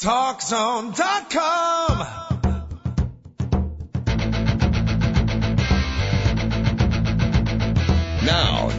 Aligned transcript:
TalkZone.com. 0.00 2.29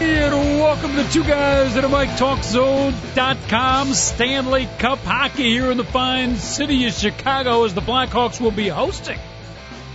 And 0.00 0.60
welcome 0.60 0.94
to 0.94 1.10
Two 1.10 1.24
Guys 1.24 1.76
at 1.76 1.82
a 1.82 1.88
Mic 1.88 2.08
TalkZone.com. 2.10 3.92
Stanley 3.94 4.68
Cup 4.78 5.00
hockey 5.00 5.50
here 5.50 5.72
in 5.72 5.76
the 5.76 5.82
fine 5.82 6.36
city 6.36 6.86
of 6.86 6.92
Chicago 6.92 7.64
as 7.64 7.74
the 7.74 7.80
Blackhawks 7.80 8.40
will 8.40 8.52
be 8.52 8.68
hosting. 8.68 9.18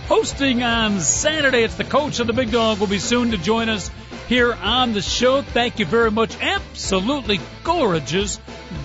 Hosting 0.06 0.62
on 0.62 1.00
Saturday. 1.00 1.62
It's 1.62 1.76
the 1.76 1.84
coach 1.84 2.20
of 2.20 2.26
the 2.26 2.34
Big 2.34 2.50
Dog 2.50 2.80
will 2.80 2.86
be 2.86 2.98
soon 2.98 3.30
to 3.30 3.38
join 3.38 3.70
us 3.70 3.90
here 4.28 4.52
on 4.52 4.92
the 4.92 5.00
show. 5.00 5.40
Thank 5.40 5.78
you 5.78 5.86
very 5.86 6.10
much. 6.10 6.36
Absolutely 6.38 7.40
gorgeous, 7.62 8.38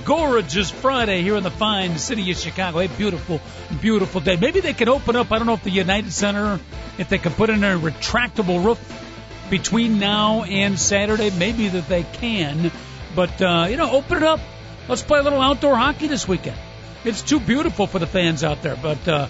gorgeous 0.05 0.71
Friday 0.71 1.21
here 1.21 1.35
in 1.35 1.43
the 1.43 1.51
fine 1.51 1.97
city 1.97 2.31
of 2.31 2.37
Chicago. 2.37 2.79
A 2.79 2.87
beautiful, 2.87 3.41
beautiful 3.81 4.21
day. 4.21 4.37
Maybe 4.37 4.61
they 4.61 4.73
can 4.73 4.87
open 4.87 5.17
up, 5.17 5.33
I 5.33 5.37
don't 5.37 5.47
know 5.47 5.55
if 5.55 5.63
the 5.63 5.69
United 5.69 6.13
Center, 6.13 6.61
if 6.97 7.09
they 7.09 7.17
can 7.17 7.33
put 7.33 7.49
in 7.49 7.61
a 7.61 7.77
retractable 7.77 8.63
roof 8.63 9.08
between 9.49 9.99
now 9.99 10.43
and 10.43 10.79
Saturday. 10.79 11.29
Maybe 11.31 11.67
that 11.69 11.87
they 11.87 12.03
can, 12.03 12.71
but 13.15 13.41
uh, 13.41 13.67
you 13.69 13.77
know, 13.77 13.91
open 13.91 14.17
it 14.17 14.23
up. 14.23 14.39
Let's 14.87 15.03
play 15.03 15.19
a 15.19 15.23
little 15.23 15.41
outdoor 15.41 15.75
hockey 15.75 16.07
this 16.07 16.27
weekend. 16.27 16.57
It's 17.03 17.21
too 17.21 17.39
beautiful 17.39 17.87
for 17.87 17.99
the 17.99 18.07
fans 18.07 18.43
out 18.43 18.61
there, 18.61 18.75
but 18.75 19.07
uh, 19.07 19.27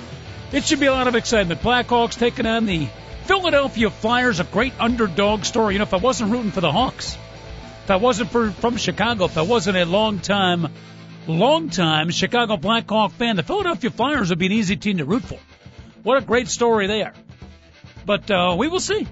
it 0.51 0.63
should 0.63 0.79
be 0.79 0.87
a 0.87 0.91
lot 0.91 1.07
of 1.07 1.15
excitement. 1.15 1.61
Blackhawks 1.61 2.17
taking 2.17 2.45
on 2.45 2.65
the 2.65 2.87
Philadelphia 3.25 3.89
Flyers, 3.89 4.39
a 4.39 4.43
great 4.43 4.73
underdog 4.79 5.45
story. 5.45 5.75
You 5.75 5.79
know, 5.79 5.83
if 5.83 5.93
I 5.93 5.97
wasn't 5.97 6.31
rooting 6.31 6.51
for 6.51 6.61
the 6.61 6.71
Hawks, 6.71 7.15
if 7.83 7.91
I 7.91 7.97
wasn't 7.97 8.31
for, 8.31 8.51
from 8.51 8.77
Chicago, 8.77 9.25
if 9.25 9.37
I 9.37 9.43
wasn't 9.43 9.77
a 9.77 9.85
long 9.85 10.19
time, 10.19 10.73
long 11.27 11.69
time 11.69 12.09
Chicago 12.09 12.57
Blackhawk 12.57 13.11
fan, 13.11 13.35
the 13.35 13.43
Philadelphia 13.43 13.91
Flyers 13.91 14.29
would 14.29 14.39
be 14.39 14.47
an 14.47 14.51
easy 14.51 14.77
team 14.77 14.97
to 14.97 15.05
root 15.05 15.23
for. 15.23 15.39
What 16.01 16.17
a 16.17 16.25
great 16.25 16.47
story 16.47 16.87
they 16.87 17.03
are. 17.03 17.13
But 18.05 18.31
uh, 18.31 18.55
we 18.57 18.67
will 18.67 18.79
see. 18.79 19.05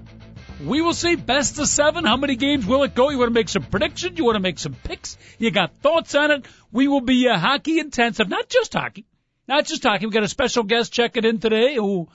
We 0.64 0.80
will 0.80 0.92
see. 0.92 1.14
Best 1.14 1.58
of 1.60 1.68
seven. 1.68 2.04
How 2.04 2.16
many 2.16 2.34
games 2.34 2.66
will 2.66 2.82
it 2.82 2.94
go? 2.94 3.10
You 3.10 3.18
want 3.18 3.30
to 3.30 3.34
make 3.34 3.48
some 3.48 3.62
predictions? 3.62 4.18
You 4.18 4.24
want 4.24 4.34
to 4.36 4.40
make 4.40 4.58
some 4.58 4.74
picks? 4.74 5.16
You 5.38 5.52
got 5.52 5.76
thoughts 5.76 6.14
on 6.16 6.32
it? 6.32 6.46
We 6.72 6.88
will 6.88 7.00
be 7.00 7.28
uh, 7.28 7.38
hockey 7.38 7.78
intensive, 7.78 8.28
not 8.28 8.48
just 8.48 8.72
hockey, 8.72 9.06
not 9.46 9.66
just 9.66 9.84
hockey. 9.84 10.06
We 10.06 10.12
got 10.12 10.24
a 10.24 10.28
special 10.28 10.64
guest 10.64 10.92
checking 10.92 11.24
in 11.24 11.38
today 11.38 11.76
who 11.76 12.08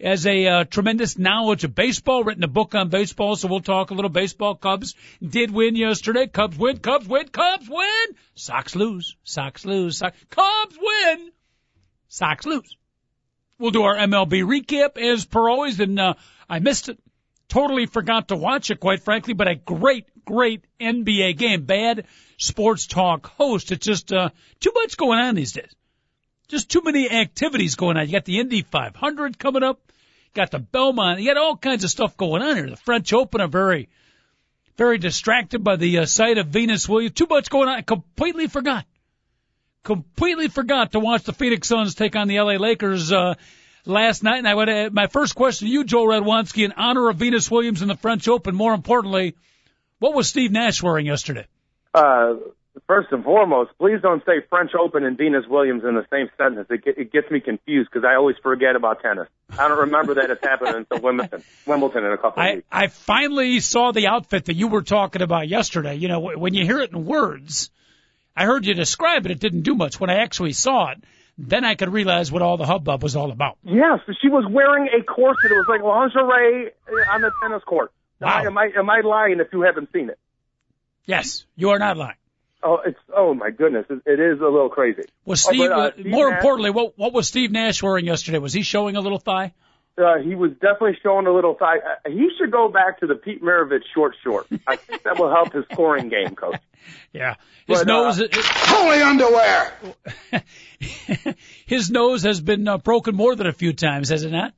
has 0.00 0.26
a 0.26 0.46
uh, 0.46 0.64
tremendous 0.64 1.18
knowledge 1.18 1.64
of 1.64 1.74
baseball, 1.74 2.24
written 2.24 2.42
a 2.42 2.48
book 2.48 2.74
on 2.74 2.88
baseball. 2.88 3.36
So 3.36 3.48
we'll 3.48 3.60
talk 3.60 3.90
a 3.90 3.94
little 3.94 4.08
baseball. 4.08 4.54
Cubs 4.54 4.94
did 5.22 5.50
win 5.50 5.76
yesterday. 5.76 6.26
Cubs 6.26 6.56
win. 6.56 6.78
Cubs 6.78 7.06
win. 7.06 7.28
Cubs 7.28 7.68
win. 7.68 8.06
Sox 8.34 8.74
lose. 8.74 9.16
Sox 9.24 9.66
lose. 9.66 9.98
Sox. 9.98 10.16
Cubs 10.30 10.78
win. 10.80 11.32
Sox 12.08 12.46
lose. 12.46 12.78
We'll 13.58 13.72
do 13.72 13.82
our 13.82 13.94
MLB 13.94 14.42
recap 14.42 14.96
as 14.96 15.26
per 15.26 15.50
always, 15.50 15.78
and 15.80 16.00
uh, 16.00 16.14
I 16.48 16.58
missed 16.58 16.88
it 16.88 16.98
totally 17.48 17.86
forgot 17.86 18.28
to 18.28 18.36
watch 18.36 18.70
it, 18.70 18.80
quite 18.80 19.02
frankly, 19.02 19.34
but 19.34 19.48
a 19.48 19.54
great, 19.54 20.06
great 20.24 20.64
NBA 20.80 21.36
game. 21.36 21.64
Bad 21.64 22.06
sports 22.38 22.86
talk 22.86 23.26
host. 23.26 23.72
It's 23.72 23.86
just 23.86 24.12
uh, 24.12 24.30
too 24.60 24.72
much 24.74 24.96
going 24.96 25.18
on 25.18 25.34
these 25.34 25.52
days. 25.52 25.74
Just 26.48 26.70
too 26.70 26.82
many 26.84 27.10
activities 27.10 27.74
going 27.74 27.96
on. 27.96 28.06
You 28.06 28.12
got 28.12 28.24
the 28.24 28.38
Indy 28.38 28.62
500 28.62 29.38
coming 29.38 29.62
up. 29.62 29.80
You 29.88 30.42
got 30.42 30.50
the 30.50 30.58
Belmont. 30.58 31.20
You 31.20 31.32
got 31.32 31.40
all 31.40 31.56
kinds 31.56 31.84
of 31.84 31.90
stuff 31.90 32.16
going 32.16 32.42
on 32.42 32.56
here. 32.56 32.70
The 32.70 32.76
French 32.76 33.12
Open 33.12 33.40
are 33.40 33.48
very, 33.48 33.88
very 34.76 34.98
distracted 34.98 35.64
by 35.64 35.76
the 35.76 35.98
uh, 35.98 36.06
sight 36.06 36.38
of 36.38 36.48
Venus 36.48 36.88
Williams. 36.88 37.14
Too 37.14 37.26
much 37.28 37.48
going 37.48 37.68
on. 37.68 37.76
I 37.76 37.82
completely 37.82 38.46
forgot. 38.48 38.84
Completely 39.84 40.48
forgot 40.48 40.92
to 40.92 40.98
watch 40.98 41.24
the 41.24 41.32
Phoenix 41.32 41.68
Suns 41.68 41.94
take 41.94 42.16
on 42.16 42.28
the 42.28 42.40
LA 42.40 42.54
Lakers. 42.54 43.12
Uh, 43.12 43.34
last 43.86 44.22
night, 44.22 44.38
and 44.38 44.48
I 44.48 44.54
would 44.54 44.68
uh, 44.68 44.90
my 44.92 45.06
first 45.06 45.34
question 45.34 45.68
to 45.68 45.72
you, 45.72 45.84
Joel 45.84 46.06
Radwanski, 46.06 46.64
in 46.64 46.72
honor 46.72 47.08
of 47.08 47.16
Venus 47.16 47.50
Williams 47.50 47.82
in 47.82 47.88
the 47.88 47.96
French 47.96 48.28
Open. 48.28 48.54
More 48.54 48.74
importantly, 48.74 49.34
what 49.98 50.14
was 50.14 50.28
Steve 50.28 50.52
Nash 50.52 50.82
wearing 50.82 51.06
yesterday? 51.06 51.46
Uh, 51.92 52.34
first 52.86 53.12
and 53.12 53.22
foremost, 53.22 53.70
please 53.78 54.00
don't 54.02 54.24
say 54.24 54.40
French 54.48 54.72
Open 54.74 55.04
and 55.04 55.16
Venus 55.16 55.46
Williams 55.48 55.84
in 55.84 55.94
the 55.94 56.06
same 56.10 56.28
sentence. 56.36 56.66
It, 56.70 56.82
it 56.98 57.12
gets 57.12 57.30
me 57.30 57.40
confused 57.40 57.90
because 57.92 58.04
I 58.04 58.14
always 58.16 58.36
forget 58.42 58.76
about 58.76 59.00
tennis. 59.00 59.28
I 59.56 59.68
don't 59.68 59.78
remember 59.78 60.14
that 60.14 60.30
it's 60.30 60.42
happened 60.42 60.76
until 60.76 61.00
Wimbledon, 61.00 61.42
Wimbledon 61.66 62.04
in 62.04 62.12
a 62.12 62.16
couple 62.16 62.42
of 62.42 62.48
I, 62.48 62.54
weeks. 62.56 62.66
I 62.70 62.86
finally 62.88 63.60
saw 63.60 63.92
the 63.92 64.08
outfit 64.08 64.46
that 64.46 64.54
you 64.54 64.68
were 64.68 64.82
talking 64.82 65.22
about 65.22 65.48
yesterday. 65.48 65.94
You 65.94 66.08
know, 66.08 66.20
when 66.20 66.54
you 66.54 66.64
hear 66.64 66.80
it 66.80 66.92
in 66.92 67.04
words, 67.04 67.70
I 68.36 68.44
heard 68.44 68.66
you 68.66 68.74
describe 68.74 69.24
it. 69.26 69.32
It 69.32 69.40
didn't 69.40 69.62
do 69.62 69.74
much. 69.74 70.00
When 70.00 70.10
I 70.10 70.22
actually 70.22 70.52
saw 70.52 70.90
it, 70.90 70.98
then 71.38 71.64
I 71.64 71.74
could 71.74 71.92
realize 71.92 72.30
what 72.30 72.42
all 72.42 72.56
the 72.56 72.66
hubbub 72.66 73.02
was 73.02 73.16
all 73.16 73.30
about. 73.32 73.58
Yes, 73.64 74.00
she 74.20 74.28
was 74.28 74.44
wearing 74.50 74.88
a 74.88 75.02
corset. 75.02 75.50
It 75.50 75.54
was 75.54 75.66
like 75.68 75.82
lingerie 75.82 76.70
on 77.10 77.20
the 77.22 77.32
tennis 77.42 77.62
court. 77.64 77.92
Wow. 78.20 78.42
Am 78.44 78.56
I 78.56 78.70
am 78.76 78.88
I 78.88 79.00
lying 79.00 79.40
if 79.40 79.48
you 79.52 79.62
haven't 79.62 79.90
seen 79.92 80.08
it? 80.10 80.18
Yes, 81.06 81.44
you 81.56 81.70
are 81.70 81.78
not 81.78 81.96
lying. 81.96 82.16
Oh, 82.62 82.78
it's 82.86 82.98
oh 83.14 83.34
my 83.34 83.50
goodness, 83.50 83.84
it, 83.90 84.00
it 84.06 84.20
is 84.20 84.40
a 84.40 84.44
little 84.44 84.70
crazy. 84.70 85.02
Was 85.26 85.44
Oh, 85.46 85.50
Steve? 85.50 85.68
but, 85.68 85.72
uh, 85.72 85.80
uh, 85.82 85.90
Steve 85.92 86.06
more 86.06 86.30
Nash- 86.30 86.36
importantly, 86.38 86.70
what 86.70 86.98
what 86.98 87.12
was 87.12 87.28
Steve 87.28 87.50
Nash 87.50 87.82
wearing 87.82 88.06
yesterday? 88.06 88.38
Was 88.38 88.52
he 88.54 88.62
showing 88.62 88.96
a 88.96 89.00
little 89.00 89.18
thigh? 89.18 89.52
Uh, 89.96 90.16
he 90.18 90.34
was 90.34 90.50
definitely 90.54 90.98
showing 91.02 91.26
a 91.26 91.32
little 91.32 91.54
thigh. 91.54 91.76
Uh, 91.78 92.10
he 92.10 92.28
should 92.38 92.50
go 92.50 92.68
back 92.68 92.98
to 93.00 93.06
the 93.06 93.14
Pete 93.14 93.40
Maravich 93.42 93.82
short 93.94 94.14
short. 94.24 94.46
I 94.66 94.74
think 94.76 95.04
that 95.04 95.18
will 95.20 95.30
help 95.30 95.52
his 95.52 95.64
scoring 95.72 96.08
game, 96.08 96.34
coach. 96.34 96.60
Yeah, 97.14 97.36
his 97.66 97.78
But, 97.78 97.88
uh, 97.88 97.92
nose. 98.10 98.22
Holy 98.34 99.00
underwear. 99.00 99.72
his 101.66 101.90
nose 101.90 102.22
has 102.24 102.40
been 102.42 102.66
uh, 102.68 102.76
broken 102.78 103.14
more 103.14 103.34
than 103.36 103.46
a 103.46 103.52
few 103.52 103.72
times, 103.72 104.10
has 104.10 104.24
it 104.24 104.32
not? 104.32 104.52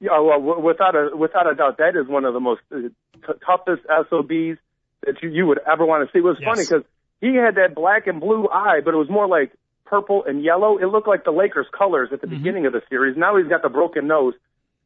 Yeah, 0.00 0.18
well, 0.20 0.38
w- 0.40 0.60
without 0.60 0.94
a 0.94 1.14
without 1.16 1.50
a 1.50 1.54
doubt, 1.54 1.78
that 1.78 1.96
is 1.96 2.06
one 2.08 2.24
of 2.24 2.32
the 2.34 2.40
most 2.40 2.60
uh, 2.72 2.76
t- 2.80 3.32
toughest 3.44 3.82
SOBs 4.08 4.58
that 5.04 5.22
you, 5.22 5.30
you 5.30 5.46
would 5.46 5.60
ever 5.70 5.84
want 5.84 6.06
to 6.08 6.12
see. 6.12 6.18
It 6.20 6.24
was 6.24 6.36
Yes. 6.40 6.48
funny 6.48 6.64
because 6.64 6.84
he 7.20 7.34
had 7.34 7.56
that 7.56 7.74
black 7.74 8.06
and 8.06 8.20
blue 8.20 8.48
eye, 8.48 8.80
but 8.84 8.94
it 8.94 8.98
was 8.98 9.10
more 9.10 9.26
like 9.28 9.52
purple 9.84 10.24
and 10.24 10.42
yellow. 10.42 10.78
It 10.78 10.86
looked 10.86 11.08
like 11.08 11.24
the 11.24 11.30
Lakers' 11.30 11.66
colors 11.76 12.08
at 12.12 12.20
the 12.20 12.26
beginning 12.26 12.66
of 12.66 12.72
the 12.72 12.82
series. 12.88 13.16
Now 13.16 13.36
he's 13.36 13.48
got 13.48 13.62
the 13.62 13.68
broken 13.68 14.06
nose. 14.06 14.34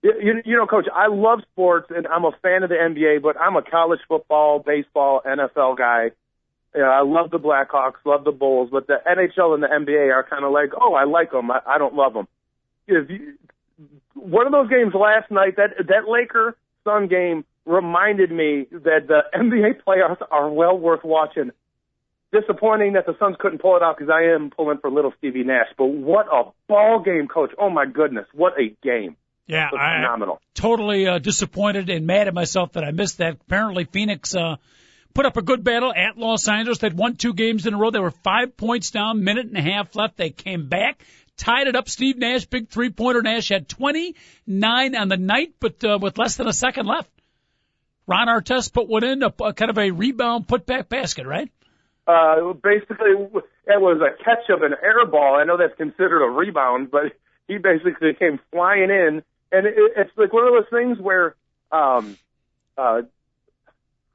You, 0.02 0.14
you, 0.22 0.42
you 0.44 0.56
know, 0.56 0.66
Coach, 0.66 0.86
I 0.94 1.08
love 1.08 1.40
sports 1.52 1.90
and 1.94 2.06
I'm 2.06 2.24
a 2.24 2.32
fan 2.42 2.62
of 2.62 2.70
the 2.70 2.76
NBA, 2.76 3.22
but 3.22 3.38
I'm 3.38 3.56
a 3.56 3.62
college 3.62 4.00
football, 4.08 4.58
baseball, 4.58 5.20
NFL 5.26 5.76
guy. 5.76 6.10
Yeah, 6.74 6.84
I 6.84 7.02
love 7.02 7.30
the 7.30 7.38
Blackhawks, 7.38 7.96
love 8.04 8.24
the 8.24 8.32
Bulls, 8.32 8.70
but 8.70 8.86
the 8.86 8.98
NHL 9.06 9.54
and 9.54 9.62
the 9.62 9.66
NBA 9.66 10.12
are 10.14 10.22
kind 10.22 10.44
of 10.44 10.52
like, 10.52 10.70
oh, 10.80 10.94
I 10.94 11.04
like 11.04 11.32
them, 11.32 11.50
I, 11.50 11.60
I 11.66 11.78
don't 11.78 11.94
love 11.94 12.14
them. 12.14 12.28
If 12.86 13.10
you, 13.10 13.34
one 14.14 14.46
of 14.46 14.52
those 14.52 14.68
games 14.68 14.94
last 14.94 15.30
night, 15.30 15.56
that 15.56 15.86
that 15.88 16.08
Laker 16.08 16.56
Sun 16.84 17.08
game 17.08 17.44
reminded 17.66 18.30
me 18.30 18.66
that 18.70 19.06
the 19.08 19.22
NBA 19.34 19.82
playoffs 19.86 20.22
are 20.30 20.50
well 20.50 20.78
worth 20.78 21.04
watching. 21.04 21.50
Disappointing 22.32 22.92
that 22.92 23.06
the 23.06 23.16
Suns 23.18 23.34
couldn't 23.40 23.60
pull 23.60 23.76
it 23.76 23.82
out 23.82 23.98
because 23.98 24.12
I 24.12 24.32
am 24.32 24.50
pulling 24.50 24.78
for 24.78 24.88
little 24.88 25.12
Stevie 25.18 25.42
Nash. 25.42 25.66
But 25.76 25.86
what 25.86 26.26
a 26.32 26.44
ball 26.68 27.02
game, 27.04 27.26
Coach! 27.26 27.50
Oh 27.58 27.70
my 27.70 27.86
goodness, 27.86 28.26
what 28.32 28.52
a 28.58 28.68
game! 28.84 29.16
Yeah, 29.50 29.68
I, 29.76 29.96
phenomenal. 29.96 30.40
totally 30.54 31.08
uh, 31.08 31.18
disappointed 31.18 31.90
and 31.90 32.06
mad 32.06 32.28
at 32.28 32.34
myself 32.34 32.72
that 32.72 32.84
I 32.84 32.92
missed 32.92 33.18
that. 33.18 33.38
Apparently, 33.40 33.84
Phoenix 33.84 34.34
uh, 34.34 34.56
put 35.12 35.26
up 35.26 35.36
a 35.36 35.42
good 35.42 35.64
battle 35.64 35.92
at 35.92 36.16
Los 36.16 36.46
Angeles. 36.46 36.78
They'd 36.78 36.94
won 36.94 37.16
two 37.16 37.34
games 37.34 37.66
in 37.66 37.74
a 37.74 37.76
row. 37.76 37.90
They 37.90 37.98
were 37.98 38.12
five 38.12 38.56
points 38.56 38.92
down, 38.92 39.24
minute 39.24 39.46
and 39.46 39.56
a 39.56 39.62
half 39.62 39.96
left. 39.96 40.16
They 40.16 40.30
came 40.30 40.68
back, 40.68 41.04
tied 41.36 41.66
it 41.66 41.74
up. 41.74 41.88
Steve 41.88 42.16
Nash, 42.16 42.46
big 42.46 42.68
three 42.68 42.90
pointer. 42.90 43.22
Nash 43.22 43.48
had 43.48 43.68
29 43.68 44.94
on 44.94 45.08
the 45.08 45.16
night, 45.16 45.54
but 45.58 45.82
uh, 45.82 45.98
with 46.00 46.16
less 46.16 46.36
than 46.36 46.46
a 46.46 46.52
second 46.52 46.86
left. 46.86 47.10
Ron 48.06 48.28
Artest 48.28 48.72
put 48.72 48.88
one 48.88 49.04
in, 49.04 49.22
a, 49.22 49.32
a 49.42 49.52
kind 49.52 49.70
of 49.70 49.78
a 49.78 49.90
rebound 49.90 50.46
putback 50.46 50.88
basket, 50.88 51.26
right? 51.26 51.50
Uh, 52.06 52.54
basically, 52.54 53.12
it 53.66 53.80
was 53.80 54.00
a 54.00 54.22
catch 54.22 54.48
of 54.48 54.62
an 54.62 54.74
air 54.82 55.06
ball. 55.06 55.36
I 55.36 55.44
know 55.44 55.56
that's 55.56 55.76
considered 55.76 56.24
a 56.24 56.30
rebound, 56.30 56.90
but 56.90 57.12
he 57.46 57.58
basically 57.58 58.14
came 58.14 58.38
flying 58.52 58.90
in, 58.90 59.22
and 59.52 59.66
it, 59.66 59.74
it's 59.96 60.10
like 60.16 60.32
one 60.32 60.46
of 60.46 60.52
those 60.52 60.70
things 60.70 60.98
where, 60.98 61.34
um, 61.72 62.16
uh, 62.78 63.02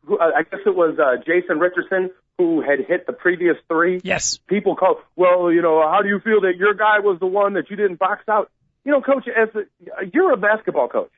who- 0.06 0.20
I 0.20 0.44
guess 0.44 0.62
it 0.66 0.76
was 0.76 0.98
uh, 1.00 1.18
Jason 1.26 1.60
Richardson 1.60 2.12
who 2.38 2.62
had 2.62 2.80
hit 2.86 3.08
the 3.08 3.14
previous 3.14 3.56
three. 3.70 4.02
Yes. 4.04 4.40
People 4.48 4.76
call, 4.76 5.00
well, 5.16 5.52
you 5.52 5.62
know, 5.62 5.82
how 5.90 6.02
do 6.02 6.10
you 6.10 6.20
feel 6.20 6.42
that 6.42 6.58
your 6.58 6.74
guy 6.74 7.00
was 7.00 7.18
the 7.20 7.26
one 7.26 7.54
that 7.54 7.70
you 7.70 7.78
didn't 7.78 7.98
box 7.98 8.24
out? 8.28 8.52
you 8.86 8.92
know, 8.92 9.02
coach, 9.02 9.28
as 9.28 9.50
a, 9.56 10.06
you're 10.14 10.32
a 10.32 10.38
basketball 10.38 10.88
coach, 10.88 11.12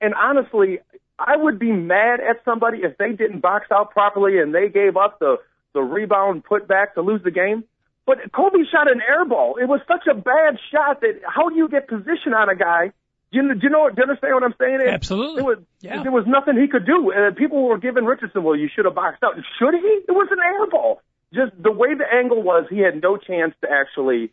and 0.00 0.14
honestly, 0.14 0.78
I 1.18 1.36
would 1.36 1.58
be 1.58 1.72
mad 1.72 2.20
at 2.20 2.44
somebody 2.44 2.78
if 2.82 2.96
they 2.96 3.12
didn't 3.12 3.40
box 3.40 3.66
out 3.72 3.90
properly 3.90 4.38
and 4.38 4.54
they 4.54 4.68
gave 4.68 4.96
up 4.96 5.18
the 5.18 5.36
the 5.74 5.80
rebound 5.80 6.44
put 6.44 6.68
back 6.68 6.94
to 6.94 7.00
lose 7.02 7.22
the 7.22 7.30
game. 7.30 7.64
But 8.06 8.18
Kobe 8.32 8.58
shot 8.70 8.90
an 8.90 9.00
air 9.00 9.24
ball. 9.24 9.56
It 9.60 9.66
was 9.66 9.80
such 9.88 10.06
a 10.06 10.14
bad 10.14 10.58
shot 10.70 11.00
that 11.00 11.20
how 11.26 11.48
do 11.48 11.56
you 11.56 11.68
get 11.68 11.88
position 11.88 12.34
on 12.34 12.48
a 12.48 12.54
guy? 12.56 12.92
Do 13.32 13.38
you, 13.38 13.54
do 13.54 13.60
you 13.62 13.70
know? 13.70 13.88
Do 13.88 13.94
you 13.96 14.02
understand 14.02 14.34
what 14.34 14.44
I'm 14.44 14.54
saying? 14.60 14.80
It, 14.82 14.88
Absolutely. 14.88 15.40
It 15.40 15.46
was, 15.46 15.58
yeah. 15.80 16.02
There 16.02 16.12
was 16.12 16.24
nothing 16.26 16.60
he 16.60 16.68
could 16.68 16.84
do. 16.84 17.12
Uh, 17.12 17.32
people 17.34 17.62
were 17.64 17.78
giving 17.78 18.04
Richardson, 18.04 18.44
well, 18.44 18.56
you 18.56 18.68
should 18.74 18.84
have 18.84 18.94
boxed 18.94 19.22
out. 19.22 19.34
Should 19.58 19.74
he? 19.74 20.04
It 20.06 20.12
was 20.12 20.28
an 20.30 20.38
air 20.38 20.66
ball. 20.68 21.00
Just 21.32 21.52
the 21.60 21.72
way 21.72 21.94
the 21.94 22.04
angle 22.04 22.42
was, 22.42 22.66
he 22.68 22.78
had 22.78 23.00
no 23.00 23.16
chance 23.16 23.54
to 23.62 23.68
actually 23.70 24.32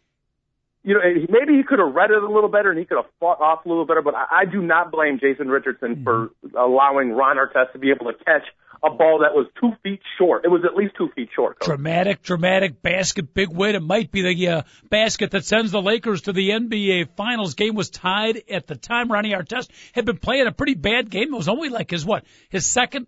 you 0.84 0.94
know, 0.94 1.02
maybe 1.30 1.58
he 1.58 1.64
could 1.64 1.80
have 1.80 1.94
read 1.94 2.12
it 2.12 2.24
a 2.24 2.32
little 2.32 2.50
better 2.50 2.70
and 2.70 2.80
he 2.80 2.86
could 2.86 2.98
have 2.98 3.12
fought 3.20 3.42
off 3.42 3.66
a 3.66 3.70
little 3.70 3.86
better, 3.86 4.02
but 4.02 4.16
I, 4.16 4.42
I 4.42 4.46
do 4.46 4.62
not 4.62 4.92
blame 4.92 5.20
Jason 5.20 5.50
Richardson 5.50 5.98
mm-hmm. 5.98 6.04
for 6.04 6.30
allowing 6.58 7.12
Ron 7.12 7.38
Artest 7.38 7.74
to 7.74 7.80
be 7.80 7.92
able 7.92 8.12
to 8.12 8.18
catch 8.24 8.44
a 8.84 8.90
ball 8.90 9.20
that 9.20 9.34
was 9.34 9.48
two 9.60 9.72
feet 9.84 10.02
short. 10.18 10.46
It 10.46 10.50
was 10.50 10.62
at 10.66 10.76
least 10.76 10.96
two 10.98 11.10
feet 11.16 11.30
short. 11.36 11.60
Coach. 11.60 11.68
Dramatic, 11.68 12.22
dramatic 12.22 12.82
basket, 12.82 13.34
big 13.34 13.50
win. 13.50 13.76
It 13.76 13.82
might 13.82 14.12
be 14.12 14.22
the 14.22 14.48
uh, 14.48 14.62
basket 14.90 15.32
that 15.32 15.46
sends 15.46 15.72
the 15.72 15.82
Lakers 15.82 16.24
to 16.24 16.34
the 16.34 16.50
NBA 16.50 17.10
Finals. 17.16 17.56
Game 17.56 17.76
was 17.76 17.90
tied 17.90 18.44
at 18.50 18.68
the 18.68 18.76
time. 18.76 19.12
Ronnie 19.12 19.34
Artest 19.34 19.70
had 19.94 20.06
been 20.06 20.18
playing 20.18 20.48
a 20.48 20.52
pretty 20.52 20.76
bad 20.76 21.10
game. 21.10 21.34
It 21.34 21.38
was 21.38 21.50
only 21.50 21.70
like 21.70 21.92
his 21.92 22.06
what, 22.06 22.24
his 22.50 22.66
second 22.66 23.08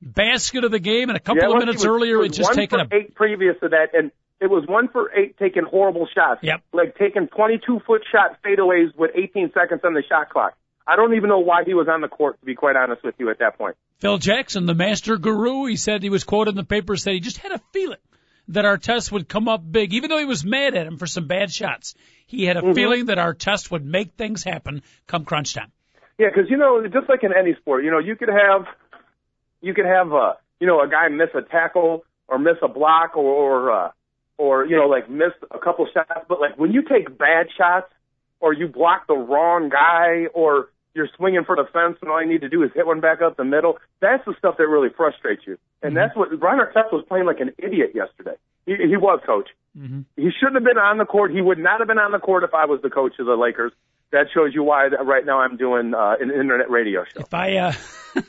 basket 0.00 0.64
of 0.64 0.70
the 0.70 0.78
game, 0.78 1.08
and 1.08 1.16
a 1.16 1.20
couple 1.20 1.42
yeah, 1.42 1.52
of 1.52 1.58
minutes 1.58 1.78
was, 1.78 1.86
earlier, 1.86 2.22
it 2.22 2.32
just 2.32 2.52
taken 2.52 2.80
a 2.80 2.88
eight 2.92 3.14
previous 3.14 3.56
to 3.60 3.68
that, 3.68 3.94
and 3.94 4.12
it 4.40 4.48
was 4.48 4.64
one 4.68 4.88
for 4.88 5.12
eight 5.14 5.36
taking 5.38 5.64
horrible 5.64 6.06
shots. 6.14 6.40
Yep. 6.42 6.62
Like 6.72 6.96
taking 6.96 7.28
22 7.28 7.80
foot 7.86 8.02
shot 8.10 8.38
fadeaways 8.44 8.94
with 8.96 9.10
18 9.14 9.52
seconds 9.52 9.80
on 9.84 9.94
the 9.94 10.02
shot 10.08 10.30
clock. 10.30 10.54
I 10.88 10.96
don't 10.96 11.14
even 11.14 11.28
know 11.28 11.40
why 11.40 11.64
he 11.64 11.74
was 11.74 11.86
on 11.86 12.00
the 12.00 12.08
court, 12.08 12.40
to 12.40 12.46
be 12.46 12.54
quite 12.54 12.74
honest 12.74 13.04
with 13.04 13.14
you, 13.18 13.30
at 13.30 13.40
that 13.40 13.58
point. 13.58 13.76
Phil 13.98 14.16
Jackson, 14.18 14.64
the 14.64 14.74
master 14.74 15.18
guru, 15.18 15.66
he 15.66 15.76
said 15.76 16.02
he 16.02 16.08
was 16.08 16.24
quoted 16.24 16.52
in 16.52 16.56
the 16.56 16.64
paper, 16.64 16.96
said 16.96 17.12
he 17.12 17.20
just 17.20 17.38
had 17.38 17.52
a 17.52 17.60
feeling 17.72 17.98
that 18.48 18.64
Artest 18.64 19.12
would 19.12 19.28
come 19.28 19.48
up 19.48 19.60
big, 19.70 19.92
even 19.92 20.08
though 20.08 20.18
he 20.18 20.24
was 20.24 20.44
mad 20.44 20.74
at 20.74 20.86
him 20.86 20.96
for 20.96 21.06
some 21.06 21.26
bad 21.26 21.52
shots. 21.52 21.94
He 22.26 22.44
had 22.44 22.56
a 22.56 22.62
mm-hmm. 22.62 22.72
feeling 22.72 23.06
that 23.06 23.18
Artest 23.18 23.70
would 23.70 23.84
make 23.84 24.12
things 24.14 24.42
happen 24.42 24.82
come 25.06 25.26
crunch 25.26 25.54
time. 25.54 25.70
Yeah, 26.16 26.28
because 26.34 26.50
you 26.50 26.56
know, 26.56 26.82
just 26.86 27.08
like 27.08 27.22
in 27.22 27.32
any 27.38 27.54
sport, 27.56 27.84
you 27.84 27.90
know, 27.90 27.98
you 27.98 28.16
could 28.16 28.30
have, 28.30 28.64
you 29.60 29.74
could 29.74 29.84
have, 29.84 30.12
uh, 30.12 30.34
you 30.58 30.66
know, 30.66 30.80
a 30.80 30.88
guy 30.88 31.08
miss 31.08 31.28
a 31.34 31.42
tackle 31.42 32.04
or 32.28 32.38
miss 32.38 32.56
a 32.62 32.68
block 32.68 33.16
or, 33.16 33.24
or 33.24 33.72
uh, 33.72 33.90
or 34.38 34.64
you 34.64 34.76
know 34.76 34.86
like 34.86 35.10
miss 35.10 35.32
a 35.50 35.58
couple 35.58 35.86
shots, 35.92 36.24
but 36.28 36.40
like 36.40 36.56
when 36.56 36.72
you 36.72 36.82
take 36.82 37.18
bad 37.18 37.48
shots 37.56 37.92
or 38.40 38.52
you 38.52 38.68
block 38.68 39.06
the 39.06 39.14
wrong 39.14 39.68
guy 39.68 40.26
or 40.32 40.70
you're 40.94 41.08
swinging 41.16 41.44
for 41.44 41.56
the 41.56 41.64
fence 41.72 41.98
and 42.02 42.10
all 42.10 42.20
you 42.20 42.28
need 42.28 42.40
to 42.40 42.48
do 42.48 42.62
is 42.62 42.70
hit 42.74 42.86
one 42.86 43.00
back 43.00 43.22
up 43.22 43.36
the 43.36 43.44
middle, 43.44 43.78
that's 44.00 44.24
the 44.24 44.34
stuff 44.38 44.56
that 44.58 44.66
really 44.66 44.88
frustrates 44.94 45.42
you. 45.46 45.58
And 45.82 45.90
mm-hmm. 45.90 45.96
that's 45.96 46.16
what 46.16 46.28
Ron 46.40 46.58
Artest 46.58 46.92
was 46.92 47.04
playing 47.08 47.26
like 47.26 47.40
an 47.40 47.52
idiot 47.58 47.92
yesterday. 47.94 48.36
He, 48.66 48.74
he 48.76 48.96
was 48.96 49.20
coach. 49.24 49.48
Mm-hmm. 49.78 50.00
He 50.16 50.30
shouldn't 50.38 50.56
have 50.56 50.64
been 50.64 50.78
on 50.78 50.98
the 50.98 51.04
court. 51.04 51.30
He 51.30 51.40
would 51.40 51.58
not 51.58 51.80
have 51.80 51.88
been 51.88 51.98
on 51.98 52.12
the 52.12 52.18
court 52.18 52.44
if 52.44 52.54
I 52.54 52.66
was 52.66 52.80
the 52.82 52.90
coach 52.90 53.12
of 53.18 53.26
the 53.26 53.36
Lakers. 53.36 53.72
That 54.10 54.26
shows 54.34 54.54
you 54.54 54.62
why 54.62 54.88
that 54.88 55.04
right 55.04 55.24
now 55.24 55.40
I'm 55.40 55.56
doing 55.56 55.94
uh, 55.94 56.16
an 56.18 56.30
internet 56.30 56.70
radio 56.70 57.04
show. 57.04 57.20
If 57.20 57.34
I 57.34 57.56
uh, 57.56 57.72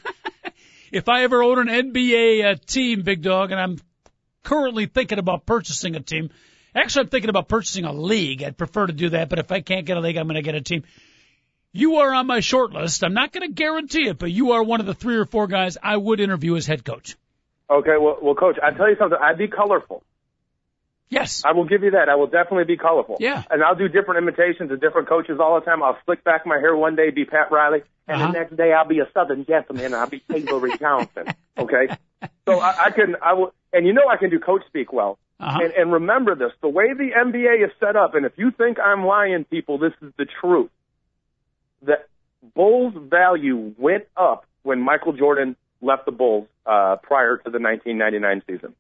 if 0.92 1.08
I 1.08 1.24
ever 1.24 1.42
own 1.42 1.70
an 1.70 1.92
NBA 1.92 2.46
uh, 2.46 2.56
team, 2.66 3.02
big 3.04 3.22
dog, 3.22 3.52
and 3.52 3.60
I'm 3.60 3.78
currently 4.44 4.88
thinking 4.88 5.20
about 5.20 5.46
purchasing 5.46 5.96
a 5.96 6.02
team. 6.02 6.30
Actually, 6.76 7.04
I'm 7.04 7.10
thinking 7.10 7.30
about 7.30 7.48
purchasing 7.48 7.86
a 7.86 7.94
league. 7.94 8.44
I'd 8.44 8.58
prefer 8.58 8.88
to 8.88 8.94
do 8.94 9.10
that, 9.10 9.30
but 9.30 9.40
if 9.40 9.52
I 9.52 9.62
can't 9.62 9.86
get 9.86 9.98
a 9.98 10.02
league, 10.02 10.18
I'm 10.18 10.28
going 10.28 10.36
to 10.36 10.42
get 10.42 10.56
a 10.56 10.62
team. 10.62 10.84
You 11.72 11.98
are 11.98 12.14
on 12.14 12.26
my 12.26 12.40
short 12.40 12.72
list. 12.72 13.04
I'm 13.04 13.14
not 13.14 13.32
going 13.32 13.48
to 13.48 13.54
guarantee 13.54 14.08
it, 14.08 14.18
but 14.18 14.32
you 14.32 14.54
are 14.54 14.64
one 14.64 14.80
of 14.80 14.86
the 14.86 14.94
three 14.94 15.18
or 15.18 15.26
four 15.26 15.48
guys 15.48 15.78
I 15.82 15.96
would 15.96 16.20
interview 16.20 16.56
as 16.56 16.66
head 16.66 16.84
coach. 16.84 17.16
Okay, 17.70 17.98
well, 18.00 18.18
well, 18.22 18.34
coach, 18.34 18.58
I 18.62 18.72
tell 18.72 18.90
you 18.90 18.96
something. 18.98 19.18
I'd 19.22 19.38
be 19.38 19.48
colorful. 19.48 20.04
Yes. 21.10 21.44
I 21.46 21.54
will 21.54 21.66
give 21.66 21.84
you 21.84 21.92
that. 21.92 22.10
I 22.10 22.16
will 22.16 22.28
definitely 22.28 22.66
be 22.66 22.78
colorful. 22.78 23.18
Yeah. 23.20 23.44
And 23.50 23.64
I'll 23.64 23.76
do 23.76 23.88
different 23.88 24.20
imitations 24.20 24.72
of 24.72 24.80
different 24.80 25.10
coaches 25.10 25.40
all 25.40 25.60
the 25.60 25.66
time. 25.66 25.84
I'll 25.84 25.98
slick 26.06 26.24
back 26.24 26.46
my 26.46 26.58
hair 26.58 26.76
one 26.76 26.96
day, 26.96 27.10
be 27.10 27.26
Pat 27.26 27.52
Riley, 27.52 27.82
and 28.08 28.22
uh-huh. 28.22 28.32
the 28.32 28.40
next 28.40 28.58
day 28.58 28.74
I'll 28.74 28.88
be 28.88 29.00
a 29.00 29.08
Southern 29.14 29.46
gentleman 29.46 29.86
and 29.86 29.96
I'll 29.96 30.10
be 30.10 30.24
Avery 30.34 30.78
Johnson. 30.78 31.26
Okay. 31.58 31.90
So 32.46 32.62
I, 32.62 32.86
I 32.86 32.92
can, 32.92 33.18
I 33.22 33.34
will, 33.34 33.54
and 33.74 33.86
you 33.86 33.92
know 33.92 34.08
I 34.10 34.16
can 34.16 34.30
do 34.30 34.40
coach 34.40 34.62
speak 34.68 34.94
well. 34.94 35.20
Uh-huh. 35.42 35.60
And, 35.62 35.74
and 35.74 35.92
remember 35.92 36.36
this, 36.36 36.54
the 36.62 36.70
way 36.70 36.94
the 36.94 37.10
NBA 37.18 37.66
is 37.66 37.72
set 37.82 37.98
up, 37.98 38.16
and 38.16 38.26
if 38.26 38.32
you 38.38 38.52
think 38.52 38.80
I'm 38.80 39.06
lying, 39.06 39.44
people, 39.44 39.78
this 39.78 39.92
is 40.02 40.14
the 40.18 40.26
truth. 40.40 40.70
That 41.84 42.08
Bulls 42.56 42.94
value 42.96 43.74
went 43.78 44.06
up 44.18 44.46
when 44.64 44.82
Michael 44.82 45.14
Jordan 45.14 45.56
left 45.82 46.06
the 46.06 46.12
Bulls 46.12 46.48
uh, 46.66 46.98
prior 47.02 47.38
to 47.38 47.50
the 47.50 47.60
1999 47.60 48.44
season. 48.48 48.76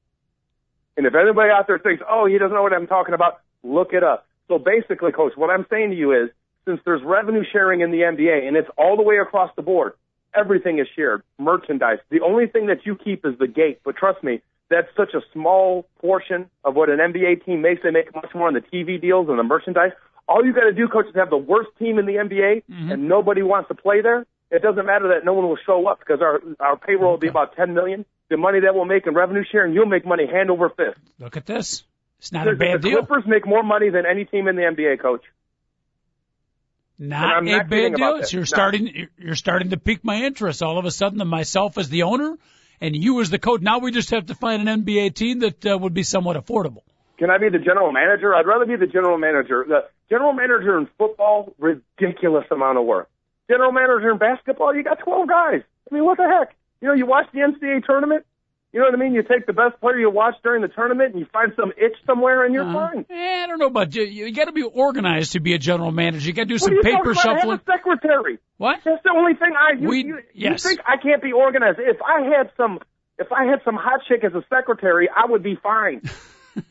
And 0.97 1.05
if 1.05 1.15
anybody 1.15 1.49
out 1.49 1.67
there 1.67 1.79
thinks, 1.79 2.03
oh, 2.09 2.25
he 2.25 2.37
doesn't 2.37 2.53
know 2.53 2.63
what 2.63 2.73
I'm 2.73 2.87
talking 2.87 3.13
about, 3.13 3.39
look 3.63 3.93
it 3.93 4.03
up. 4.03 4.25
So 4.47 4.59
basically, 4.59 5.11
coach, 5.11 5.33
what 5.35 5.49
I'm 5.49 5.65
saying 5.69 5.91
to 5.91 5.95
you 5.95 6.11
is, 6.11 6.29
since 6.65 6.81
there's 6.85 7.01
revenue 7.03 7.43
sharing 7.49 7.81
in 7.81 7.91
the 7.91 7.99
NBA 7.99 8.47
and 8.47 8.57
it's 8.57 8.69
all 8.77 8.97
the 8.97 9.03
way 9.03 9.17
across 9.17 9.49
the 9.55 9.61
board, 9.61 9.93
everything 10.35 10.79
is 10.79 10.87
shared. 10.95 11.23
Merchandise. 11.37 11.99
The 12.09 12.21
only 12.21 12.47
thing 12.47 12.67
that 12.67 12.85
you 12.85 12.95
keep 12.95 13.25
is 13.25 13.37
the 13.39 13.47
gate. 13.47 13.79
But 13.83 13.95
trust 13.95 14.23
me, 14.23 14.41
that's 14.69 14.87
such 14.95 15.13
a 15.13 15.21
small 15.33 15.87
portion 15.99 16.49
of 16.63 16.75
what 16.75 16.89
an 16.89 16.99
NBA 16.99 17.45
team 17.45 17.61
makes. 17.61 17.81
They 17.81 17.91
make 17.91 18.13
much 18.13 18.33
more 18.35 18.47
on 18.47 18.53
the 18.53 18.61
TV 18.61 19.01
deals 19.01 19.29
and 19.29 19.39
the 19.39 19.43
merchandise. 19.43 19.91
All 20.29 20.45
you 20.45 20.53
got 20.53 20.65
to 20.65 20.73
do, 20.73 20.87
coach, 20.87 21.07
is 21.07 21.15
have 21.15 21.31
the 21.31 21.37
worst 21.37 21.71
team 21.79 21.97
in 21.97 22.05
the 22.05 22.13
NBA, 22.13 22.63
mm-hmm. 22.69 22.91
and 22.91 23.09
nobody 23.09 23.41
wants 23.41 23.67
to 23.69 23.75
play 23.75 24.01
there. 24.01 24.27
It 24.51 24.61
doesn't 24.61 24.85
matter 24.85 25.09
that 25.09 25.25
no 25.25 25.33
one 25.33 25.47
will 25.47 25.57
show 25.65 25.87
up 25.87 25.99
because 25.99 26.21
our 26.21 26.39
our 26.59 26.77
payroll 26.77 27.11
will 27.11 27.17
be 27.17 27.27
about 27.27 27.55
ten 27.55 27.73
million. 27.73 28.05
The 28.29 28.37
money 28.37 28.59
that 28.59 28.75
we'll 28.75 28.85
make 28.85 29.07
in 29.07 29.15
revenue 29.15 29.43
sharing, 29.51 29.73
you'll 29.73 29.87
make 29.87 30.05
money 30.05 30.27
hand 30.27 30.51
over 30.51 30.69
fist. 30.69 30.99
Look 31.17 31.35
at 31.35 31.47
this. 31.47 31.83
It's 32.19 32.31
not 32.31 32.45
the, 32.45 32.51
a 32.51 32.55
bad 32.55 32.81
the 32.81 32.89
deal. 32.89 33.01
The 33.01 33.07
Clippers 33.07 33.23
make 33.27 33.47
more 33.47 33.63
money 33.63 33.89
than 33.89 34.05
any 34.05 34.25
team 34.25 34.47
in 34.47 34.55
the 34.55 34.61
NBA, 34.61 35.01
coach. 35.01 35.23
Not 36.99 37.43
a 37.43 37.45
not 37.49 37.69
bad 37.69 37.95
deal. 37.95 38.21
You're 38.29 38.41
no. 38.41 38.45
starting. 38.45 39.07
You're 39.17 39.35
starting 39.35 39.71
to 39.71 39.77
pique 39.77 40.03
my 40.03 40.17
interest. 40.23 40.61
All 40.61 40.77
of 40.77 40.85
a 40.85 40.91
sudden, 40.91 41.25
myself 41.27 41.77
as 41.79 41.89
the 41.89 42.03
owner 42.03 42.37
and 42.81 42.95
you 42.95 43.19
as 43.21 43.29
the 43.29 43.39
coach. 43.39 43.61
Now 43.61 43.79
we 43.79 43.91
just 43.91 44.11
have 44.11 44.27
to 44.27 44.35
find 44.35 44.67
an 44.67 44.83
NBA 44.83 45.15
team 45.15 45.39
that 45.39 45.65
uh, 45.65 45.77
would 45.77 45.93
be 45.93 46.03
somewhat 46.03 46.37
affordable. 46.37 46.83
Can 47.19 47.29
I 47.29 47.37
be 47.37 47.49
the 47.49 47.59
general 47.59 47.91
manager? 47.91 48.33
I'd 48.33 48.47
rather 48.47 48.65
be 48.65 48.77
the 48.77 48.87
general 48.87 49.17
manager. 49.17 49.65
The 49.67 49.85
general 50.09 50.33
manager 50.33 50.77
in 50.77 50.87
football, 50.97 51.53
ridiculous 51.59 52.45
amount 52.49 52.77
of 52.77 52.85
work. 52.85 53.09
General 53.49 53.71
manager 53.71 54.11
in 54.11 54.17
basketball, 54.17 54.73
you 54.73 54.83
got 54.83 54.99
12 54.99 55.27
guys. 55.27 55.61
I 55.91 55.93
mean, 55.93 56.05
what 56.05 56.17
the 56.17 56.23
heck? 56.23 56.55
You 56.81 56.87
know, 56.87 56.93
you 56.93 57.05
watch 57.05 57.27
the 57.33 57.39
NCAA 57.39 57.85
tournament, 57.85 58.25
you 58.71 58.79
know 58.79 58.85
what 58.85 58.93
I 58.93 58.97
mean? 58.97 59.13
You 59.15 59.23
take 59.23 59.47
the 59.47 59.53
best 59.53 59.81
player 59.81 59.97
you 59.97 60.11
watch 60.11 60.35
during 60.43 60.61
the 60.61 60.67
tournament 60.67 61.13
and 61.13 61.19
you 61.19 61.25
find 61.33 61.51
some 61.55 61.71
itch 61.71 61.95
somewhere 62.05 62.45
and 62.45 62.53
you're 62.53 62.69
uh, 62.69 62.73
fine. 62.73 63.05
Yeah, 63.09 63.41
I 63.43 63.47
don't 63.47 63.57
know 63.57 63.65
about 63.65 63.95
you. 63.95 64.03
You 64.03 64.31
got 64.31 64.45
to 64.45 64.51
be 64.51 64.61
organized 64.61 65.31
to 65.31 65.39
be 65.39 65.55
a 65.55 65.57
general 65.57 65.91
manager. 65.91 66.27
You 66.27 66.33
got 66.33 66.43
to 66.43 66.49
do 66.49 66.59
some 66.59 66.79
paper 66.83 67.15
shuffling. 67.15 67.37
I 67.37 67.51
have 67.51 67.61
a 67.61 67.63
secretary. 67.65 68.37
What? 68.57 68.79
That's 68.85 69.01
the 69.03 69.11
only 69.15 69.33
thing 69.33 69.53
I. 69.57 69.79
You, 69.79 69.87
we, 69.89 70.05
you, 70.05 70.19
yes. 70.35 70.63
you 70.63 70.69
think 70.69 70.81
I 70.87 70.97
can't 71.01 71.21
be 71.21 71.31
organized? 71.31 71.79
If 71.79 71.97
I 72.03 72.21
had 72.37 72.51
some, 72.57 72.79
if 73.17 73.31
I 73.31 73.45
had 73.45 73.61
some 73.65 73.75
hot 73.75 74.01
chick 74.07 74.23
as 74.23 74.33
a 74.35 74.45
secretary, 74.49 75.09
I 75.09 75.25
would 75.25 75.41
be 75.41 75.55
fine. 75.61 76.03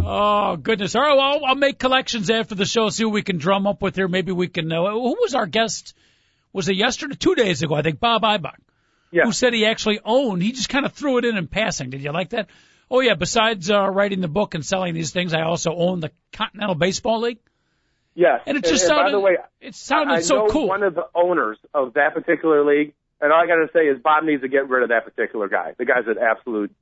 oh 0.00 0.56
goodness! 0.56 0.94
All 0.94 1.02
right, 1.02 1.16
well, 1.16 1.20
I'll, 1.20 1.44
I'll 1.44 1.54
make 1.54 1.78
collections 1.78 2.30
after 2.30 2.54
the 2.54 2.64
show. 2.64 2.88
See 2.90 3.04
what 3.04 3.14
we 3.14 3.22
can 3.22 3.38
drum 3.38 3.66
up 3.66 3.82
with 3.82 3.96
here. 3.96 4.08
Maybe 4.08 4.32
we 4.32 4.48
can. 4.48 4.72
Uh, 4.72 4.90
who 4.90 5.16
was 5.20 5.34
our 5.34 5.46
guest? 5.46 5.94
Was 6.52 6.68
it 6.68 6.76
yesterday? 6.76 7.14
Two 7.16 7.34
days 7.34 7.62
ago, 7.62 7.74
I 7.74 7.82
think. 7.82 8.00
Bob 8.00 8.22
Ibach 8.22 8.56
yeah. 9.10 9.24
who 9.24 9.32
said 9.32 9.52
he 9.52 9.66
actually 9.66 10.00
owned. 10.04 10.42
He 10.42 10.52
just 10.52 10.68
kind 10.68 10.84
of 10.84 10.92
threw 10.92 11.18
it 11.18 11.24
in 11.24 11.36
in 11.36 11.46
passing. 11.46 11.90
Did 11.90 12.02
you 12.02 12.12
like 12.12 12.30
that? 12.30 12.48
Oh 12.90 13.00
yeah. 13.00 13.14
Besides 13.14 13.70
uh, 13.70 13.88
writing 13.88 14.20
the 14.20 14.28
book 14.28 14.54
and 14.54 14.64
selling 14.64 14.94
these 14.94 15.12
things, 15.12 15.34
I 15.34 15.42
also 15.42 15.74
own 15.74 16.00
the 16.00 16.10
Continental 16.32 16.74
Baseball 16.74 17.20
League. 17.20 17.38
Yes. 18.14 18.42
And 18.46 18.56
it 18.56 18.64
just 18.64 18.82
and, 18.84 18.88
sounded. 18.88 19.04
And 19.04 19.06
by 19.06 19.10
the 19.12 19.20
way, 19.20 19.36
it 19.60 19.74
sounded 19.74 20.14
I 20.14 20.20
so 20.20 20.36
know 20.36 20.48
cool. 20.48 20.68
One 20.68 20.82
of 20.82 20.94
the 20.94 21.06
owners 21.14 21.58
of 21.72 21.94
that 21.94 22.14
particular 22.14 22.64
league, 22.64 22.94
and 23.20 23.32
all 23.32 23.40
I 23.40 23.46
got 23.46 23.56
to 23.56 23.68
say 23.72 23.86
is 23.86 24.00
Bob 24.02 24.24
needs 24.24 24.42
to 24.42 24.48
get 24.48 24.68
rid 24.68 24.82
of 24.82 24.88
that 24.88 25.04
particular 25.04 25.48
guy. 25.48 25.74
The 25.78 25.84
guy's 25.84 26.06
an 26.06 26.16
absolute. 26.18 26.74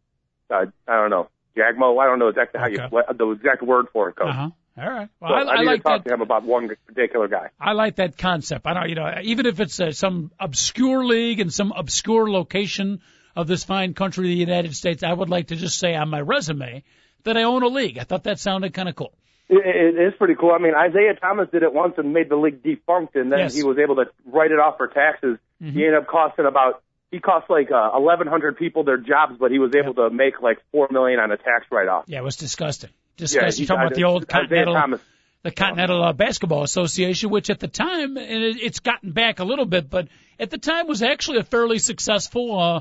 Uh, 0.50 0.66
I 0.86 0.96
don't 0.96 1.10
know. 1.10 1.28
Jagmo. 1.56 2.00
I 2.02 2.06
don't 2.06 2.18
know 2.18 2.28
exactly 2.28 2.60
how 2.60 2.66
okay. 2.66 2.74
you 2.74 2.88
what, 2.90 3.16
the 3.16 3.30
exact 3.30 3.62
word 3.62 3.86
for 3.92 4.10
it, 4.10 4.16
coach. 4.16 4.28
Uh-huh. 4.28 4.50
All 4.78 4.90
right. 4.90 5.08
Well, 5.20 5.30
so 5.30 5.34
I, 5.34 5.40
I, 5.40 5.54
I 5.54 5.60
need 5.60 5.66
like 5.66 5.76
to 5.78 5.82
talk 5.82 6.04
that. 6.04 6.08
to 6.10 6.14
him 6.14 6.20
about 6.20 6.44
one 6.44 6.70
particular 6.86 7.28
guy. 7.28 7.48
I 7.58 7.72
like 7.72 7.96
that 7.96 8.18
concept. 8.18 8.66
I 8.66 8.74
don't, 8.74 8.88
you 8.90 8.94
know, 8.94 9.20
even 9.22 9.46
if 9.46 9.58
it's 9.58 9.80
uh, 9.80 9.92
some 9.92 10.30
obscure 10.38 11.04
league 11.04 11.40
in 11.40 11.48
some 11.50 11.72
obscure 11.72 12.30
location 12.30 13.00
of 13.34 13.46
this 13.46 13.64
fine 13.64 13.94
country, 13.94 14.28
the 14.28 14.34
United 14.34 14.76
States, 14.76 15.02
I 15.02 15.12
would 15.12 15.30
like 15.30 15.48
to 15.48 15.56
just 15.56 15.78
say 15.78 15.94
on 15.94 16.10
my 16.10 16.20
resume 16.20 16.84
that 17.24 17.36
I 17.38 17.44
own 17.44 17.62
a 17.62 17.68
league. 17.68 17.98
I 17.98 18.04
thought 18.04 18.24
that 18.24 18.38
sounded 18.38 18.74
kind 18.74 18.88
of 18.88 18.96
cool. 18.96 19.14
It, 19.48 19.62
it 19.64 20.08
is 20.08 20.12
pretty 20.18 20.34
cool. 20.34 20.52
I 20.52 20.58
mean, 20.58 20.72
Isiah 20.72 21.14
Thomas 21.14 21.48
did 21.50 21.62
it 21.62 21.72
once 21.72 21.94
and 21.96 22.12
made 22.12 22.28
the 22.28 22.36
league 22.36 22.62
defunct, 22.62 23.16
and 23.16 23.32
then 23.32 23.38
yes. 23.38 23.54
he 23.54 23.62
was 23.62 23.78
able 23.78 23.96
to 23.96 24.06
write 24.26 24.50
it 24.50 24.58
off 24.58 24.76
for 24.76 24.88
taxes. 24.88 25.38
Mm-hmm. 25.62 25.78
He 25.78 25.84
ended 25.86 26.02
up 26.02 26.06
costing 26.06 26.44
about 26.46 26.82
he 27.10 27.20
cost 27.20 27.48
like 27.48 27.70
uh, 27.70 27.90
1,100 27.92 28.56
people 28.56 28.84
their 28.84 28.96
jobs, 28.96 29.34
but 29.38 29.50
he 29.50 29.58
was 29.58 29.72
able 29.74 29.94
yep. 29.96 29.96
to 29.96 30.10
make 30.10 30.40
like 30.40 30.58
four 30.72 30.88
million 30.90 31.20
on 31.20 31.30
a 31.30 31.36
tax 31.36 31.66
write-off. 31.70 32.04
Yeah, 32.06 32.18
it 32.18 32.24
was 32.24 32.36
disgusting. 32.36 32.90
Disgusting. 33.16 33.64
Yeah, 33.64 33.68
You're 33.68 33.76
talking 33.76 33.86
about 33.86 33.94
the 33.94 34.04
old 34.04 34.28
Continental, 34.28 34.74
Thomas. 34.74 35.00
the 35.42 35.50
Continental 35.50 36.02
uh, 36.02 36.12
Basketball 36.12 36.62
Association, 36.64 37.30
which 37.30 37.48
at 37.48 37.60
the 37.60 37.68
time, 37.68 38.16
and 38.16 38.44
it, 38.44 38.56
it's 38.60 38.80
gotten 38.80 39.12
back 39.12 39.38
a 39.38 39.44
little 39.44 39.66
bit, 39.66 39.88
but 39.88 40.08
at 40.38 40.50
the 40.50 40.58
time 40.58 40.86
was 40.86 41.02
actually 41.02 41.38
a 41.38 41.44
fairly 41.44 41.78
successful 41.78 42.58
uh, 42.58 42.80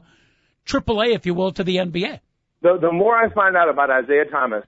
AAA, 0.66 1.16
if 1.16 1.26
you 1.26 1.34
will, 1.34 1.52
to 1.54 1.64
the 1.64 1.78
NBA. 1.78 2.20
The 2.62 2.78
the 2.82 2.92
more 2.92 3.16
I 3.16 3.30
find 3.30 3.56
out 3.56 3.70
about 3.70 3.90
Isiah 4.04 4.26
Thomas, 4.26 4.66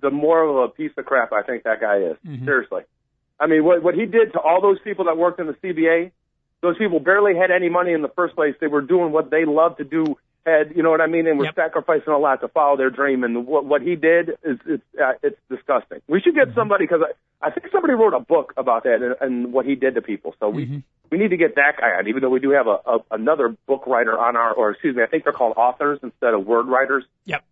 the 0.00 0.10
more 0.10 0.42
of 0.42 0.56
a 0.56 0.68
piece 0.68 0.92
of 0.98 1.06
crap 1.06 1.32
I 1.32 1.42
think 1.42 1.64
that 1.64 1.80
guy 1.80 1.98
is. 1.98 2.16
Mhm. 2.26 2.44
Seriously. 2.44 2.82
I 3.38 3.46
mean, 3.46 3.64
what 3.64 3.82
what 3.82 3.94
he 3.94 4.04
did 4.04 4.34
to 4.34 4.40
all 4.40 4.60
those 4.60 4.78
people 4.84 5.06
that 5.06 5.16
worked 5.16 5.40
in 5.40 5.46
the 5.46 5.54
CBA, 5.54 6.12
those 6.62 6.76
people 6.78 7.00
barely 7.00 7.34
had 7.36 7.50
any 7.50 7.68
money 7.68 7.92
in 7.92 8.02
the 8.02 8.08
first 8.08 8.34
place. 8.34 8.54
They 8.60 8.66
were 8.66 8.82
doing 8.82 9.12
what 9.12 9.30
they 9.30 9.44
loved 9.44 9.78
to 9.78 9.84
do. 9.84 10.16
Had 10.46 10.74
you 10.74 10.82
know 10.82 10.90
what 10.90 11.00
I 11.02 11.06
mean, 11.06 11.26
and 11.26 11.38
were 11.38 11.44
Yep. 11.46 11.54
sacrificing 11.54 12.12
a 12.12 12.18
lot 12.18 12.40
to 12.40 12.48
follow 12.48 12.76
their 12.76 12.88
dream. 12.90 13.24
And 13.24 13.46
what 13.46 13.64
what 13.66 13.82
he 13.82 13.94
did 13.96 14.30
is 14.42 14.58
it's 14.66 14.82
uh, 14.98 15.12
it's 15.22 15.38
disgusting. 15.50 16.00
We 16.08 16.20
should 16.20 16.34
get 16.34 16.54
somebody 16.54 16.84
because 16.86 17.02
I 17.02 17.46
I 17.46 17.50
think 17.50 17.66
somebody 17.72 17.94
wrote 17.94 18.14
a 18.14 18.20
book 18.20 18.54
about 18.56 18.84
that 18.84 19.00
and, 19.02 19.16
and 19.20 19.52
what 19.52 19.66
he 19.66 19.74
did 19.74 19.94
to 19.96 20.02
people. 20.02 20.34
So 20.40 20.48
we 20.48 20.66
Mhm. 20.66 20.82
we 21.10 21.18
need 21.18 21.28
to 21.30 21.36
get 21.36 21.56
that 21.56 21.76
guy 21.78 21.90
on. 21.98 22.08
Even 22.08 22.22
though 22.22 22.30
we 22.30 22.40
do 22.40 22.50
have 22.50 22.66
a, 22.66 22.78
a 22.86 22.98
another 23.10 23.54
book 23.66 23.86
writer 23.86 24.18
on 24.18 24.34
our, 24.36 24.52
or 24.52 24.70
excuse 24.70 24.96
me, 24.96 25.02
I 25.02 25.06
think 25.06 25.24
they're 25.24 25.32
called 25.34 25.54
authors 25.58 25.98
instead 26.02 26.32
of 26.32 26.46
word 26.46 26.66
writers. 26.68 27.04
Yep. 27.26 27.44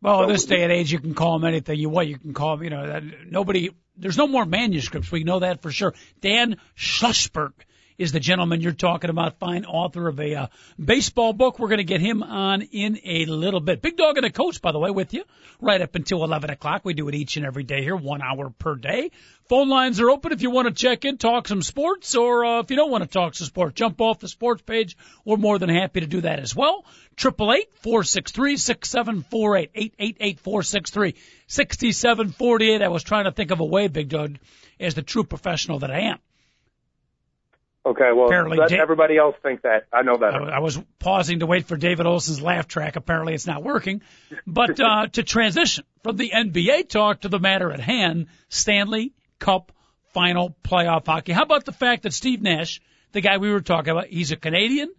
Well, 0.00 0.22
in 0.22 0.28
So- 0.28 0.32
this 0.32 0.44
day 0.46 0.62
and 0.62 0.72
age, 0.72 0.90
you 0.92 1.00
can 1.00 1.14
call 1.14 1.38
them 1.38 1.46
anything 1.48 1.78
you 1.78 1.88
want. 1.90 2.08
You 2.08 2.18
can 2.18 2.32
call 2.32 2.56
them, 2.56 2.64
you 2.64 2.70
know, 2.70 2.86
that, 2.86 3.02
nobody, 3.30 3.70
there's 3.96 4.16
no 4.16 4.26
more 4.28 4.44
manuscripts. 4.46 5.10
We 5.10 5.24
know 5.24 5.40
that 5.40 5.60
for 5.60 5.70
sure. 5.72 5.92
Dan 6.20 6.56
Schlossberg 6.76 7.52
is 7.98 8.12
the 8.12 8.20
gentleman 8.20 8.60
you're 8.60 8.72
talking 8.72 9.10
about, 9.10 9.38
fine 9.38 9.64
author 9.64 10.06
of 10.06 10.20
a 10.20 10.34
uh, 10.34 10.46
baseball 10.82 11.32
book. 11.32 11.58
We're 11.58 11.68
going 11.68 11.78
to 11.78 11.84
get 11.84 12.00
him 12.00 12.22
on 12.22 12.62
in 12.62 13.00
a 13.04 13.26
little 13.26 13.58
bit. 13.58 13.82
Big 13.82 13.96
Dog 13.96 14.16
and 14.16 14.24
a 14.24 14.30
Coach, 14.30 14.62
by 14.62 14.70
the 14.70 14.78
way, 14.78 14.90
with 14.90 15.12
you 15.12 15.24
right 15.60 15.82
up 15.82 15.96
until 15.96 16.22
11 16.22 16.50
o'clock. 16.50 16.82
We 16.84 16.94
do 16.94 17.08
it 17.08 17.16
each 17.16 17.36
and 17.36 17.44
every 17.44 17.64
day 17.64 17.82
here, 17.82 17.96
one 17.96 18.22
hour 18.22 18.50
per 18.50 18.76
day. 18.76 19.10
Phone 19.48 19.68
lines 19.68 19.98
are 20.00 20.10
open 20.10 20.30
if 20.30 20.42
you 20.42 20.50
want 20.50 20.68
to 20.68 20.74
check 20.74 21.04
in, 21.04 21.18
talk 21.18 21.48
some 21.48 21.62
sports, 21.62 22.14
or 22.14 22.44
uh, 22.44 22.60
if 22.60 22.70
you 22.70 22.76
don't 22.76 22.90
want 22.90 23.02
to 23.02 23.08
talk 23.08 23.34
some 23.34 23.46
sports, 23.46 23.74
jump 23.74 24.00
off 24.00 24.20
the 24.20 24.28
sports 24.28 24.62
page. 24.62 24.96
We're 25.24 25.36
more 25.36 25.58
than 25.58 25.70
happy 25.70 26.00
to 26.00 26.06
do 26.06 26.20
that 26.20 26.38
as 26.38 26.54
well. 26.54 26.84
Triple 27.16 27.52
eight 27.52 27.74
four 27.82 28.04
six 28.04 28.30
three 28.30 28.56
six 28.56 28.88
seven 28.88 29.22
four 29.22 29.56
eight 29.56 29.70
eight 29.74 29.94
eight 29.98 30.18
eight 30.20 30.38
four 30.38 30.62
six 30.62 30.90
three 30.90 31.16
sixty 31.48 31.90
seven 31.90 32.30
forty 32.30 32.70
eight. 32.70 32.82
I 32.82 32.88
was 32.88 33.02
trying 33.02 33.24
to 33.24 33.32
think 33.32 33.50
of 33.50 33.58
a 33.58 33.64
way, 33.64 33.88
Big 33.88 34.10
Dog, 34.10 34.38
as 34.78 34.94
the 34.94 35.02
true 35.02 35.24
professional 35.24 35.80
that 35.80 35.90
I 35.90 36.00
am. 36.00 36.18
Okay, 37.88 38.12
well, 38.14 38.26
Apparently 38.26 38.58
let 38.58 38.68
Da- 38.68 38.80
everybody 38.80 39.16
else 39.16 39.34
think 39.42 39.62
that. 39.62 39.86
I 39.90 40.02
know 40.02 40.16
I. 40.16 40.56
I 40.56 40.58
was 40.58 40.78
pausing 40.98 41.38
to 41.38 41.46
wait 41.46 41.66
for 41.66 41.76
David 41.78 42.04
Olson's 42.04 42.42
laugh 42.42 42.68
track. 42.68 42.96
Apparently, 42.96 43.32
it's 43.32 43.46
not 43.46 43.62
working. 43.62 44.02
But 44.46 44.78
uh, 44.78 45.06
to 45.12 45.22
transition 45.22 45.84
from 46.02 46.18
the 46.18 46.30
NBA 46.30 46.90
talk 46.90 47.22
to 47.22 47.30
the 47.30 47.38
matter 47.38 47.72
at 47.72 47.80
hand, 47.80 48.26
Stanley 48.50 49.14
Cup 49.38 49.72
final 50.12 50.54
playoff 50.62 51.06
hockey. 51.06 51.32
How 51.32 51.44
about 51.44 51.64
the 51.64 51.72
fact 51.72 52.02
that 52.02 52.12
Steve 52.12 52.42
Nash, 52.42 52.82
the 53.12 53.22
guy 53.22 53.38
we 53.38 53.50
were 53.50 53.62
talking 53.62 53.90
about, 53.90 54.08
he's 54.08 54.32
a 54.32 54.36
Canadian. 54.36 54.92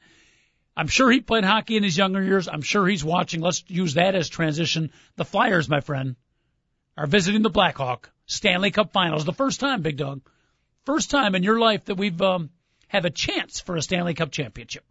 I'm 0.76 0.88
sure 0.88 1.12
he 1.12 1.20
played 1.22 1.44
hockey 1.44 1.78
in 1.78 1.84
his 1.84 1.96
younger 1.96 2.24
years. 2.24 2.48
I'm 2.48 2.64
sure 2.64 2.88
he's 2.88 3.04
watching. 3.04 3.42
Let's 3.42 3.64
use 3.68 3.96
that 3.96 4.16
as 4.16 4.30
transition. 4.30 4.92
The 5.16 5.26
Flyers, 5.26 5.70
my 5.70 5.82
friend, 5.82 6.16
are 6.98 7.06
visiting 7.06 7.44
the 7.44 7.50
Blackhawk 7.52 8.10
Stanley 8.26 8.72
Cup 8.72 8.94
Finals. 8.94 9.26
The 9.26 9.34
first 9.34 9.60
time, 9.60 9.84
Big 9.84 9.98
Dog, 9.98 10.22
first 10.86 11.12
time 11.12 11.36
in 11.36 11.44
your 11.44 11.60
life 11.60 11.86
that 11.86 11.96
we've 11.96 12.20
um, 12.22 12.50
have 12.90 13.06
a 13.06 13.10
chance 13.10 13.60
for 13.60 13.76
a 13.76 13.82
Stanley 13.82 14.14
Cup 14.14 14.30
championship. 14.32 14.84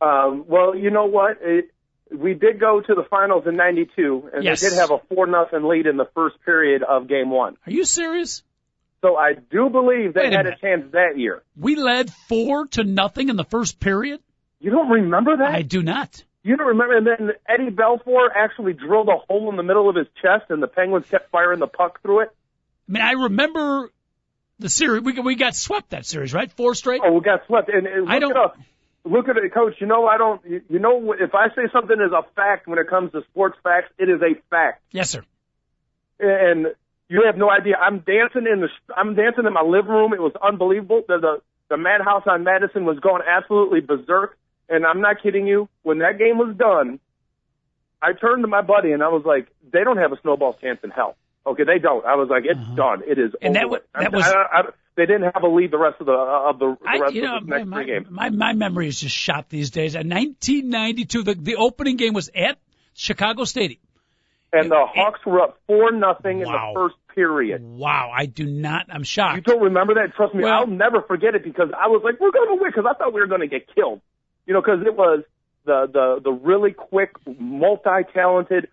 Um, 0.00 0.44
well, 0.48 0.74
you 0.74 0.90
know 0.90 1.06
what? 1.06 1.38
It, 1.40 1.70
we 2.12 2.34
did 2.34 2.58
go 2.60 2.80
to 2.80 2.94
the 2.94 3.04
finals 3.08 3.44
in 3.46 3.56
'92, 3.56 4.30
and 4.34 4.44
Yes. 4.44 4.60
they 4.60 4.68
did 4.70 4.78
have 4.78 4.90
a 4.90 4.98
four 5.08 5.26
nothing 5.26 5.62
lead 5.64 5.86
in 5.86 5.96
the 5.96 6.08
first 6.14 6.36
period 6.44 6.82
of 6.82 7.08
Game 7.08 7.30
One. 7.30 7.56
Are 7.66 7.72
you 7.72 7.84
serious? 7.84 8.42
So 9.00 9.16
I 9.16 9.32
do 9.34 9.68
believe 9.70 10.14
they 10.14 10.22
Wait 10.24 10.32
a 10.32 10.36
had 10.36 10.46
a 10.46 10.50
minute. 10.50 10.60
chance 10.60 10.92
that 10.92 11.18
year. 11.18 11.42
We 11.56 11.76
led 11.76 12.12
four 12.28 12.66
to 12.68 12.84
nothing 12.84 13.28
in 13.30 13.36
the 13.36 13.44
first 13.44 13.80
period. 13.80 14.20
You 14.60 14.70
don't 14.70 14.88
remember 14.90 15.36
that? 15.38 15.54
I 15.54 15.62
do 15.62 15.82
not. 15.82 16.22
You 16.44 16.56
don't 16.56 16.66
remember? 16.68 16.96
And 16.96 17.06
then 17.06 17.30
Eddie 17.48 17.70
Belfour 17.70 18.28
actually 18.34 18.72
drilled 18.74 19.08
a 19.08 19.16
hole 19.28 19.48
in 19.50 19.56
the 19.56 19.62
middle 19.62 19.88
of 19.88 19.96
his 19.96 20.06
chest, 20.20 20.50
and 20.50 20.62
the 20.62 20.66
Penguins 20.68 21.06
kept 21.08 21.30
firing 21.30 21.58
the 21.60 21.66
puck 21.68 22.00
through 22.02 22.20
it. 22.22 22.30
I 22.88 22.92
mean, 22.92 23.02
I 23.02 23.12
remember 23.12 23.90
the 24.58 24.68
series. 24.68 25.02
We 25.02 25.18
we 25.20 25.34
got 25.34 25.54
swept 25.54 25.90
that 25.90 26.06
series, 26.06 26.32
right? 26.32 26.50
Four 26.52 26.74
straight. 26.74 27.00
Oh, 27.04 27.12
we 27.12 27.20
got 27.20 27.46
swept. 27.46 27.68
And, 27.68 27.86
and 27.86 28.02
look 28.02 28.10
I 28.10 28.18
don't-. 28.18 28.52
Look 29.04 29.28
at 29.28 29.36
it, 29.36 29.52
Coach. 29.52 29.74
You 29.80 29.86
know 29.88 30.06
I 30.06 30.16
don't. 30.16 30.40
You 30.44 30.62
you 30.68 30.78
know 30.78 31.12
if 31.12 31.34
I 31.34 31.48
say 31.48 31.62
something 31.72 31.96
is 32.00 32.12
a 32.12 32.22
fact 32.36 32.68
when 32.68 32.78
it 32.78 32.88
comes 32.88 33.12
to 33.12 33.22
sports 33.30 33.58
facts, 33.62 33.92
it 33.98 34.08
is 34.08 34.20
a 34.22 34.40
fact. 34.48 34.82
Yes, 34.92 35.10
sir. 35.10 35.24
and 36.20 36.68
you 37.08 37.24
have 37.26 37.36
no 37.36 37.50
idea. 37.50 37.76
I'm 37.76 37.98
dancing 37.98 38.46
in 38.50 38.60
the 38.60 38.68
I'm 38.96 39.14
dancing 39.14 39.44
in 39.44 39.52
my 39.52 39.62
living 39.62 39.90
room. 39.90 40.12
It 40.12 40.20
was 40.20 40.32
unbelievable. 40.40 41.02
The 41.08 41.18
the, 41.18 41.42
the 41.68 41.76
madhouse 41.76 42.22
on 42.26 42.44
Madison 42.44 42.84
was 42.84 42.98
going 43.00 43.22
absolutely 43.26 43.80
berserk, 43.80 44.38
and 44.68 44.86
I'm 44.86 45.00
not 45.00 45.22
kidding 45.22 45.46
you. 45.46 45.68
When 45.82 45.98
that 45.98 46.18
game 46.18 46.38
was 46.38 46.54
done, 46.56 47.00
I 48.00 48.12
turned 48.12 48.44
to 48.44 48.48
my 48.48 48.62
buddy 48.62 48.92
and 48.92 49.02
I 49.02 49.08
was 49.08 49.24
like, 49.24 49.48
"They 49.72 49.82
don't 49.82 49.98
have 49.98 50.12
a 50.12 50.20
snowball's 50.22 50.56
chance 50.60 50.78
in 50.84 50.90
hell." 50.90 51.16
Okay, 51.46 51.64
they 51.64 51.78
don't. 51.78 52.04
I 52.04 52.14
was 52.14 52.28
like, 52.28 52.44
"It's 52.44 52.58
uh-huh. 52.58 52.74
done. 52.74 53.02
It 53.06 53.18
is 53.18 53.32
And 53.40 53.56
over." 53.56 53.60
that 53.60 53.68
wa- 53.68 53.72
with. 53.72 53.82
that 53.94 54.12
was- 54.12 54.24
I, 54.24 54.58
I, 54.58 54.62
they 54.94 55.06
didn't 55.06 55.32
have 55.32 55.42
a 55.42 55.48
lead 55.48 55.70
the 55.70 55.78
rest 55.78 55.96
of 56.00 56.06
the 56.06 56.12
uh, 56.12 56.50
of 56.50 56.58
the, 56.58 56.76
the 56.80 56.88
I, 56.88 56.98
rest 56.98 57.14
you 57.14 57.22
know, 57.22 57.38
of 57.38 57.46
the 57.46 57.50
next 57.56 57.66
my, 57.66 57.76
three 57.82 57.92
games. 57.92 58.06
my 58.10 58.30
my 58.30 58.52
memory 58.52 58.88
is 58.88 59.00
just 59.00 59.16
shot 59.16 59.48
these 59.48 59.70
days. 59.70 59.94
In 59.94 60.08
1992, 60.08 61.22
the 61.22 61.34
the 61.34 61.56
opening 61.56 61.96
game 61.96 62.12
was 62.12 62.30
at 62.34 62.58
Chicago 62.94 63.44
Stadium. 63.44 63.80
And 64.54 64.70
the 64.70 64.84
Hawks 64.86 65.20
were 65.24 65.40
up 65.40 65.58
four 65.66 65.92
nothing 65.92 66.40
in 66.40 66.44
the 66.44 66.72
first 66.74 66.96
period. 67.14 67.62
Wow, 67.62 68.12
I 68.14 68.26
do 68.26 68.44
not. 68.44 68.86
I'm 68.90 69.02
shocked. 69.02 69.36
You 69.36 69.40
don't 69.40 69.62
remember 69.62 69.94
that? 69.94 70.14
Trust 70.14 70.34
me, 70.34 70.42
Well- 70.44 70.52
I'll 70.52 70.66
never 70.66 71.00
forget 71.00 71.34
it 71.34 71.42
because 71.42 71.70
I 71.76 71.88
was 71.88 72.02
like, 72.04 72.20
we're 72.20 72.32
going 72.32 72.48
to 72.58 72.62
win 72.62 72.70
because 72.70 72.84
I 72.88 72.92
thought 72.94 73.14
we 73.14 73.20
were 73.20 73.26
going 73.26 73.40
to 73.40 73.46
get 73.46 73.74
killed. 73.74 74.02
You 74.46 74.52
know, 74.52 74.60
because 74.60 74.84
it 74.86 74.94
was 74.94 75.24
the 75.64 75.88
the 75.90 76.20
the 76.22 76.32
really 76.32 76.72
quick, 76.72 77.12
multi-talented, 77.26 78.68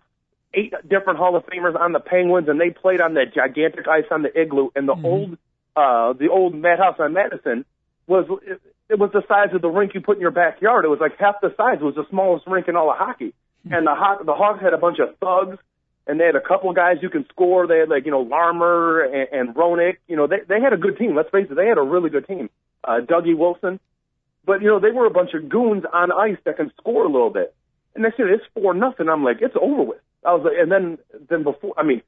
eight 0.54 0.72
different 0.88 1.18
Hall 1.18 1.36
of 1.36 1.44
Famers 1.46 1.78
on 1.78 1.92
the 1.92 2.00
Penguins, 2.00 2.48
and 2.48 2.60
they 2.60 2.70
played 2.70 3.00
on 3.00 3.14
that 3.14 3.34
gigantic 3.34 3.86
ice 3.88 4.04
on 4.10 4.22
the 4.22 4.40
igloo. 4.40 4.70
And 4.74 4.88
the 4.88 4.94
Mhm. 4.94 5.04
old 5.04 5.38
uh 5.76 6.12
the 6.14 6.28
old 6.28 6.54
Madhouse 6.54 6.98
on 6.98 7.12
Madison 7.12 7.64
was 8.06 8.26
it, 8.44 8.60
it 8.88 8.98
was 8.98 9.10
the 9.12 9.22
size 9.28 9.54
of 9.54 9.62
the 9.62 9.68
rink 9.68 9.94
you 9.94 10.00
put 10.00 10.16
in 10.16 10.20
your 10.20 10.32
backyard. 10.32 10.84
It 10.84 10.88
was 10.88 10.98
like 11.00 11.16
half 11.18 11.40
the 11.40 11.54
size. 11.56 11.78
It 11.80 11.84
was 11.84 11.94
the 11.94 12.06
smallest 12.10 12.46
rink 12.48 12.66
in 12.68 12.74
all 12.76 12.90
of 12.90 12.96
hockey. 12.98 13.32
And 13.70 13.86
the 13.86 13.94
Haw- 13.94 14.22
the 14.24 14.34
Hawks 14.34 14.60
had 14.60 14.72
a 14.74 14.78
bunch 14.78 14.98
of 14.98 15.16
thugs 15.18 15.58
and 16.06 16.18
they 16.18 16.24
had 16.24 16.34
a 16.34 16.40
couple 16.40 16.70
of 16.70 16.74
guys 16.76 16.96
who 17.00 17.08
can 17.10 17.24
score. 17.28 17.66
They 17.68 17.78
had 17.78 17.88
like 17.88 18.04
you 18.04 18.10
know 18.10 18.22
Larmer 18.22 19.02
and, 19.02 19.28
and 19.32 19.54
Roenick. 19.54 19.98
You 20.08 20.16
know 20.16 20.26
they 20.26 20.40
they 20.48 20.60
had 20.60 20.72
a 20.72 20.76
good 20.76 20.98
team. 20.98 21.14
Let's 21.14 21.30
face 21.30 21.46
it, 21.50 21.54
they 21.54 21.66
had 21.68 21.78
a 21.78 21.82
really 21.82 22.10
good 22.10 22.26
team. 22.26 22.50
Uh, 22.82 23.00
Dougie 23.00 23.36
Wilson, 23.36 23.78
but 24.44 24.62
you 24.62 24.68
know 24.68 24.80
they 24.80 24.90
were 24.90 25.06
a 25.06 25.10
bunch 25.10 25.34
of 25.34 25.48
goons 25.48 25.84
on 25.92 26.10
ice 26.10 26.38
that 26.44 26.56
can 26.56 26.72
score 26.78 27.04
a 27.04 27.08
little 27.08 27.30
bit. 27.30 27.54
And 27.94 28.04
they 28.04 28.10
said 28.16 28.26
it's 28.28 28.44
four 28.54 28.74
nothing. 28.74 29.08
I'm 29.08 29.22
like 29.22 29.40
it's 29.40 29.56
over 29.60 29.82
with. 29.82 30.00
I 30.24 30.34
was 30.34 30.44
like, 30.44 30.54
and 30.58 30.70
then 30.70 30.98
then 31.28 31.42
before 31.42 31.74
I 31.76 31.82
mean 31.82 32.02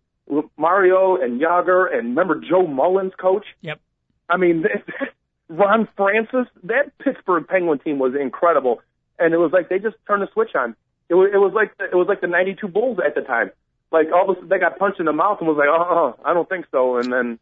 Mario 0.57 1.17
and 1.17 1.41
Jagr 1.41 1.93
and 1.93 2.09
remember 2.09 2.41
Joe 2.41 2.67
Mullins 2.67 3.13
coach. 3.19 3.47
Yep. 3.63 3.81
I 4.29 4.37
mean 4.37 4.65
Ron 5.49 5.89
Francis. 5.97 6.47
That 6.65 6.97
Pittsburgh 6.99 7.47
Penguin 7.47 7.79
team 7.79 7.99
was 7.99 8.15
incredible, 8.19 8.81
and 9.19 9.35
it 9.35 9.39
was 9.39 9.53
like 9.53 9.69
they 9.69 9.79
just 9.79 9.97
turned 10.07 10.23
the 10.23 10.29
switch 10.33 10.55
on. 10.55 10.75
It 11.09 11.15
was, 11.15 11.31
it 11.33 11.39
was 11.39 11.53
like 11.55 11.77
the, 11.77 11.85
it 11.85 11.95
was 11.95 12.07
like 12.09 12.21
the 12.21 12.27
'92 12.27 12.69
Bulls 12.69 12.99
at 13.05 13.15
the 13.15 13.21
time. 13.21 13.51
Like 13.91 14.07
all 14.13 14.31
of 14.31 14.31
a 14.31 14.35
sudden 14.35 14.49
they 14.49 14.59
got 14.59 14.79
punched 14.79 15.01
in 15.01 15.07
the 15.07 15.13
mouth 15.13 15.39
and 15.41 15.49
was 15.49 15.59
like, 15.59 15.69
oh, 15.69 16.19
I 16.25 16.33
don't 16.33 16.49
think 16.49 16.67
so. 16.71 16.97
And 16.97 17.13
then 17.13 17.39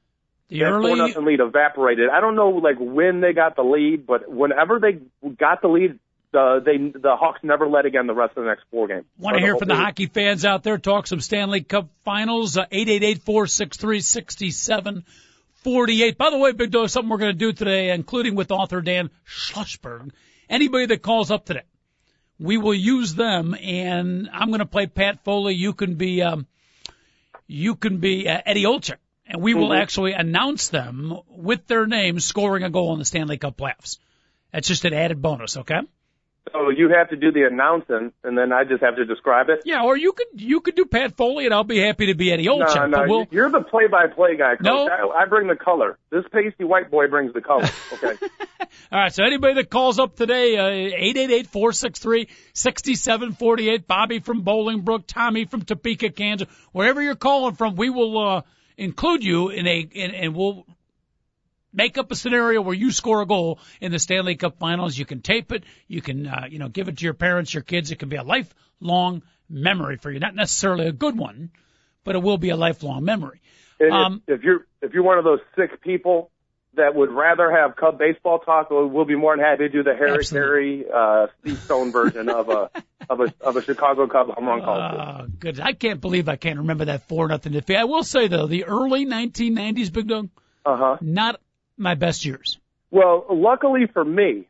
The 0.49 0.61
that 0.61 0.71
four 0.71 0.79
early 0.79 0.95
nothing 0.97 1.25
lead 1.25 1.41
evaporated. 1.41 2.09
I 2.11 2.21
don't 2.21 2.35
know 2.35 2.51
like 2.51 2.77
when 2.81 3.21
they 3.21 3.33
got 3.33 3.55
the 3.55 3.63
lead, 3.63 4.07
but 4.07 4.29
whenever 4.29 4.81
they 4.81 4.99
got 5.31 5.63
the 5.63 5.69
lead, 5.69 6.01
the 6.33 6.63
they 6.65 6.77
the 6.79 7.17
Hawks 7.17 7.41
never 7.43 7.69
led 7.69 7.87
again 7.87 8.07
the 8.07 8.15
rest 8.15 8.37
of 8.37 8.45
the 8.45 8.49
next 8.51 8.65
four 8.71 8.87
games. 8.89 9.05
Want 9.19 9.37
to 9.37 9.43
hear 9.43 9.57
from 9.57 9.69
the 9.69 9.75
hockey 9.77 10.07
fans 10.07 10.45
out 10.45 10.63
there? 10.63 10.79
Talk 10.79 11.07
some 11.07 11.21
Stanley 11.21 11.63
Cup 11.63 11.89
Finals. 12.05 12.57
Uh, 12.57 12.67
Eight 12.71 12.89
eight 12.89 13.03
eight 13.03 13.23
four 13.23 13.47
six 13.47 13.77
three 13.77 14.01
sixty 14.01 14.51
seven 14.51 15.05
forty 15.63 16.03
eight. 16.03 16.17
By 16.19 16.31
the 16.31 16.39
way, 16.39 16.53
Big 16.53 16.71
Dog, 16.71 16.89
something 16.89 17.11
we're 17.11 17.19
going 17.19 17.33
to 17.33 17.39
do 17.39 17.53
today, 17.53 17.91
including 17.91 18.35
with 18.35 18.51
author 18.51 18.81
Dan 18.81 19.11
Schlossberg. 19.27 20.11
Anybody 20.49 20.87
that 20.87 21.03
calls 21.03 21.31
up 21.31 21.45
today, 21.45 21.63
we 22.39 22.59
will 22.59 22.75
use 22.75 23.15
them, 23.15 23.55
and 23.55 24.29
I'm 24.33 24.49
going 24.49 24.59
to 24.61 24.67
play 24.67 24.87
Pat 24.87 25.25
Foley. 25.25 25.55
You 25.55 25.73
can 25.73 25.95
be 25.95 26.23
um, 26.23 26.47
you 27.47 27.75
can 27.75 27.99
be 27.99 28.29
uh, 28.29 28.41
Eddie 28.47 28.65
Olczyk, 28.65 28.97
and 29.27 29.43
we 29.43 29.55
will 29.55 29.71
Mhm. 29.71 29.81
actually 29.81 30.13
announce 30.13 30.69
them 30.69 31.19
with 31.29 31.67
their 31.67 31.87
names 31.87 32.25
scoring 32.25 32.63
a 32.65 32.71
goal 32.71 32.93
in 32.93 32.99
the 32.99 33.05
Stanley 33.05 33.39
Cup 33.39 33.57
playoffs. 33.57 33.99
That's 34.53 34.67
just 34.67 34.85
an 34.85 34.95
added 34.95 35.23
bonus, 35.23 35.57
okay? 35.57 35.81
So 36.53 36.71
you 36.71 36.89
have 36.97 37.11
to 37.11 37.17
do 37.17 37.31
the 37.31 37.45
announcing, 37.45 38.13
and 38.25 38.37
then 38.37 38.53
I 38.53 38.65
just 38.65 38.83
have 38.83 38.97
to 38.97 39.05
describe 39.05 39.49
it. 39.51 39.61
Yeah, 39.65 39.83
or 39.85 39.97
you 39.97 40.13
could 40.13 40.27
you 40.35 40.61
could 40.61 40.75
do 40.75 40.85
Pat 40.85 41.17
Foley, 41.17 41.45
and 41.45 41.55
I'll 41.55 41.65
be 41.65 41.79
happy 41.79 42.07
to 42.07 42.15
be 42.15 42.33
Eddie 42.33 42.47
Olczyk. 42.47 42.75
no, 42.75 42.87
no, 42.87 43.05
we'll, 43.07 43.27
you're 43.31 43.51
the 43.51 43.61
play-by-play 43.61 44.37
guy. 44.37 44.57
Coach. 44.57 44.65
No. 44.65 44.89
I, 44.89 45.23
I 45.23 45.27
bring 45.27 45.49
the 45.49 45.55
color. 45.57 45.99
This 46.11 46.25
pasty 46.33 46.65
white 46.65 46.91
boy 46.91 47.09
brings 47.09 47.33
the 47.33 47.41
color. 47.41 47.69
Okay. 47.93 48.17
All 48.93 49.01
right, 49.01 49.13
so 49.13 49.25
anybody 49.25 49.55
that 49.55 49.69
calls 49.69 49.99
up 49.99 50.17
today, 50.17 50.57
uh, 50.57 50.69
eight 50.69 51.17
eight 51.17 51.31
eight 51.31 51.47
four 51.49 51.73
six 51.73 51.99
three 51.99 52.29
sixty 52.55 52.95
seven 52.95 53.33
forty 53.33 53.69
eight. 53.69 53.87
Bobby 53.87 54.21
from 54.21 54.43
Bolingbrook, 54.43 55.05
Tommy 55.07 55.45
from 55.45 55.63
Topeka, 55.63 56.11
Kansas, 56.11 56.49
wherever 56.73 57.03
you're 57.03 57.17
calling 57.17 57.55
from, 57.55 57.75
we 57.77 57.91
will 57.91 58.19
uh, 58.19 58.43
include 58.77 59.23
you 59.25 59.49
in 59.51 59.67
a, 59.67 59.81
in, 59.81 60.15
and 60.15 60.35
we'll 60.35 60.67
make 61.73 61.99
up 61.99 62.11
a 62.11 62.17
scenario 62.17 62.61
where 62.63 62.75
you 62.75 62.91
score 62.91 63.23
a 63.23 63.27
goal 63.27 63.59
in 63.81 63.93
the 63.93 63.99
Stanley 63.99 64.37
Cup 64.37 64.59
Finals. 64.59 64.97
You 64.97 65.05
can 65.05 65.21
tape 65.23 65.53
it. 65.53 65.65
You 65.89 66.01
can, 66.03 66.27
uh, 66.27 66.47
you 66.51 66.59
know, 66.59 66.69
give 66.69 66.89
it 66.89 66.99
to 66.99 67.05
your 67.05 67.15
parents, 67.15 67.53
your 67.55 67.63
kids. 67.63 67.91
It 67.91 67.97
can 67.99 68.09
be 68.09 68.17
a 68.17 68.23
lifelong 68.23 69.23
memory 69.49 69.97
for 69.97 70.11
you. 70.11 70.19
Not 70.21 70.35
necessarily 70.35 70.87
a 70.87 70.93
good 70.93 71.17
one, 71.19 71.51
but 72.05 72.15
it 72.17 72.23
will 72.23 72.39
be 72.39 72.51
a 72.51 72.57
lifelong 72.57 73.05
memory. 73.05 73.41
And 73.79 73.93
Um, 73.93 74.23
if, 74.27 74.39
if 74.39 74.45
you're 74.45 74.67
if 74.83 74.93
you're 74.95 75.03
one 75.03 75.19
of 75.19 75.25
those 75.25 75.41
sick 75.57 75.81
people 75.83 76.31
that 76.75 76.95
would 76.95 77.11
rather 77.11 77.51
have 77.51 77.75
Cub 77.77 77.99
baseball 77.99 78.39
talk, 78.39 78.71
we'll 78.71 79.05
be 79.05 79.17
more 79.17 79.35
than 79.37 79.45
happy 79.45 79.65
to 79.65 79.69
do 79.69 79.83
the 79.83 79.95
Harry. 79.95 80.25
Caray, 80.25 80.85
uh, 80.93 81.27
Steve 81.41 81.59
Stone 81.65 81.91
version 81.91 82.29
of 82.29 82.49
a 82.49 82.71
of 83.09 83.21
a 83.21 83.35
of 83.41 83.57
a 83.57 83.63
Chicago 83.63 84.07
Cub 84.07 84.29
home 84.29 84.47
run 84.47 84.61
call. 84.63 84.81
Uh, 84.81 85.27
good. 85.39 85.59
I 85.61 85.73
can't 85.73 86.01
believe 86.01 86.29
I 86.29 86.37
can't 86.37 86.59
remember 86.59 86.85
that 86.87 87.09
four 87.09 87.27
nothing 87.29 87.53
defeat. 87.53 87.77
I 87.77 87.85
will 87.85 88.05
say 88.05 88.29
though, 88.29 88.47
the 88.47 88.65
early 88.67 89.05
1990s, 89.07 89.93
Big 89.93 90.07
Dog, 90.09 90.29
Uh 90.65 90.77
huh. 90.77 90.97
not 91.01 91.41
my 91.81 91.95
best 91.95 92.25
years. 92.25 92.59
Well, 92.91 93.25
luckily 93.31 93.87
for 93.93 94.05
me, 94.05 94.47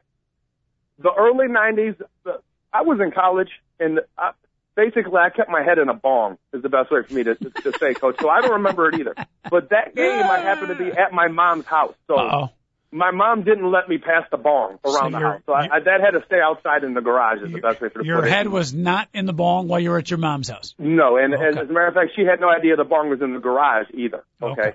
the 0.98 1.12
early 1.16 1.46
'90s, 1.46 2.00
uh, 2.26 2.32
I 2.72 2.82
was 2.82 3.00
in 3.00 3.10
college, 3.12 3.50
and 3.78 4.00
I, 4.18 4.32
basically 4.76 5.16
I 5.16 5.30
kept 5.30 5.50
my 5.50 5.62
head 5.62 5.78
in 5.78 5.88
a 5.88 5.94
bong. 5.94 6.38
Is 6.52 6.62
the 6.62 6.68
best 6.68 6.90
way 6.90 7.00
for 7.06 7.14
me 7.14 7.24
to, 7.24 7.34
to 7.34 7.72
say, 7.78 7.94
Coach. 7.94 8.16
So 8.20 8.28
I 8.28 8.40
don't 8.40 8.52
remember 8.52 8.88
it 8.88 8.98
either. 9.00 9.14
But 9.50 9.70
that 9.70 9.94
game, 9.94 10.22
I 10.24 10.38
happened 10.40 10.68
to 10.68 10.74
be 10.84 10.90
at 10.90 11.12
my 11.12 11.28
mom's 11.28 11.66
house, 11.66 11.94
so 12.06 12.16
Uh-oh. 12.16 12.48
my 12.92 13.10
mom 13.10 13.42
didn't 13.44 13.70
let 13.70 13.88
me 13.88 13.98
pass 13.98 14.24
the 14.30 14.36
bong 14.36 14.78
around 14.84 15.12
So 15.12 15.18
the 15.18 15.18
house. 15.18 15.40
So 15.46 15.52
I, 15.52 15.68
I, 15.76 15.80
that 15.80 16.00
had 16.00 16.10
to 16.12 16.22
stay 16.26 16.40
outside 16.40 16.84
in 16.84 16.94
the 16.94 17.00
garage. 17.00 17.42
Is 17.42 17.52
the 17.52 17.58
best 17.60 17.80
way 17.80 17.88
for 17.88 18.00
to 18.00 18.04
Your 18.06 18.20
put 18.20 18.26
it. 18.28 18.30
head 18.30 18.48
was 18.48 18.72
not 18.74 19.08
in 19.14 19.26
the 19.26 19.32
bong 19.32 19.68
while 19.68 19.80
you 19.80 19.90
were 19.90 19.98
at 19.98 20.10
your 20.10 20.18
mom's 20.18 20.48
house. 20.48 20.74
No, 20.78 21.16
and, 21.16 21.32
and 21.34 21.42
Okay. 21.42 21.60
as 21.60 21.68
a 21.68 21.72
matter 21.72 21.86
of 21.86 21.94
fact, 21.94 22.12
she 22.16 22.22
had 22.24 22.40
no 22.40 22.48
idea 22.50 22.76
the 22.76 22.84
bong 22.84 23.10
was 23.10 23.20
in 23.22 23.32
the 23.34 23.40
garage 23.40 23.86
either. 23.94 24.24
Okay. 24.42 24.60
Okay. 24.60 24.72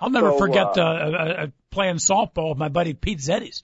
I'll 0.00 0.10
never 0.10 0.30
So, 0.32 0.38
forget 0.38 0.66
uh, 0.76 0.80
uh, 0.80 0.84
uh, 0.84 1.42
uh, 1.42 1.46
playing 1.70 1.96
softball 1.96 2.50
with 2.50 2.58
my 2.58 2.68
buddy 2.68 2.94
Pete 2.94 3.18
Zeddes. 3.18 3.62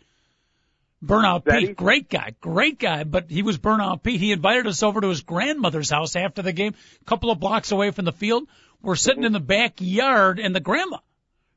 Burnout? 1.05 1.47
Pete, 1.47 1.77
great 1.77 2.11
guy, 2.11 2.35
great 2.43 2.79
guy, 2.79 3.05
but 3.05 3.31
he 3.31 3.43
was 3.43 3.57
Burnout 3.59 4.03
Pete. 4.03 4.21
He 4.21 4.33
invited 4.33 4.67
us 4.67 4.83
over 4.83 5.01
to 5.01 5.09
his 5.09 5.23
grandmother's 5.23 5.89
house 5.89 6.15
after 6.15 6.43
the 6.43 6.53
game, 6.53 6.75
a 7.01 7.05
couple 7.07 7.31
of 7.31 7.41
blocks 7.41 7.73
away 7.73 7.91
from 7.91 8.05
the 8.05 8.13
field. 8.13 8.47
We're 8.83 8.97
sitting 8.97 9.25
in 9.25 9.33
the 9.33 9.41
backyard, 9.41 10.39
and 10.39 10.55
the 10.55 10.61
grandma 10.61 10.99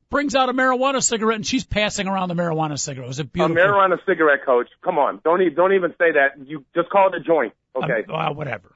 brings 0.08 0.34
out 0.34 0.48
a 0.48 0.54
marijuana 0.54 1.02
cigarette, 1.02 1.36
and 1.36 1.46
she's 1.46 1.64
passing 1.64 2.08
around 2.08 2.28
the 2.28 2.34
marijuana 2.34 2.78
cigarette. 2.78 3.04
It 3.04 3.08
was 3.08 3.18
a 3.18 3.22
A 3.22 3.24
beautiful. 3.26 3.56
marijuana 3.56 3.98
cigarette, 4.06 4.46
coach. 4.46 4.68
Come 4.82 4.98
on, 4.98 5.20
don't 5.24 5.42
even 5.42 5.54
don't 5.54 5.74
even 5.74 5.90
say 5.98 6.12
that. 6.12 6.46
You 6.46 6.64
just 6.74 6.88
call 6.88 7.08
it 7.12 7.14
a 7.16 7.20
joint. 7.20 7.52
Um, 7.76 7.84
Okay. 7.84 8.04
well, 8.08 8.34
whatever. 8.34 8.73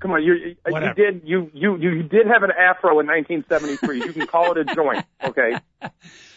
Come 0.00 0.12
on, 0.12 0.22
you 0.22 0.34
you, 0.34 0.94
did 0.94 1.22
you 1.24 1.50
you 1.52 1.76
you 1.76 2.02
did 2.04 2.26
have 2.26 2.42
an 2.44 2.52
afro 2.52 3.00
in 3.00 3.06
1973. 3.06 3.98
you 3.98 4.12
can 4.12 4.26
call 4.26 4.52
it 4.52 4.58
a 4.58 4.74
joint. 4.74 5.04
Okay. 5.22 5.54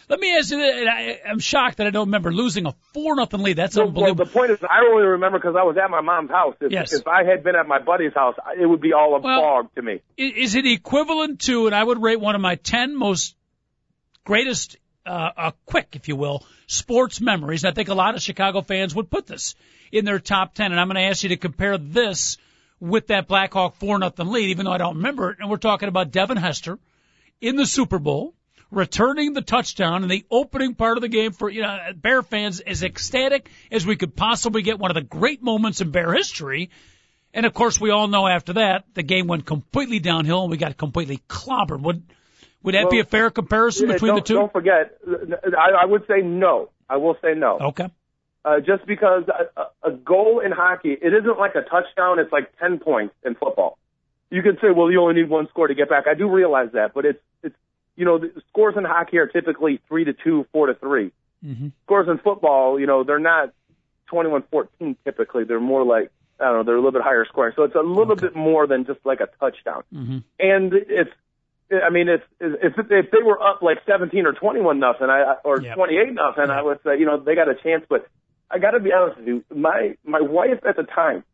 Let 0.08 0.20
me 0.20 0.36
ask 0.36 0.50
you, 0.50 0.58
this, 0.58 0.80
and 0.80 0.88
I, 0.90 1.20
I'm 1.26 1.38
shocked 1.38 1.78
that 1.78 1.86
I 1.86 1.90
don't 1.90 2.08
remember 2.08 2.32
losing 2.32 2.66
a 2.66 2.74
four 2.92 3.16
nothing 3.16 3.40
lead. 3.40 3.56
That's 3.56 3.76
Well, 3.76 3.90
well, 3.92 4.14
the 4.14 4.26
point 4.26 4.50
is, 4.50 4.58
I 4.62 4.80
only 4.90 5.04
remember 5.06 5.38
because 5.38 5.54
I 5.56 5.62
was 5.62 5.76
at 5.82 5.90
my 5.90 6.02
mom's 6.02 6.30
house. 6.30 6.54
If, 6.60 6.70
Yes. 6.70 6.92
if 6.92 7.06
I 7.06 7.24
had 7.24 7.42
been 7.42 7.56
at 7.56 7.66
my 7.66 7.78
buddy's 7.78 8.12
house, 8.12 8.34
it 8.60 8.66
would 8.66 8.80
be 8.80 8.92
all 8.92 9.14
a 9.14 9.20
Well- 9.20 9.40
fog 9.40 9.74
to 9.76 9.80
me. 9.82 10.02
Is 10.18 10.54
it 10.54 10.66
equivalent 10.66 11.40
to, 11.42 11.66
and 11.66 11.74
I 11.74 11.82
would 11.82 12.02
rate 12.02 12.20
one 12.20 12.34
of 12.34 12.40
my 12.42 12.56
10 12.56 12.94
most 12.94 13.36
greatest, 14.24 14.76
uh, 15.06 15.30
uh, 15.36 15.50
quick, 15.64 15.94
if 15.94 16.08
you 16.08 16.16
will, 16.16 16.44
sports 16.66 17.20
memories. 17.20 17.64
And 17.64 17.70
I 17.70 17.74
think 17.74 17.88
a 17.88 17.94
lot 17.94 18.14
of 18.14 18.20
Chicago 18.22 18.60
fans 18.60 18.94
would 18.94 19.08
put 19.08 19.26
this 19.26 19.54
in 19.92 20.04
their 20.04 20.18
top 20.18 20.54
10. 20.54 20.72
And 20.72 20.80
I'm 20.80 20.88
going 20.88 20.96
to 20.96 21.08
ask 21.08 21.22
you 21.22 21.30
to 21.30 21.36
compare 21.38 21.78
this 21.78 22.36
with 22.82 23.06
that 23.06 23.28
Blackhawk 23.28 23.76
4 23.76 24.00
nothing 24.00 24.26
lead, 24.26 24.50
even 24.50 24.64
though 24.64 24.72
I 24.72 24.78
don't 24.78 24.96
remember 24.96 25.30
it. 25.30 25.38
And 25.38 25.48
we're 25.48 25.56
talking 25.56 25.88
about 25.88 26.10
Devin 26.10 26.36
Hester 26.36 26.80
in 27.40 27.54
the 27.54 27.64
Super 27.64 28.00
Bowl, 28.00 28.34
returning 28.72 29.34
the 29.34 29.40
touchdown 29.40 30.02
in 30.02 30.08
the 30.08 30.24
opening 30.32 30.74
part 30.74 30.98
of 30.98 31.02
the 31.02 31.08
game 31.08 31.30
for, 31.30 31.48
you 31.48 31.62
know, 31.62 31.78
Bear 31.94 32.24
fans 32.24 32.58
as 32.58 32.82
ecstatic 32.82 33.48
as 33.70 33.86
we 33.86 33.94
could 33.94 34.16
possibly 34.16 34.62
get 34.62 34.80
one 34.80 34.90
of 34.90 34.96
the 34.96 35.02
great 35.02 35.44
moments 35.44 35.80
in 35.80 35.92
Bear 35.92 36.12
history. 36.12 36.70
And 37.32 37.46
of 37.46 37.54
course, 37.54 37.80
we 37.80 37.90
all 37.90 38.08
know 38.08 38.26
after 38.26 38.54
that, 38.54 38.84
the 38.94 39.04
game 39.04 39.28
went 39.28 39.46
completely 39.46 40.00
downhill 40.00 40.42
and 40.42 40.50
we 40.50 40.56
got 40.56 40.76
completely 40.76 41.20
clobbered. 41.28 41.82
Would, 41.82 42.02
would 42.64 42.74
that 42.74 42.90
be 42.90 42.98
a 42.98 43.04
fair 43.04 43.30
comparison 43.30 43.86
between 43.86 44.16
the 44.16 44.22
two? 44.22 44.34
Don't 44.34 44.52
forget, 44.52 44.98
I, 45.06 45.82
I 45.82 45.84
would 45.84 46.04
say 46.08 46.20
no. 46.20 46.70
I 46.90 46.96
will 46.96 47.16
say 47.22 47.34
no. 47.34 47.58
Okay. 47.60 47.88
Uh, 48.44 48.58
just 48.58 48.84
because 48.86 49.22
a, 49.28 49.88
a 49.88 49.92
goal 49.92 50.40
in 50.40 50.50
hockey, 50.50 50.92
it 51.00 51.14
isn't 51.14 51.38
like 51.38 51.54
a 51.54 51.62
touchdown. 51.62 52.18
It's 52.18 52.32
like 52.32 52.50
10 52.58 52.80
points 52.80 53.14
in 53.24 53.34
football. 53.36 53.78
You 54.30 54.42
can 54.42 54.56
say, 54.60 54.70
well, 54.74 54.90
you 54.90 55.00
only 55.00 55.14
need 55.20 55.28
one 55.30 55.46
score 55.48 55.68
to 55.68 55.74
get 55.74 55.88
back. 55.88 56.06
I 56.08 56.14
do 56.14 56.28
realize 56.28 56.70
that, 56.72 56.92
but 56.94 57.04
it's, 57.04 57.20
it's, 57.44 57.54
you 57.94 58.04
know, 58.04 58.18
the 58.18 58.32
scores 58.48 58.74
in 58.76 58.84
hockey 58.84 59.18
are 59.18 59.26
typically 59.28 59.80
three 59.88 60.04
to 60.04 60.12
two, 60.12 60.46
four 60.52 60.66
to 60.66 60.74
3 60.74 61.12
Mm-hmm. 61.44 61.68
Scores 61.84 62.06
in 62.08 62.18
football, 62.18 62.78
you 62.78 62.86
know, 62.86 63.02
they're 63.02 63.18
not 63.18 63.52
21-14 64.12 64.96
typically. 65.04 65.44
They're 65.44 65.60
more 65.60 65.84
like, 65.84 66.10
I 66.40 66.44
don't 66.44 66.58
know, 66.58 66.62
they're 66.64 66.74
a 66.76 66.78
little 66.78 66.92
bit 66.92 67.02
higher 67.02 67.24
scoring. 67.26 67.52
So 67.56 67.64
it's 67.64 67.74
a 67.74 67.80
little 67.80 68.12
Okay. 68.12 68.26
bit 68.28 68.36
more 68.36 68.66
than 68.66 68.84
just 68.86 69.00
like 69.04 69.20
a 69.20 69.28
touchdown. 69.40 69.82
Mm-hmm. 69.92 70.18
And 70.38 70.72
if, 70.74 71.08
I 71.72 71.90
mean, 71.90 72.08
if 72.08 72.20
if 72.40 72.74
if 72.78 73.10
they 73.10 73.22
were 73.24 73.42
up 73.42 73.62
like 73.62 73.78
17 73.86 74.26
or 74.26 74.32
21 74.34 74.78
nothing, 74.78 75.08
I 75.08 75.36
or 75.42 75.60
Yep. 75.60 75.74
28 75.74 76.12
nothing, 76.12 76.50
I 76.50 76.60
would 76.62 76.78
say, 76.84 76.98
you 76.98 77.06
know, 77.06 77.18
they 77.18 77.34
got 77.34 77.48
a 77.48 77.54
chance. 77.54 77.84
But 77.88 78.06
I 78.52 78.58
got 78.58 78.72
to 78.72 78.80
be 78.80 78.92
honest 78.92 79.18
with 79.18 79.26
you, 79.28 79.44
my 79.54 79.96
my 80.04 80.20
wife 80.20 80.60
at 80.68 80.76
the 80.76 80.82
time, 80.82 81.24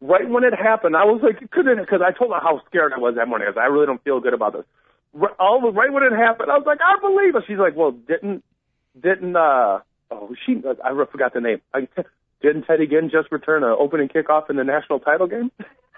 right 0.00 0.28
when 0.28 0.44
it 0.44 0.52
happened, 0.54 0.96
I 0.96 1.04
was 1.04 1.20
like, 1.22 1.50
couldn't 1.50 1.78
because 1.78 2.00
I 2.04 2.12
told 2.12 2.32
her 2.32 2.40
how 2.40 2.60
scared 2.68 2.92
I 2.94 2.98
was 2.98 3.14
that 3.16 3.26
morning. 3.28 3.46
I 3.46 3.50
was, 3.50 3.58
I 3.58 3.66
really 3.66 3.86
don't 3.86 4.02
feel 4.04 4.20
good 4.20 4.34
about 4.34 4.52
this. 4.52 4.64
Right- 5.12 5.34
All 5.38 5.60
the 5.60 5.72
right 5.72 5.92
when 5.92 6.02
it 6.02 6.12
happened, 6.14 6.50
I 6.50 6.56
was 6.58 6.66
like, 6.66 6.78
I 6.84 7.00
believe 7.00 7.34
it. 7.34 7.44
She's 7.46 7.58
like, 7.58 7.74
well, 7.76 7.92
didn't 7.92 8.44
didn't 9.00 9.34
uh 9.36 9.80
oh 10.10 10.34
she 10.46 10.62
I 10.84 10.90
forgot 11.10 11.32
the 11.34 11.40
name. 11.40 11.60
I, 11.72 11.88
didn't 12.42 12.62
Teddy 12.64 12.86
Ginn 12.86 13.10
just 13.10 13.30
return 13.32 13.64
an 13.64 13.74
opening 13.78 14.08
kickoff 14.08 14.48
in 14.50 14.56
the 14.56 14.64
national 14.64 15.00
title 15.00 15.26
game? 15.26 15.50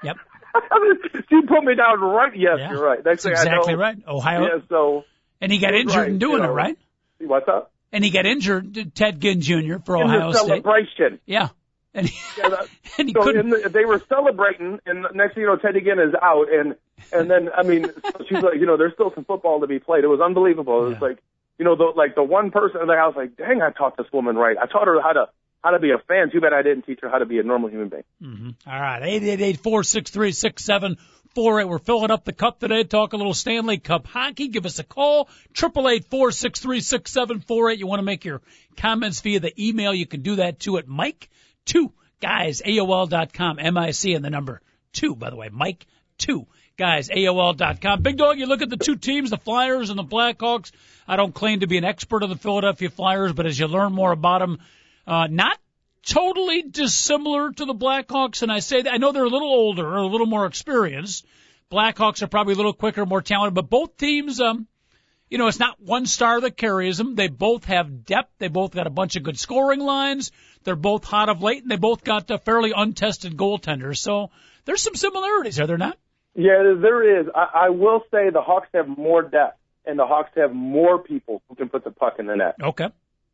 Yep. 0.02 0.16
she 1.30 1.40
put 1.46 1.64
me 1.64 1.74
down 1.74 2.00
right. 2.00 2.32
Yes, 2.36 2.56
Yeah. 2.58 2.70
you're 2.72 2.84
right. 2.84 3.02
That's 3.02 3.24
exactly 3.24 3.74
know, 3.74 3.78
right. 3.80 3.96
Ohio. 4.06 4.42
Yeah, 4.42 4.58
so 4.68 5.04
And 5.40 5.50
he 5.52 5.58
got 5.58 5.74
injured 5.74 5.96
right, 5.96 6.08
in 6.08 6.18
doing 6.18 6.42
you 6.42 6.48
it, 6.48 6.52
right? 6.52 6.78
what's 7.20 7.48
up? 7.48 7.71
And 7.92 8.02
he 8.04 8.10
got 8.10 8.24
injured, 8.26 8.94
Ted 8.94 9.20
Ginn 9.20 9.40
Jr. 9.42 9.76
for 9.84 9.96
In 9.96 10.02
Ohio 10.04 10.32
State. 10.32 10.46
celebration. 10.46 11.18
Yeah. 11.26 11.48
And 11.94 12.08
he, 12.08 12.18
Yeah, 12.40 12.48
that- 12.48 12.66
and 12.98 13.08
he 13.08 13.12
so 13.14 13.22
couldn't. 13.22 13.50
the, 13.50 13.68
they 13.68 13.84
were 13.84 14.00
celebrating, 14.08 14.78
and 14.86 15.06
next 15.14 15.34
thing 15.34 15.42
you 15.42 15.46
know, 15.48 15.56
Teddy 15.56 15.80
Ginn 15.82 15.98
is 15.98 16.14
out, 16.22 16.46
and 16.50 16.74
and 17.12 17.30
then 17.30 17.50
I 17.54 17.62
mean, 17.64 17.84
so 17.84 18.24
she's 18.28 18.42
like, 18.42 18.54
you 18.58 18.64
know, 18.66 18.76
there's 18.78 18.94
still 18.94 19.12
some 19.14 19.24
football 19.26 19.60
to 19.60 19.66
be 19.66 19.78
played. 19.78 20.04
It 20.04 20.08
was 20.08 20.20
unbelievable. 20.20 20.86
It 20.86 20.88
was 20.88 20.98
Yeah. 21.02 21.08
like, 21.08 21.18
you 21.58 21.66
know, 21.66 21.76
the, 21.76 21.92
like 21.94 22.14
the 22.14 22.22
one 22.22 22.50
person 22.50 22.80
in 22.80 22.86
the 22.86 22.96
house, 22.96 23.14
like, 23.14 23.36
dang, 23.36 23.60
I 23.60 23.70
taught 23.70 23.96
this 23.98 24.06
woman 24.10 24.36
right. 24.36 24.56
I 24.56 24.64
taught 24.66 24.86
her 24.86 25.00
how 25.02 25.12
to 25.12 25.28
how 25.62 25.72
to 25.72 25.78
be 25.78 25.90
a 25.90 25.98
fan. 26.08 26.30
Too 26.30 26.40
bad 26.40 26.54
I 26.54 26.62
didn't 26.62 26.86
teach 26.86 27.00
her 27.02 27.10
how 27.10 27.18
to 27.18 27.26
be 27.26 27.38
a 27.38 27.42
normal 27.42 27.68
human 27.68 27.88
being. 27.90 28.04
Mm-hmm. 28.22 28.50
All 28.70 28.80
right, 28.80 29.02
eight 29.02 29.22
eight 29.22 29.40
eight 29.42 29.60
four 29.60 29.84
six 29.84 30.10
three 30.10 30.32
six 30.32 30.64
seven 30.64 30.96
four 31.34 31.60
eight. 31.60 31.68
We're 31.68 31.78
filling 31.78 32.10
up 32.10 32.24
the 32.24 32.32
cup 32.32 32.60
today. 32.60 32.84
Talk 32.84 33.12
a 33.12 33.16
little 33.16 33.34
Stanley 33.34 33.78
Cup 33.78 34.06
hockey. 34.06 34.48
Give 34.48 34.66
us 34.66 34.78
a 34.78 34.84
call. 34.84 35.28
Triple 35.52 35.88
eight 35.88 36.06
four 36.06 36.32
six 36.32 36.60
three 36.60 36.80
six 36.80 37.12
seven 37.12 37.40
four 37.40 37.70
eight. 37.70 37.78
You 37.78 37.86
want 37.86 38.00
to 38.00 38.04
make 38.04 38.24
your 38.24 38.42
comments 38.76 39.20
via 39.20 39.40
the 39.40 39.52
email? 39.62 39.94
You 39.94 40.06
can 40.06 40.22
do 40.22 40.36
that 40.36 40.58
too 40.58 40.78
at 40.78 40.86
Mike 40.86 41.28
two 41.64 41.92
guys 42.20 42.62
AOL 42.62 43.08
dot 43.08 43.32
com. 43.32 43.58
M 43.58 43.76
I 43.76 43.90
C 43.90 44.14
and 44.14 44.24
the 44.24 44.30
number 44.30 44.60
two. 44.92 45.14
By 45.14 45.30
the 45.30 45.36
way, 45.36 45.48
Mike 45.50 45.86
two 46.18 46.46
guys 46.76 47.08
AOL 47.08 47.56
dot 47.56 47.80
com. 47.80 48.02
Big 48.02 48.16
dog. 48.16 48.38
You 48.38 48.46
look 48.46 48.62
at 48.62 48.70
the 48.70 48.76
two 48.76 48.96
teams, 48.96 49.30
the 49.30 49.38
Flyers 49.38 49.90
and 49.90 49.98
the 49.98 50.04
Blackhawks. 50.04 50.72
I 51.06 51.16
don't 51.16 51.34
claim 51.34 51.60
to 51.60 51.66
be 51.66 51.78
an 51.78 51.84
expert 51.84 52.22
of 52.22 52.28
the 52.28 52.36
Philadelphia 52.36 52.90
Flyers, 52.90 53.32
but 53.32 53.46
as 53.46 53.58
you 53.58 53.66
learn 53.66 53.92
more 53.92 54.12
about 54.12 54.38
them, 54.38 54.58
uh, 55.06 55.26
not 55.28 55.58
totally 56.06 56.62
dissimilar 56.62 57.52
to 57.52 57.64
the 57.64 57.74
Blackhawks, 57.74 58.42
and 58.42 58.50
I 58.50 58.60
say 58.60 58.82
that 58.82 58.92
I 58.92 58.96
know 58.96 59.12
they're 59.12 59.24
a 59.24 59.28
little 59.28 59.48
older 59.48 59.86
or 59.86 59.98
a 59.98 60.06
little 60.06 60.26
more 60.26 60.46
experienced. 60.46 61.26
Blackhawks 61.70 62.22
are 62.22 62.26
probably 62.26 62.54
a 62.54 62.56
little 62.56 62.72
quicker, 62.72 63.06
more 63.06 63.22
talented, 63.22 63.54
but 63.54 63.70
both 63.70 63.96
teams, 63.96 64.40
um, 64.40 64.66
you 65.30 65.38
know, 65.38 65.46
it's 65.46 65.58
not 65.58 65.80
one 65.80 66.04
star 66.04 66.40
that 66.42 66.56
carries 66.56 66.98
them. 66.98 67.14
They 67.14 67.28
both 67.28 67.64
have 67.64 68.04
depth. 68.04 68.32
They 68.38 68.48
both 68.48 68.72
got 68.72 68.86
a 68.86 68.90
bunch 68.90 69.16
of 69.16 69.22
good 69.22 69.38
scoring 69.38 69.80
lines. 69.80 70.30
They're 70.64 70.76
both 70.76 71.04
hot 71.04 71.30
of 71.30 71.42
late, 71.42 71.62
and 71.62 71.70
they 71.70 71.76
both 71.76 72.04
got 72.04 72.30
uh, 72.30 72.38
fairly 72.38 72.72
untested 72.76 73.36
goaltenders. 73.36 73.96
So 73.98 74.30
there's 74.66 74.82
some 74.82 74.94
similarities, 74.94 75.58
are 75.58 75.66
there 75.66 75.78
not? 75.78 75.96
Yeah, 76.34 76.74
there 76.80 77.20
is. 77.20 77.26
I, 77.34 77.66
I 77.66 77.68
will 77.70 78.02
say 78.10 78.30
the 78.30 78.42
Hawks 78.42 78.68
have 78.74 78.88
more 78.88 79.22
depth, 79.22 79.58
and 79.86 79.98
the 79.98 80.06
Hawks 80.06 80.30
have 80.36 80.52
more 80.52 80.98
people 80.98 81.42
who 81.48 81.54
can 81.54 81.68
put 81.68 81.84
the 81.84 81.90
puck 81.90 82.16
in 82.18 82.26
the 82.26 82.36
net. 82.36 82.56
Okay. 82.62 82.88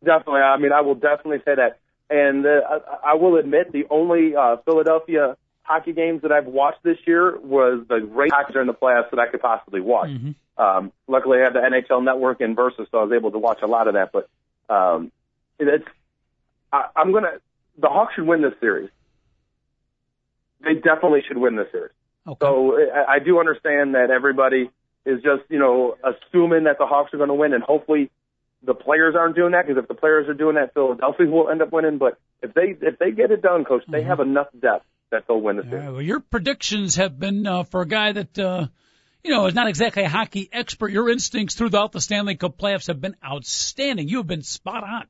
Definitely. 0.04 0.40
I 0.40 0.56
mean, 0.58 0.72
I 0.72 0.82
will 0.82 0.94
definitely 0.94 1.38
say 1.44 1.56
that. 1.56 1.80
And 2.10 2.46
uh, 2.46 2.60
I, 3.04 3.10
I 3.10 3.14
will 3.14 3.36
admit 3.36 3.72
the 3.72 3.84
only 3.90 4.34
uh, 4.34 4.56
Philadelphia 4.64 5.36
hockey 5.62 5.92
games 5.92 6.22
that 6.22 6.32
I've 6.32 6.46
watched 6.46 6.82
this 6.82 6.96
year 7.06 7.38
was 7.38 7.84
the 7.88 8.00
great 8.00 8.32
hockey 8.32 8.54
during 8.54 8.66
the 8.66 8.74
playoffs 8.74 9.10
that 9.10 9.18
I 9.18 9.28
could 9.28 9.40
possibly 9.40 9.80
watch. 9.80 10.08
Mhm. 10.08 10.34
Um, 10.56 10.92
luckily, 11.06 11.38
I 11.40 11.44
have 11.44 11.52
the 11.52 11.60
NHL 11.60 12.02
Network 12.02 12.40
and 12.40 12.56
Versus, 12.56 12.88
so 12.90 12.98
I 12.98 13.04
was 13.04 13.12
able 13.12 13.30
to 13.32 13.38
watch 13.38 13.60
a 13.62 13.66
lot 13.66 13.86
of 13.86 13.94
that. 13.94 14.10
But 14.12 14.28
um, 14.74 15.12
it's 15.58 15.84
I, 16.72 16.86
I'm 16.96 17.12
gonna 17.12 17.38
the 17.76 17.88
Hawks 17.88 18.14
should 18.14 18.26
win 18.26 18.42
this 18.42 18.54
series. 18.60 18.90
They 20.64 20.74
definitely 20.74 21.22
should 21.28 21.38
win 21.38 21.54
this 21.56 21.70
series. 21.70 21.92
Okay. 22.26 22.38
So 22.40 22.76
I, 22.76 23.14
I 23.14 23.18
do 23.20 23.38
understand 23.38 23.94
that 23.94 24.10
everybody 24.10 24.70
is 25.06 25.22
just 25.22 25.42
you 25.48 25.58
know 25.58 25.96
assuming 26.02 26.64
that 26.64 26.78
the 26.78 26.86
Hawks 26.86 27.14
are 27.14 27.18
going 27.18 27.28
to 27.28 27.34
win, 27.34 27.54
and 27.54 27.62
hopefully 27.62 28.10
the 28.62 28.74
players 28.74 29.14
aren't 29.16 29.36
doing 29.36 29.52
that 29.52 29.66
because 29.66 29.82
if 29.82 29.88
the 29.88 29.94
players 29.94 30.28
are 30.28 30.34
doing 30.34 30.56
that, 30.56 30.74
Philadelphia 30.74 31.26
will 31.26 31.48
end 31.48 31.62
up 31.62 31.72
winning. 31.72 31.98
But 31.98 32.18
if 32.42 32.54
they 32.54 32.76
if 32.80 32.98
they 32.98 33.10
get 33.12 33.30
it 33.30 33.42
done, 33.42 33.64
coach, 33.64 33.82
they 33.92 33.98
Mm-hmm. 33.98 34.08
have 34.08 34.20
enough 34.20 34.48
depth 34.60 34.84
that 35.10 35.24
they'll 35.28 35.40
win 35.40 35.56
the 35.56 35.62
All 35.62 35.68
series. 35.70 35.92
well, 35.92 36.02
your 36.02 36.20
predictions 36.20 36.96
have 36.96 37.18
been 37.18 37.46
uh, 37.46 37.64
for 37.64 37.80
a 37.82 37.86
guy 37.86 38.12
that 38.12 38.38
uh, 38.38 38.66
you 39.24 39.30
know 39.30 39.46
is 39.46 39.54
not 39.54 39.68
exactly 39.68 40.02
a 40.04 40.08
hockey 40.08 40.48
expert. 40.52 40.90
Your 40.92 41.08
instincts 41.08 41.54
throughout 41.54 41.92
the 41.92 42.00
Stanley 42.00 42.36
Cup 42.36 42.58
playoffs 42.58 42.86
have 42.88 43.00
been 43.00 43.16
outstanding. 43.24 44.08
You 44.08 44.18
have 44.18 44.26
been 44.26 44.42
spot 44.42 44.84
on 44.84 45.06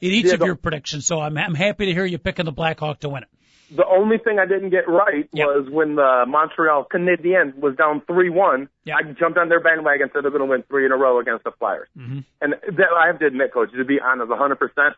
in 0.00 0.10
each 0.12 0.26
Yeah, 0.26 0.34
of 0.34 0.42
your 0.42 0.54
predictions. 0.56 1.06
So 1.06 1.20
I'm 1.20 1.36
I'm 1.36 1.54
happy 1.54 1.86
to 1.86 1.92
hear 1.92 2.04
you 2.04 2.18
picking 2.18 2.44
the 2.44 2.52
Blackhawk 2.52 3.00
to 3.00 3.08
win 3.08 3.22
it. 3.24 3.28
The 3.70 3.86
only 3.86 4.18
thing 4.18 4.38
I 4.38 4.46
didn't 4.46 4.70
get 4.70 4.88
right 4.88 5.28
Yep. 5.32 5.46
was 5.46 5.70
when 5.70 5.94
the 5.96 6.24
Montreal 6.26 6.86
Canadiens 6.92 7.54
was 7.56 7.76
down 7.76 8.02
three 8.06 8.30
one. 8.30 8.68
Yep. 8.84 8.96
I 8.98 9.02
jumped 9.12 9.38
on 9.38 9.48
their 9.48 9.60
bandwagon 9.60 10.02
and 10.04 10.10
said 10.12 10.24
they're 10.24 10.30
going 10.30 10.42
to 10.42 10.50
win 10.50 10.62
three 10.64 10.84
in 10.86 10.92
a 10.92 10.96
row 10.96 11.18
against 11.20 11.44
the 11.44 11.50
Flyers. 11.52 11.88
Mm-hmm. 11.98 12.20
And 12.40 12.52
that, 12.76 12.86
I 12.96 13.06
have 13.06 13.18
to 13.20 13.26
admit, 13.26 13.52
coach, 13.52 13.70
to 13.72 13.84
be 13.84 14.00
honest, 14.00 14.28
100 14.28 14.56
percent. 14.56 14.94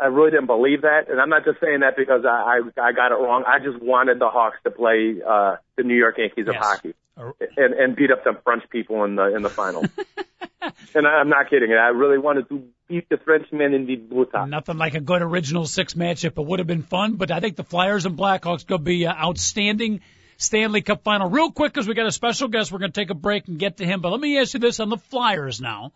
I 0.00 0.06
really 0.06 0.32
didn't 0.32 0.46
believe 0.46 0.82
that, 0.82 1.08
and 1.08 1.20
I'm 1.20 1.28
not 1.28 1.44
just 1.44 1.60
saying 1.60 1.80
that 1.80 1.96
because 1.96 2.24
I 2.24 2.60
I, 2.76 2.88
I 2.88 2.92
got 2.92 3.12
it 3.12 3.14
wrong. 3.14 3.44
I 3.46 3.60
just 3.60 3.80
wanted 3.80 4.18
the 4.18 4.28
Hawks 4.28 4.56
to 4.64 4.70
play 4.72 5.16
uh, 5.24 5.56
the 5.76 5.84
New 5.84 5.94
York 5.96 6.18
Yankees 6.18 6.48
of 6.48 6.54
Yes. 6.54 6.64
hockey 6.64 6.88
Or- 6.88 6.94
and 7.16 7.74
and 7.74 7.96
beat 7.96 8.10
up 8.10 8.22
some 8.24 8.38
French 8.44 8.64
people 8.70 9.04
in 9.04 9.16
the 9.16 9.34
in 9.34 9.42
the 9.42 9.50
final. 9.50 9.82
and 10.94 11.06
I, 11.06 11.10
I'm 11.10 11.28
not 11.28 11.50
kidding. 11.50 11.72
I 11.72 11.88
really 11.88 12.18
wanted 12.18 12.48
to 12.48 12.64
beat 12.88 13.08
the 13.08 13.16
Frenchmen 13.16 13.74
in 13.74 13.86
the 13.86 13.96
Bhutan. 13.96 14.50
Nothing 14.50 14.78
like 14.78 14.94
a 14.94 15.00
good 15.00 15.22
original 15.22 15.66
six 15.66 15.94
matchup. 15.94 16.38
It 16.38 16.46
would 16.46 16.58
have 16.58 16.66
been 16.66 16.82
fun, 16.82 17.16
but 17.16 17.30
I 17.30 17.40
think 17.40 17.56
the 17.56 17.64
Flyers 17.64 18.06
and 18.06 18.16
Blackhawks 18.16 18.66
could 18.66 18.84
be 18.84 19.06
uh, 19.06 19.12
outstanding 19.12 20.00
Stanley 20.36 20.82
Cup 20.82 21.04
final. 21.04 21.30
Real 21.30 21.52
quick, 21.52 21.72
because 21.72 21.86
we 21.86 21.94
got 21.94 22.06
a 22.06 22.12
special 22.12 22.48
guest, 22.48 22.72
we're 22.72 22.80
going 22.80 22.92
to 22.92 23.00
take 23.00 23.10
a 23.10 23.14
break 23.14 23.48
and 23.48 23.58
get 23.58 23.78
to 23.78 23.86
him. 23.86 24.00
But 24.00 24.10
let 24.10 24.20
me 24.20 24.38
ask 24.38 24.54
you 24.54 24.60
this 24.60 24.80
on 24.80 24.88
the 24.88 24.98
Flyers 24.98 25.60
now, 25.60 25.92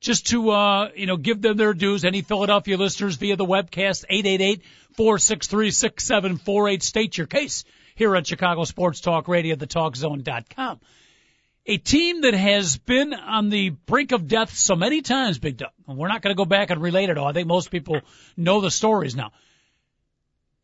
just 0.00 0.28
to 0.28 0.50
uh, 0.50 0.90
you 0.94 1.06
know 1.06 1.16
give 1.16 1.42
them 1.42 1.56
their 1.56 1.74
dues. 1.74 2.04
Any 2.04 2.22
Philadelphia 2.22 2.76
listeners 2.76 3.16
via 3.16 3.36
the 3.36 3.46
webcast 3.46 4.04
eight 4.08 4.26
eight 4.26 4.40
eight 4.40 4.62
four 4.96 5.18
six 5.18 5.46
three 5.46 5.70
six 5.70 6.04
seven 6.04 6.38
four 6.38 6.68
eight 6.68 6.82
state 6.82 7.18
your 7.18 7.26
case 7.26 7.64
here 7.94 8.16
on 8.16 8.24
Chicago 8.24 8.64
Sports 8.64 9.00
Talk 9.00 9.28
Radio, 9.28 9.56
thetalkzone.com. 9.56 10.80
A 11.64 11.76
team 11.76 12.22
that 12.22 12.34
has 12.34 12.76
been 12.78 13.14
on 13.14 13.48
the 13.48 13.70
brink 13.70 14.12
of 14.12 14.26
death 14.26 14.52
so 14.54 14.74
many 14.74 15.00
times, 15.00 15.38
Big 15.38 15.58
Doug. 15.58 15.70
And 15.86 15.96
we're 15.96 16.08
not 16.08 16.20
going 16.20 16.34
to 16.34 16.38
go 16.38 16.44
back 16.44 16.70
and 16.70 16.82
relate 16.82 17.08
it 17.08 17.18
all. 17.18 17.26
I 17.26 17.32
think 17.32 17.46
most 17.46 17.70
people 17.70 18.00
know 18.36 18.60
the 18.60 18.70
stories 18.70 19.14
now. 19.14 19.30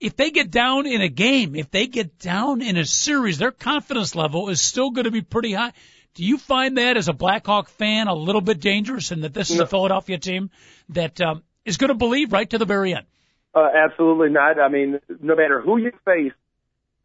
If 0.00 0.16
they 0.16 0.30
get 0.30 0.50
down 0.50 0.86
in 0.86 1.00
a 1.00 1.08
game, 1.08 1.54
if 1.54 1.70
they 1.70 1.86
get 1.86 2.18
down 2.18 2.62
in 2.62 2.76
a 2.76 2.84
series, 2.84 3.38
their 3.38 3.50
confidence 3.50 4.14
level 4.14 4.48
is 4.48 4.60
still 4.60 4.90
going 4.90 5.04
to 5.04 5.10
be 5.10 5.22
pretty 5.22 5.52
high. 5.52 5.72
Do 6.14 6.24
you 6.24 6.38
find 6.38 6.78
that 6.78 6.96
as 6.96 7.08
a 7.08 7.12
Blackhawk 7.12 7.68
fan 7.68 8.08
a 8.08 8.14
little 8.14 8.40
bit 8.40 8.60
dangerous 8.60 9.12
and 9.12 9.22
that 9.22 9.34
this 9.34 9.50
is 9.50 9.60
a 9.60 9.66
Philadelphia 9.66 10.18
team 10.18 10.50
that 10.88 11.20
um, 11.20 11.42
is 11.64 11.76
going 11.76 11.88
to 11.88 11.94
believe 11.94 12.32
right 12.32 12.48
to 12.50 12.58
the 12.58 12.64
very 12.64 12.94
end? 12.94 13.06
Uh, 13.54 13.68
absolutely 13.74 14.30
not. 14.30 14.58
I 14.58 14.68
mean, 14.68 14.98
no 15.20 15.36
matter 15.36 15.60
who 15.60 15.78
you 15.78 15.92
face, 16.04 16.32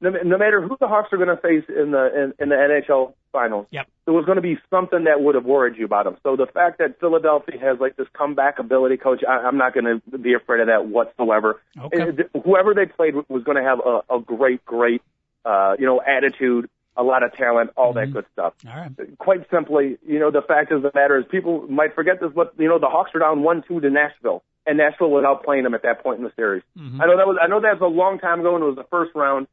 no, 0.04 0.10
no 0.24 0.38
matter 0.38 0.62
who 0.62 0.76
the 0.80 0.88
Hawks 0.88 1.10
are 1.14 1.18
going 1.18 1.30
to 1.36 1.38
face 1.42 1.64
in 1.70 1.92
the 1.92 2.24
in, 2.24 2.34
in 2.40 2.50
the 2.50 2.56
NHL 2.56 3.14
finals, 3.32 3.66
Yep. 3.72 3.88
there 4.06 4.14
was 4.14 4.26
going 4.26 4.36
to 4.36 4.42
be 4.42 4.58
something 4.70 5.06
that 5.06 5.22
would 5.22 5.34
have 5.36 5.46
worried 5.46 5.78
you 5.78 5.86
about 5.86 6.04
them. 6.06 6.18
So 6.22 6.36
the 6.36 6.46
fact 6.46 6.78
that 6.80 7.00
Philadelphia 7.00 7.58
has 7.60 7.80
like 7.80 7.96
this 7.96 8.08
comeback 8.14 8.60
ability, 8.60 8.98
coach, 8.98 9.24
I, 9.28 9.34
I'm 9.48 9.58
not 9.58 9.74
going 9.74 9.86
to 10.12 10.18
be 10.18 10.34
afraid 10.36 10.60
of 10.62 10.68
that 10.68 10.86
whatsoever. 10.88 11.60
Okay. 11.80 12.24
Whoever 12.46 12.74
they 12.76 12.86
played 12.86 13.16
was 13.28 13.44
going 13.44 13.58
to 13.58 13.64
have 13.64 13.80
a, 13.80 14.18
a 14.18 14.20
great, 14.20 14.64
great, 14.66 15.02
uh, 15.46 15.76
you 15.80 15.86
know, 15.88 16.00
attitude, 16.06 16.70
a 16.96 17.02
lot 17.02 17.24
of 17.24 17.34
talent, 17.34 17.72
all 17.76 17.94
that 17.94 18.14
good 18.14 18.26
stuff. 18.34 18.54
All 18.68 18.76
right. 18.76 18.92
Quite 19.18 19.50
simply, 19.50 19.98
you 20.06 20.20
know, 20.20 20.30
the 20.30 20.44
fact 20.44 20.72
of 20.72 20.84
the 20.84 20.92
matter 20.94 21.18
is 21.18 21.26
people 21.32 21.66
might 21.68 21.96
forget 21.96 22.20
this, 22.22 22.30
but 22.36 22.54
you 22.60 22.68
know, 22.68 22.78
the 22.78 22.88
Hawks 22.88 23.12
were 23.16 23.20
down 23.20 23.42
one 23.42 23.64
two 23.68 23.80
to 23.80 23.90
Nashville, 23.90 24.44
and 24.68 24.78
Nashville 24.78 25.10
was 25.10 25.24
out 25.26 25.44
playing 25.44 25.64
them 25.64 25.74
at 25.74 25.82
that 25.84 26.04
point 26.04 26.20
in 26.20 26.24
the 26.24 26.32
series. 26.36 26.62
I 27.02 27.08
know 27.08 27.18
that 27.18 27.26
was 27.26 27.38
I 27.42 27.48
know 27.48 27.60
that's 27.62 27.82
a 27.82 27.86
long 27.88 28.20
time 28.20 28.42
ago, 28.42 28.54
and 28.56 28.64
it 28.64 28.68
was 28.68 28.76
the 28.76 28.86
first 28.92 29.12
round, 29.16 29.48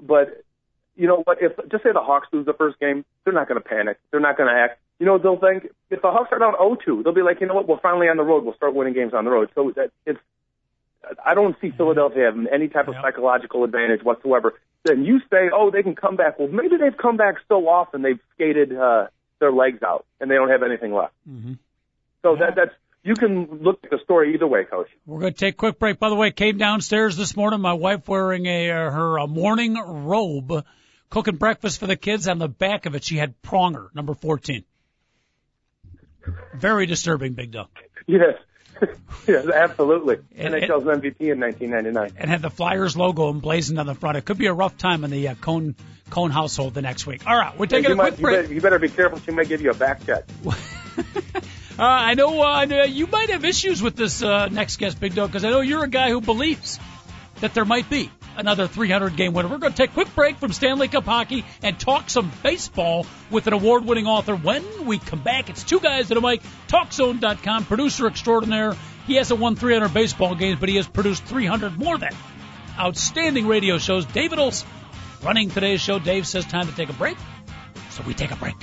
but 0.00 0.42
you 0.96 1.06
know 1.06 1.22
what? 1.24 1.38
If 1.40 1.56
just 1.70 1.82
say 1.82 1.92
the 1.92 2.00
Hawks 2.00 2.28
lose 2.32 2.46
the 2.46 2.52
first 2.52 2.78
game, 2.78 3.04
they're 3.24 3.34
not 3.34 3.48
going 3.48 3.60
to 3.60 3.66
panic. 3.66 3.98
They're 4.10 4.20
not 4.20 4.36
going 4.36 4.48
to 4.48 4.54
act. 4.54 4.80
You 4.98 5.06
know, 5.06 5.18
they'll 5.18 5.38
think 5.38 5.68
if 5.88 6.02
the 6.02 6.10
Hawks 6.10 6.28
are 6.30 6.38
down 6.38 6.54
0-2, 6.54 7.02
they'll 7.02 7.14
be 7.14 7.22
like, 7.22 7.40
you 7.40 7.46
know 7.46 7.54
what? 7.54 7.66
We're 7.66 7.80
finally 7.80 8.08
on 8.08 8.18
the 8.18 8.22
road. 8.22 8.44
We'll 8.44 8.54
start 8.54 8.74
winning 8.74 8.92
games 8.92 9.14
on 9.14 9.24
the 9.24 9.30
road. 9.30 9.50
So 9.54 9.72
that 9.76 9.90
it's. 10.04 10.20
I 11.24 11.32
don't 11.34 11.56
see 11.62 11.70
Philadelphia 11.70 12.26
having 12.26 12.46
any 12.52 12.68
type 12.68 12.86
of 12.86 12.94
psychological 13.00 13.64
advantage 13.64 14.02
whatsoever. 14.02 14.52
Then 14.84 15.04
you 15.04 15.20
say, 15.30 15.48
oh, 15.52 15.70
they 15.70 15.82
can 15.82 15.94
come 15.94 16.16
back. 16.16 16.38
Well, 16.38 16.48
maybe 16.48 16.76
they've 16.76 16.96
come 16.96 17.16
back 17.16 17.36
so 17.48 17.66
often 17.68 18.02
they've 18.02 18.20
skated 18.34 18.76
uh, 18.76 19.06
their 19.38 19.50
legs 19.50 19.82
out 19.82 20.04
and 20.20 20.30
they 20.30 20.34
don't 20.34 20.50
have 20.50 20.62
anything 20.62 20.92
left. 20.92 21.14
Mhm. 21.28 21.56
So 22.22 22.36
that 22.36 22.54
that's 22.54 22.74
you 23.02 23.14
can 23.14 23.60
look 23.62 23.80
at 23.84 23.90
the 23.90 23.98
story 24.04 24.34
either 24.34 24.46
way, 24.46 24.64
coach. 24.64 24.88
We're 25.06 25.20
going 25.20 25.32
to 25.32 25.38
take 25.38 25.54
a 25.54 25.56
quick 25.56 25.78
break. 25.78 25.98
By 25.98 26.10
the 26.10 26.16
way, 26.16 26.30
came 26.30 26.58
downstairs 26.58 27.16
this 27.16 27.36
morning. 27.36 27.60
My 27.60 27.72
wife 27.72 28.06
wearing 28.08 28.46
a 28.46 28.70
uh, 28.70 28.90
her 28.90 29.20
uh, 29.20 29.26
morning 29.26 29.74
robe, 29.74 30.64
cooking 31.08 31.36
breakfast 31.36 31.80
for 31.80 31.86
the 31.86 31.96
kids. 31.96 32.28
On 32.28 32.38
the 32.38 32.48
back 32.48 32.86
of 32.86 32.94
it, 32.94 33.04
she 33.04 33.16
had 33.16 33.40
Pronger, 33.42 33.94
number 33.94 34.14
14. 34.14 34.64
Very 36.54 36.86
disturbing, 36.86 37.32
Big 37.32 37.52
Dog. 37.52 37.68
Yes. 38.06 38.36
yes, 39.26 39.46
absolutely. 39.46 40.18
And- 40.36 40.54
NHL's 40.54 40.84
MVP 40.84 41.20
in 41.20 41.40
1999. 41.40 42.12
And 42.16 42.30
had 42.30 42.42
the 42.42 42.50
Flyers 42.50 42.96
logo 42.96 43.30
emblazoned 43.30 43.78
on 43.78 43.86
the 43.86 43.94
front. 43.94 44.16
It 44.18 44.24
could 44.24 44.38
be 44.38 44.46
a 44.46 44.52
rough 44.52 44.76
time 44.76 45.04
in 45.04 45.10
the 45.10 45.28
uh, 45.28 45.34
Cohn 45.36 45.74
Cohn 46.10 46.30
household 46.30 46.74
the 46.74 46.82
next 46.82 47.06
week. 47.06 47.26
All 47.26 47.36
right, 47.36 47.56
we're 47.56 47.66
taking 47.66 47.90
you, 47.90 47.92
a 47.94 47.96
might, 47.96 48.08
quick 48.14 48.18
you, 48.18 48.22
break. 48.22 48.42
better, 48.42 48.54
you 48.54 48.60
better 48.60 48.78
be 48.78 48.88
careful. 48.88 49.20
She 49.20 49.30
may 49.30 49.44
give 49.44 49.60
you 49.60 49.70
a 49.70 49.74
back 49.74 50.04
check. 50.04 50.24
Uh, 51.80 51.84
I 51.84 52.12
know, 52.12 52.42
uh, 52.42 52.66
you 52.84 53.06
might 53.06 53.30
have 53.30 53.42
issues 53.42 53.82
with 53.82 53.96
this 53.96 54.22
uh, 54.22 54.48
next 54.48 54.76
guest, 54.76 55.00
Big 55.00 55.14
Dog, 55.14 55.30
because 55.30 55.46
I 55.46 55.50
know 55.50 55.62
you're 55.62 55.82
a 55.82 55.88
guy 55.88 56.10
who 56.10 56.20
believes 56.20 56.78
that 57.40 57.54
there 57.54 57.64
might 57.64 57.88
be 57.88 58.10
another 58.36 58.68
300 58.68 59.16
game 59.16 59.32
winner. 59.32 59.48
We're 59.48 59.56
going 59.56 59.72
to 59.72 59.76
take 59.78 59.88
a 59.88 59.94
quick 59.94 60.14
break 60.14 60.36
from 60.36 60.52
Stanley 60.52 60.88
Cup 60.88 61.06
hockey 61.06 61.42
and 61.62 61.80
talk 61.80 62.10
some 62.10 62.30
baseball 62.42 63.06
with 63.30 63.46
an 63.46 63.54
award 63.54 63.86
winning 63.86 64.06
author. 64.06 64.36
When 64.36 64.84
we 64.84 64.98
come 64.98 65.22
back, 65.22 65.48
it's 65.48 65.64
two 65.64 65.80
guys 65.80 66.10
at 66.10 66.18
a 66.18 66.20
mic, 66.20 66.42
TalkZone.com, 66.68 67.64
producer 67.64 68.06
extraordinaire. 68.08 68.76
He 69.06 69.14
hasn't 69.14 69.40
won 69.40 69.56
300 69.56 69.94
baseball 69.94 70.34
games, 70.34 70.60
but 70.60 70.68
he 70.68 70.76
has 70.76 70.86
produced 70.86 71.24
300 71.24 71.78
more 71.78 71.96
than 71.96 72.12
outstanding 72.78 73.46
radio 73.46 73.78
shows. 73.78 74.04
David 74.04 74.38
Olson 74.38 74.68
running 75.22 75.48
today's 75.48 75.80
show. 75.80 75.98
Dave 75.98 76.26
says 76.26 76.44
time 76.44 76.66
to 76.66 76.76
take 76.76 76.90
a 76.90 76.92
break, 76.92 77.16
so 77.88 78.02
we 78.02 78.12
take 78.12 78.32
a 78.32 78.36
break. 78.36 78.56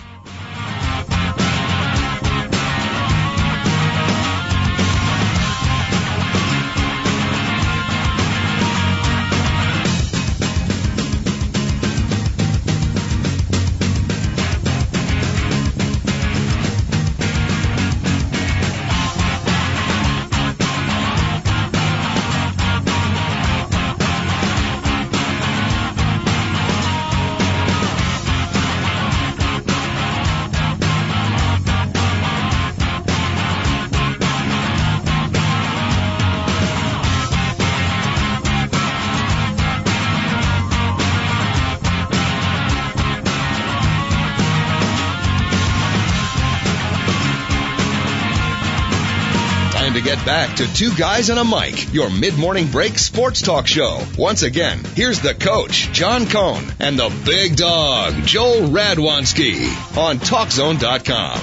Back 50.27 50.57
to 50.57 50.67
Two 50.73 50.93
Guys 50.93 51.29
and 51.29 51.39
a 51.39 51.45
Mic, 51.45 51.93
your 51.93 52.09
mid-morning 52.09 52.67
break 52.67 52.99
sports 52.99 53.41
talk 53.41 53.65
show. 53.65 54.03
Once 54.17 54.43
again, 54.43 54.77
here's 54.93 55.21
the 55.21 55.33
coach, 55.33 55.89
John 55.93 56.25
Cohn, 56.25 56.65
and 56.81 56.99
the 56.99 57.09
big 57.25 57.55
dog, 57.55 58.13
Joel 58.25 58.67
Radwanski, 58.67 59.63
on 59.97 60.17
TalkZone.com. 60.17 61.39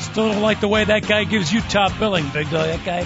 Still 0.00 0.32
don't 0.32 0.40
like 0.40 0.60
the 0.60 0.68
way 0.68 0.82
that 0.82 1.06
guy 1.06 1.24
gives 1.24 1.52
you 1.52 1.60
top 1.60 1.92
billing, 1.98 2.26
big 2.30 2.50
dog. 2.50 2.68
That 2.68 2.84
guy. 2.86 3.00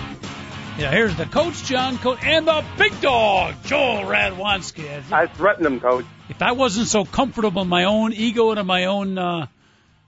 Yeah, 0.79 0.93
here's 0.93 1.17
the 1.17 1.27
coach, 1.27 1.65
John 1.65 1.99
Coat, 1.99 2.23
and 2.23 2.47
the 2.47 2.65
big 2.79 3.01
dog, 3.01 3.57
Joel 3.65 4.05
Radwanski. 4.05 5.11
I 5.11 5.27
threatened 5.27 5.67
him, 5.67 5.81
coach. 5.81 6.07
If 6.29 6.41
I 6.41 6.53
wasn't 6.53 6.87
so 6.87 7.05
comfortable 7.05 7.63
in 7.63 7.69
my 7.69 7.83
own 7.83 8.13
ego 8.13 8.51
and 8.51 8.61
in 8.61 8.67
my 8.67 8.85
own 8.85 9.19
uh, 9.19 9.49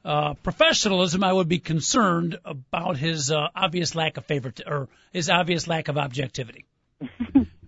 uh, 0.05 0.35
professionalism, 0.35 1.25
I 1.25 1.33
would 1.33 1.49
be 1.49 1.61
concerned 1.61 2.39
about 2.45 2.99
his 2.99 3.31
uh, 3.31 3.49
obvious 3.55 3.95
lack 3.95 4.19
of 4.19 4.27
favorite 4.27 4.61
or 4.67 4.89
his 5.13 5.31
obvious 5.31 5.67
lack 5.67 5.89
of 5.89 5.97
objectivity. 5.97 6.67
All 7.01 7.09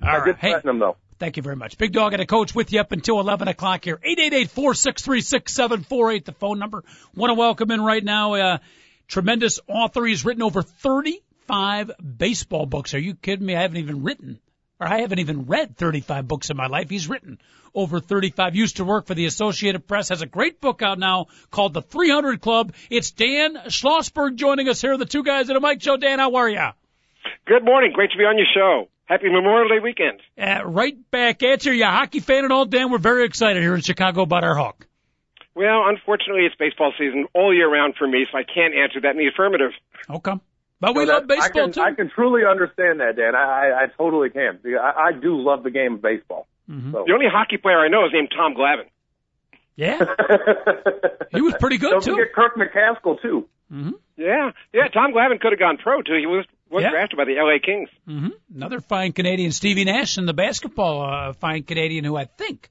I 0.02 0.18
right, 0.18 0.36
hey, 0.36 0.54
him, 0.62 0.78
though. 0.78 0.98
Thank 1.18 1.38
you 1.38 1.42
very 1.42 1.56
much. 1.56 1.78
Big 1.78 1.92
Dog 1.92 2.12
and 2.12 2.20
a 2.20 2.26
coach 2.26 2.54
with 2.54 2.74
you 2.74 2.80
up 2.80 2.92
until 2.92 3.18
11 3.20 3.48
o'clock 3.48 3.84
here. 3.84 3.96
888-463-6748, 3.96 6.26
the 6.26 6.32
phone 6.32 6.58
number. 6.58 6.84
Want 7.14 7.30
to 7.30 7.34
welcome 7.34 7.70
in 7.70 7.80
right 7.80 8.04
now, 8.04 8.34
uh, 8.34 8.58
tremendous 9.08 9.58
author. 9.66 10.04
He's 10.04 10.26
written 10.26 10.42
over 10.42 10.60
35 10.60 11.92
baseball 12.18 12.66
books. 12.66 12.92
Are 12.92 12.98
you 12.98 13.14
kidding 13.14 13.46
me? 13.46 13.56
I 13.56 13.62
haven't 13.62 13.78
even 13.78 14.02
written, 14.02 14.40
or 14.78 14.86
I 14.86 15.00
haven't 15.00 15.20
even 15.20 15.46
read 15.46 15.78
35 15.78 16.28
books 16.28 16.50
in 16.50 16.58
my 16.58 16.66
life. 16.66 16.90
He's 16.90 17.08
written 17.08 17.38
over 17.76 18.00
35. 18.00 18.56
Used 18.56 18.76
to 18.78 18.84
work 18.84 19.06
for 19.06 19.14
the 19.14 19.26
Associated 19.26 19.86
Press. 19.86 20.08
Has 20.08 20.22
a 20.22 20.26
great 20.26 20.60
book 20.60 20.82
out 20.82 20.98
now 20.98 21.26
called 21.50 21.74
The 21.74 21.82
300 21.82 22.40
Club. 22.40 22.72
It's 22.90 23.12
Dan 23.12 23.54
Schlossberg 23.68 24.34
joining 24.34 24.68
us 24.68 24.80
here. 24.80 24.96
The 24.96 25.04
two 25.04 25.22
guys 25.22 25.48
at 25.50 25.56
a 25.56 25.60
mic 25.60 25.82
show. 25.82 25.96
Dan, 25.96 26.18
how 26.18 26.34
are 26.36 26.48
you? 26.48 26.66
Good 27.46 27.64
morning. 27.64 27.92
Great 27.92 28.10
to 28.12 28.18
be 28.18 28.24
on 28.24 28.38
your 28.38 28.46
show. 28.52 28.88
Happy 29.04 29.28
Memorial 29.28 29.68
Day 29.68 29.78
weekend. 29.80 30.20
Uh, 30.36 30.62
right 30.64 30.96
back 31.12 31.42
at 31.44 31.64
you. 31.64 31.72
You 31.72 31.84
a 31.84 31.88
hockey 31.88 32.18
fan 32.20 32.42
and 32.44 32.52
all, 32.52 32.64
Dan? 32.64 32.90
We're 32.90 32.98
very 32.98 33.24
excited 33.24 33.62
here 33.62 33.74
in 33.76 33.82
Chicago 33.82 34.22
about 34.22 34.42
our 34.42 34.56
Hawk. 34.56 34.86
Well, 35.54 35.84
unfortunately, 35.86 36.44
it's 36.44 36.56
baseball 36.56 36.92
season 36.98 37.26
all 37.34 37.54
year 37.54 37.70
round 37.72 37.94
for 37.96 38.06
me, 38.06 38.26
so 38.30 38.36
I 38.36 38.42
can't 38.42 38.74
answer 38.74 39.00
that 39.02 39.10
in 39.12 39.18
the 39.18 39.28
affirmative. 39.28 39.70
Okay. 40.10 40.32
But 40.80 40.94
we 40.94 41.06
So 41.06 41.12
love 41.12 41.28
that- 41.28 41.38
I 41.38 41.40
baseball 41.40 41.62
can, 41.64 41.72
too. 41.72 41.80
I 41.80 41.92
can 41.92 42.10
truly 42.10 42.42
understand 42.44 43.00
that, 43.00 43.16
Dan. 43.16 43.34
I, 43.34 43.38
I, 43.70 43.82
I 43.84 43.86
totally 43.96 44.28
can. 44.30 44.58
I, 44.78 45.08
I 45.08 45.12
do 45.12 45.40
love 45.40 45.62
the 45.62 45.70
game 45.70 45.94
of 45.94 46.02
baseball. 46.02 46.46
Mm-hmm. 46.70 46.92
So. 46.92 47.04
The 47.06 47.12
only 47.12 47.26
hockey 47.32 47.56
player 47.58 47.78
I 47.78 47.88
know 47.88 48.04
is 48.06 48.12
named 48.12 48.32
Tom 48.36 48.54
Glavine. 48.54 48.88
Yeah, 49.76 49.98
he 51.32 51.40
was 51.42 51.54
pretty 51.60 51.76
good 51.78 51.90
Don't 51.90 52.02
too. 52.04 52.12
forget 52.16 52.32
Kirk 52.34 52.56
McCaskill 52.56 53.20
too. 53.20 53.48
Yeah, 54.16 54.52
yeah. 54.72 54.88
Tom 54.88 55.12
Glavine 55.12 55.38
could 55.40 55.52
have 55.52 55.58
gone 55.58 55.76
pro 55.76 56.00
too. 56.02 56.16
He 56.18 56.26
was 56.26 56.46
was 56.70 56.82
Yeah. 56.82 56.90
drafted 56.90 57.16
by 57.18 57.24
the 57.26 57.36
L.A. 57.38 57.58
Kings. 57.60 57.88
hmm 58.06 58.28
Another 58.54 58.80
fine 58.80 59.12
Canadian, 59.12 59.52
Stevie 59.52 59.84
Nash, 59.84 60.16
and 60.16 60.26
the 60.26 60.32
basketball 60.32 61.02
uh, 61.02 61.32
fine 61.34 61.62
Canadian 61.64 62.04
who 62.04 62.16
I 62.16 62.24
think 62.24 62.70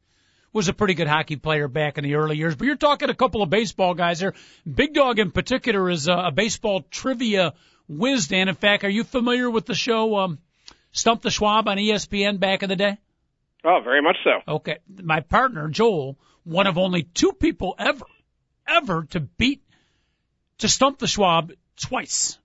was 0.51 0.67
a 0.67 0.73
pretty 0.73 0.95
good 0.95 1.07
hockey 1.07 1.35
player 1.35 1.67
back 1.67 1.97
in 1.99 2.03
the 2.03 2.15
early 2.15 2.37
years. 2.37 2.55
But 2.55 2.65
you're 2.65 2.75
talking 2.75 3.09
a 3.09 3.15
couple 3.15 3.41
of 3.43 3.49
baseball 3.51 3.93
guys 3.93 4.19
here. 4.19 4.33
Big 4.65 4.93
Dog 4.93 5.19
in 5.19 5.29
particular 5.31 5.89
is 5.89 6.09
uh, 6.09 6.15
a 6.25 6.31
baseball 6.31 6.81
trivia 6.89 7.53
whiz. 7.87 8.27
Dan, 8.29 8.49
in 8.49 8.55
fact, 8.55 8.83
are 8.83 8.89
you 8.89 9.03
familiar 9.03 9.49
with 9.49 9.65
the 9.67 9.75
show 9.75 10.15
um, 10.17 10.39
Stump 10.91 11.21
the 11.21 11.29
Schwab 11.29 11.67
on 11.67 11.77
ESPN 11.77 12.39
back 12.39 12.63
in 12.63 12.69
the 12.69 12.75
day? 12.75 12.97
Oh, 13.65 13.81
very 13.83 14.01
much 14.01 14.17
so. 14.23 14.53
Okay. 14.55 14.77
My 15.01 15.21
partner, 15.21 15.67
Joel, 15.69 16.17
one 16.43 16.67
of 16.67 16.77
only 16.77 17.03
two 17.03 17.33
people 17.33 17.75
ever, 17.79 18.05
ever 18.67 19.03
to 19.11 19.19
beat, 19.19 19.63
to 20.59 20.69
stump 20.69 20.99
the 20.99 21.07
Schwab 21.07 21.51
twice. 21.81 22.37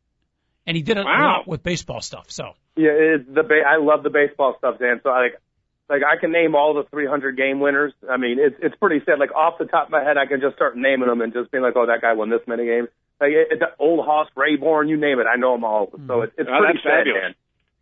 And 0.67 0.77
he 0.77 0.83
did 0.83 0.97
it 0.97 1.07
a 1.07 1.09
lot 1.09 1.47
with 1.47 1.63
baseball 1.63 2.01
stuff. 2.01 2.31
So, 2.31 2.53
Yeah, 2.77 2.91
it's 2.93 3.25
the 3.29 3.43
ba- 3.43 3.65
I 3.67 3.77
love 3.79 4.03
the 4.03 4.11
baseball 4.11 4.55
stuff, 4.59 4.79
Dan. 4.79 5.01
So 5.03 5.11
I 5.11 5.23
like, 5.23 5.41
like 5.89 6.03
I 6.05 6.21
can 6.21 6.31
name 6.33 6.55
all 6.55 6.75
the 6.75 6.85
300 6.91 7.37
game 7.37 7.61
winners. 7.61 7.93
I 8.09 8.17
mean, 8.17 8.39
it's 8.39 8.57
it's 8.63 8.77
pretty 8.77 9.05
sad. 9.05 9.19
Like 9.19 9.33
off 9.35 9.59
the 9.59 9.65
top 9.65 9.87
of 9.87 9.91
my 9.91 10.03
head, 10.05 10.17
I 10.17 10.27
can 10.27 10.41
just 10.41 10.55
start 10.57 10.77
naming 10.77 11.09
them 11.09 11.21
and 11.21 11.33
just 11.33 11.51
being 11.51 11.63
like, 11.65 11.75
oh, 11.77 11.87
that 11.87 12.01
guy 12.03 12.13
won 12.13 12.31
this 12.31 12.41
many 12.47 12.65
games. 12.67 12.89
Like 13.21 13.31
it, 13.33 13.49
it's 13.51 13.63
old 13.79 14.05
Hoss, 14.07 14.29
Radbourn, 14.37 14.89
you 14.89 14.97
name 14.97 15.19
it, 15.19 15.27
I 15.27 15.37
know 15.37 15.53
them 15.55 15.65
all. 15.65 15.89
So 15.91 15.99
mm-hmm. 15.99 16.23
it, 16.23 16.33
it's 16.39 16.49
Oh, 16.51 16.59
pretty 16.59 16.79
that's 16.79 16.85
sad, 16.85 16.99
fabulous. 17.05 17.23
Dan. 17.23 17.35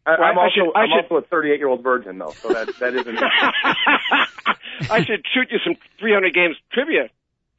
I, 0.09 0.21
Well, 0.21 0.29
I'm 0.31 0.39
I 0.39 0.43
also 0.43 0.55
should- 0.55 0.77
I 0.77 0.81
I'm 0.83 0.89
should- 0.89 1.13
also 1.13 1.17
a 1.17 1.23
38 1.29 1.59
year 1.59 1.69
old 1.69 1.83
virgin 1.83 2.19
though, 2.19 2.31
so 2.41 2.49
that 2.49 2.69
that 2.81 2.95
isn't. 2.95 3.19
I 4.91 5.05
should 5.05 5.25
shoot 5.35 5.49
you 5.51 5.59
some 5.65 5.75
300 5.99 6.33
games 6.35 6.57
trivia. 6.73 7.11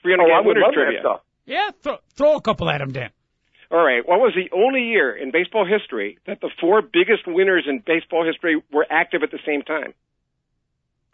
300 0.02 0.24
oh, 0.24 0.28
game 0.28 0.36
I 0.36 0.40
would 0.40 0.48
winners 0.48 0.64
love 0.64 0.74
trivia. 0.74 0.94
that 0.94 1.02
stuff. 1.02 1.22
yeah, 1.46 1.70
throw, 1.82 1.98
throw 2.16 2.36
a 2.36 2.42
couple 2.42 2.70
at 2.70 2.82
him, 2.82 2.92
Dan. 2.92 3.10
All 3.72 3.84
right. 3.84 4.08
What 4.08 4.20
was 4.20 4.34
the 4.34 4.50
only 4.56 4.84
year 4.86 5.16
in 5.16 5.30
baseball 5.32 5.66
history 5.66 6.18
that 6.26 6.42
the 6.42 6.50
four 6.60 6.82
biggest 6.82 7.28
winners 7.28 7.66
in 7.68 7.84
baseball 7.86 8.26
history 8.26 8.62
were 8.72 8.88
active 8.90 9.22
at 9.22 9.30
the 9.32 9.40
same 9.46 9.62
time? 9.62 9.94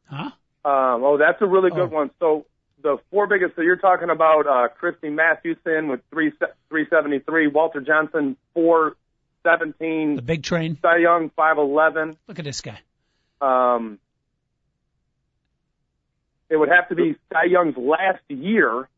Huh? 0.10 0.30
Um, 0.64 1.04
oh, 1.04 1.18
that's 1.18 1.42
a 1.42 1.46
really 1.46 1.70
good 1.72 1.92
Oh. 1.92 1.96
one. 1.96 2.12
So 2.20 2.46
the 2.82 2.98
four 3.12 3.28
biggest. 3.28 3.56
So 3.56 3.62
you're 3.62 3.76
talking 3.76 4.10
about 4.10 4.48
uh, 4.48 4.68
Christy 4.70 5.10
Mathewson 5.10 5.90
with 5.90 6.00
three 6.12 6.32
three 6.70 6.86
seventy 6.90 7.20
three, 7.20 7.48
Walter 7.48 7.82
Johnson 7.82 8.38
four 8.54 8.96
seventeen, 9.46 10.16
The 10.18 10.22
big 10.22 10.44
train. 10.44 10.78
Cy 10.82 10.98
Young 10.98 11.30
five 11.30 11.58
eleven. 11.58 12.18
Look 12.28 12.40
at 12.40 12.46
this 12.46 12.60
guy. 12.62 12.80
Um, 13.40 14.00
it 16.50 16.58
would 16.58 16.70
have 16.70 16.90
to 16.90 16.96
be 16.96 17.16
Cy 17.32 17.46
Young's 17.46 17.78
last 17.78 18.22
year. 18.28 18.90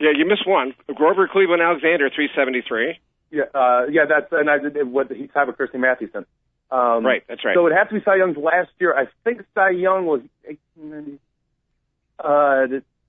Yeah, 0.00 0.10
you 0.16 0.24
missed 0.26 0.46
one. 0.46 0.72
Grover 0.94 1.28
Cleveland 1.28 1.60
Alexander, 1.62 2.08
373. 2.08 2.98
Yeah, 3.30 3.42
uh, 3.54 3.82
yeah, 3.90 4.06
that's 4.08 4.32
and 4.32 4.48
I 4.50 4.58
did 4.58 4.90
what 4.90 5.12
he's 5.12 5.28
having 5.34 5.54
Christy 5.54 5.78
Mathewson. 5.78 6.24
Um, 6.70 7.04
Right, 7.04 7.22
that's 7.28 7.44
right. 7.44 7.54
So 7.54 7.60
it 7.60 7.64
would 7.64 7.72
have 7.72 7.88
to 7.90 7.94
be 7.96 8.00
Cy 8.04 8.16
Young's 8.16 8.36
last 8.38 8.70
year. 8.80 8.96
I 8.96 9.06
think 9.24 9.42
Cy 9.54 9.70
Young 9.70 10.06
was 10.06 10.22
uh, 12.18 12.66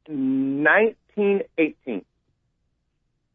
1918. 0.07 2.05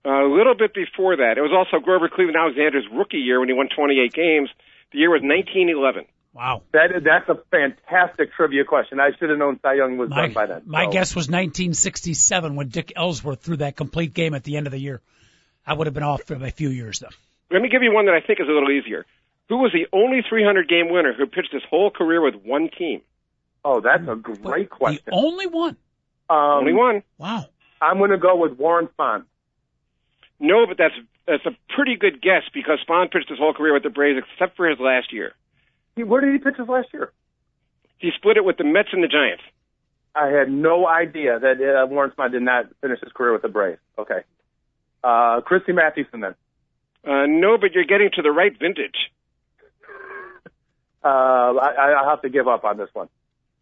A 0.07 0.23
little 0.29 0.55
bit 0.55 0.73
before 0.73 1.16
that, 1.16 1.35
it 1.37 1.40
was 1.42 1.51
also 1.53 1.83
Grover 1.83 2.09
Cleveland 2.09 2.37
Alexander's 2.38 2.87
rookie 2.92 3.19
year 3.19 3.40
when 3.40 3.49
he 3.49 3.55
won 3.55 3.69
28 3.75 4.12
games. 4.12 4.49
The 4.92 4.99
year 4.99 5.11
was 5.11 5.21
1911. 5.23 6.07
Wow. 6.33 6.62
That 6.73 6.90
that's 7.03 7.29
a 7.29 7.42
fantastic 7.51 8.33
trivia 8.35 8.64
question. 8.64 9.01
I 9.01 9.11
should 9.19 9.31
have 9.31 9.38
known 9.38 9.59
Cy 9.62 9.75
Young 9.75 9.97
was 9.97 10.11
My, 10.11 10.23
done 10.23 10.33
by 10.33 10.47
then. 10.47 10.62
my 10.66 10.85
So- 10.85 10.90
guess 10.92 11.16
was 11.16 11.29
1967 11.29 12.55
when 12.55 12.69
Dick 12.69 12.92
Ellsworth 12.95 13.40
threw 13.42 13.57
that 13.57 13.75
complete 13.75 14.14
game 14.14 14.35
at 14.35 14.45
the 14.45 14.57
end 14.57 14.66
of 14.66 14.71
the 14.71 14.79
year. 14.79 15.01
I 15.66 15.75
would 15.75 15.87
have 15.88 15.95
been 15.95 16.03
off 16.05 16.23
for 16.25 16.35
a 16.35 16.51
few 16.51 16.69
years 16.69 17.01
though. 17.01 17.09
Let 17.51 17.62
me 17.62 17.69
give 17.69 17.83
you 17.83 17.92
one 17.92 18.07
that 18.07 18.14
I 18.14 18.21
think 18.21 18.38
is 18.40 18.47
a 18.49 18.53
little 18.53 18.71
easier. 18.71 19.07
Who 19.49 19.57
was 19.59 19.73
the 19.73 19.87
only 19.97 20.23
300 20.29 20.69
game 20.69 20.90
winner 20.90 21.14
who 21.14 21.27
pitched 21.27 21.53
his 21.53 21.62
whole 21.69 21.90
career 21.90 22.21
with 22.21 22.35
one 22.45 22.69
team? 22.77 23.01
Oh, 23.64 23.81
that's 23.81 24.07
a 24.07 24.14
great 24.14 24.71
question. 24.71 25.03
The 25.07 25.12
only 25.14 25.47
one. 25.47 25.77
Um, 26.29 26.37
Only 26.38 26.73
one. 26.75 27.03
Wow. 27.19 27.47
I'm 27.81 27.99
going 27.99 28.11
to 28.11 28.19
go 28.19 28.37
with 28.37 28.53
Warren 28.59 28.88
Spahn. 28.99 29.25
No, 30.38 30.66
but 30.66 30.77
that's 30.77 30.94
that's 31.27 31.46
a 31.46 31.57
pretty 31.75 31.96
good 31.96 32.20
guess 32.20 32.42
because 32.53 32.79
Spahn 32.87 33.11
pitched 33.11 33.29
his 33.29 33.38
whole 33.38 33.55
career 33.55 33.72
with 33.72 33.83
the 33.83 33.90
Braves 33.90 34.18
except 34.18 34.57
for 34.57 34.68
his 34.68 34.79
last 34.79 35.12
year. 35.12 35.33
Where 35.96 36.20
did 36.20 36.33
he 36.33 36.38
pitch 36.38 36.57
his 36.59 36.68
last 36.68 36.88
year? 36.92 37.11
He 37.99 38.11
split 38.16 38.37
it 38.37 38.44
with 38.44 38.59
the 38.59 38.64
Mets 38.64 38.90
and 38.92 39.03
the 39.03 39.09
Giants. 39.09 39.42
I 40.14 40.29
had 40.29 40.51
no 40.51 40.87
idea 40.87 41.38
that 41.38 41.57
uh, 41.61 41.87
Warren 41.87 42.11
Spahn 42.11 42.33
did 42.33 42.42
not 42.42 42.66
finish 42.81 43.01
his 43.03 43.12
career 43.12 43.33
with 43.33 43.42
the 43.42 43.49
Braves. 43.49 43.81
Okay. 43.99 44.20
Uh, 45.03 45.40
Christy 45.40 45.72
Mathewson 45.72 46.20
then. 46.20 46.35
Uh, 47.05 47.27
no, 47.27 47.59
but 47.59 47.72
you're 47.72 47.85
getting 47.85 48.11
to 48.14 48.22
the 48.22 48.31
right 48.31 48.53
vintage. 48.59 48.96
Uh, 51.05 51.55
I, 51.62 51.94
I'll 52.01 52.11
have 52.11 52.22
to 52.22 52.29
give 52.29 52.49
up 52.49 52.64
on 52.64 52.79
this 52.79 52.88
one. 52.92 53.09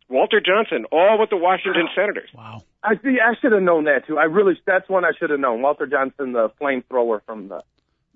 Walter 0.08 0.40
Johnson, 0.40 0.86
all 0.90 1.18
with 1.18 1.28
the 1.28 1.36
Washington 1.36 1.88
Senators. 1.94 2.30
Wow. 2.34 2.62
I 2.84 2.96
see. 3.02 3.16
I 3.18 3.34
should 3.40 3.52
have 3.52 3.62
known 3.62 3.84
that 3.84 4.06
too. 4.06 4.18
I 4.18 4.24
really. 4.24 4.54
That's 4.66 4.88
one 4.88 5.04
I 5.04 5.10
should 5.18 5.30
have 5.30 5.40
known. 5.40 5.62
Walter 5.62 5.86
Johnson, 5.86 6.32
the 6.32 6.50
flamethrower 6.60 7.20
from 7.26 7.48
the, 7.48 7.62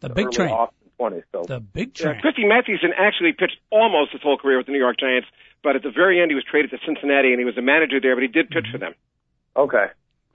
The 0.00 0.08
the 0.08 0.14
big 0.14 0.26
early 0.26 0.36
train. 0.36 0.50
Austin 0.50 0.90
20s. 1.00 1.22
So 1.32 1.44
The 1.48 1.60
big 1.60 1.98
Yeah, 1.98 2.12
train. 2.12 2.20
Christy 2.20 2.44
Mathewson 2.46 2.92
actually 2.96 3.32
pitched 3.32 3.56
almost 3.70 4.12
his 4.12 4.20
whole 4.22 4.36
career 4.38 4.58
with 4.58 4.66
the 4.66 4.72
New 4.72 4.78
York 4.78 4.98
Giants, 5.00 5.26
but 5.62 5.74
at 5.76 5.82
the 5.82 5.90
very 5.90 6.20
end 6.20 6.30
he 6.30 6.34
was 6.34 6.44
traded 6.44 6.70
to 6.72 6.78
Cincinnati 6.84 7.30
and 7.32 7.38
he 7.38 7.44
was 7.46 7.56
a 7.56 7.62
manager 7.62 7.98
there, 8.00 8.14
but 8.14 8.22
he 8.22 8.28
did 8.28 8.50
pitch 8.50 8.66
for 8.70 8.78
them. 8.78 8.94
okay, 9.56 9.86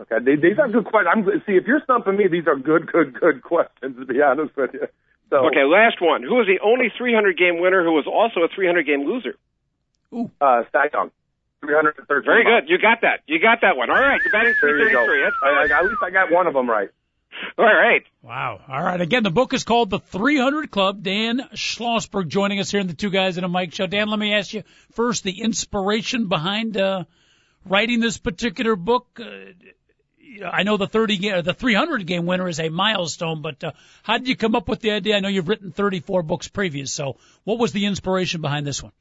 okay. 0.01 0.17
These, 0.25 0.41
these 0.41 0.57
are 0.59 0.67
good 0.67 0.85
questions. 0.85 1.13
I'm 1.13 1.41
see 1.45 1.53
if 1.55 1.67
you're 1.67 1.81
stumping 1.83 2.17
me. 2.17 2.27
These 2.27 2.47
are 2.47 2.55
good, 2.55 2.91
good, 2.91 3.13
good 3.19 3.43
questions. 3.43 3.97
To 3.99 4.05
be 4.05 4.21
honest 4.21 4.55
with 4.57 4.73
you. 4.73 4.87
So 5.29 5.45
Okay, 5.47 5.63
last 5.63 6.01
one. 6.01 6.23
Who 6.23 6.35
was 6.35 6.47
the 6.47 6.59
only 6.63 6.91
300 6.97 7.37
game 7.37 7.59
winner 7.59 7.83
who 7.83 7.93
was 7.93 8.05
also 8.07 8.41
a 8.41 8.47
300 8.53 8.85
game 8.85 9.05
loser? 9.05 9.35
Ooh. 10.13 10.29
uh, 10.41 10.63
Cy 10.71 10.89
Young, 10.93 11.09
313. 11.65 12.25
Very 12.25 12.43
good. 12.43 12.69
You 12.69 12.77
got 12.77 13.01
that. 13.01 13.21
You 13.27 13.39
got 13.39 13.61
that 13.61 13.77
one. 13.77 13.89
All 13.89 13.95
right, 13.95 14.19
you're 14.23 14.31
batting 14.31 14.55
There 14.61 14.77
you 14.77 14.91
go. 14.91 15.05
333. 15.05 15.23
That's 15.23 15.71
I. 15.71 15.75
I, 15.75 15.79
at 15.79 15.85
least 15.85 16.03
I 16.03 16.09
got 16.11 16.31
one 16.31 16.47
of 16.47 16.53
them 16.53 16.69
right. 16.69 16.89
All 17.57 17.65
right. 17.65 18.03
Wow. 18.21 18.61
All 18.67 18.83
right. 18.83 19.01
Again, 19.01 19.23
the 19.23 19.31
book 19.31 19.53
is 19.53 19.63
called 19.63 19.89
The 19.89 19.99
300 19.99 20.69
Club. 20.69 21.03
Dan 21.03 21.41
Schlossberg 21.55 22.27
joining 22.27 22.59
us 22.59 22.71
here 22.71 22.79
in 22.79 22.87
the 22.87 22.93
Two 22.93 23.09
Guys 23.09 23.37
in 23.37 23.43
a 23.43 23.49
Mic 23.49 23.73
show. 23.73 23.87
Dan, 23.87 24.07
let 24.07 24.19
me 24.19 24.33
ask 24.33 24.53
you 24.53 24.63
first 24.91 25.23
the 25.23 25.41
inspiration 25.41 26.27
behind 26.27 26.77
uh, 26.77 27.05
writing 27.65 27.99
this 27.99 28.17
particular 28.17 28.75
book. 28.75 29.19
Uh, 29.19 30.45
I 30.45 30.63
know 30.63 30.77
the 30.77 30.87
30 30.87 31.17
ga- 31.17 31.41
the 31.41 31.53
300 31.53 32.05
game 32.05 32.25
winner 32.25 32.47
is 32.47 32.59
a 32.59 32.69
milestone, 32.69 33.41
but 33.41 33.63
uh, 33.63 33.71
how 34.03 34.17
did 34.17 34.27
you 34.27 34.35
come 34.35 34.55
up 34.55 34.67
with 34.67 34.79
the 34.79 34.91
idea? 34.91 35.15
I 35.15 35.19
know 35.19 35.29
you've 35.29 35.49
written 35.49 35.71
34 35.71 36.23
books 36.23 36.47
previous, 36.47 36.93
so 36.93 37.17
what 37.43 37.59
was 37.59 37.71
the 37.71 37.85
inspiration 37.85 38.41
behind 38.41 38.65
this 38.65 38.81
one? 38.81 38.93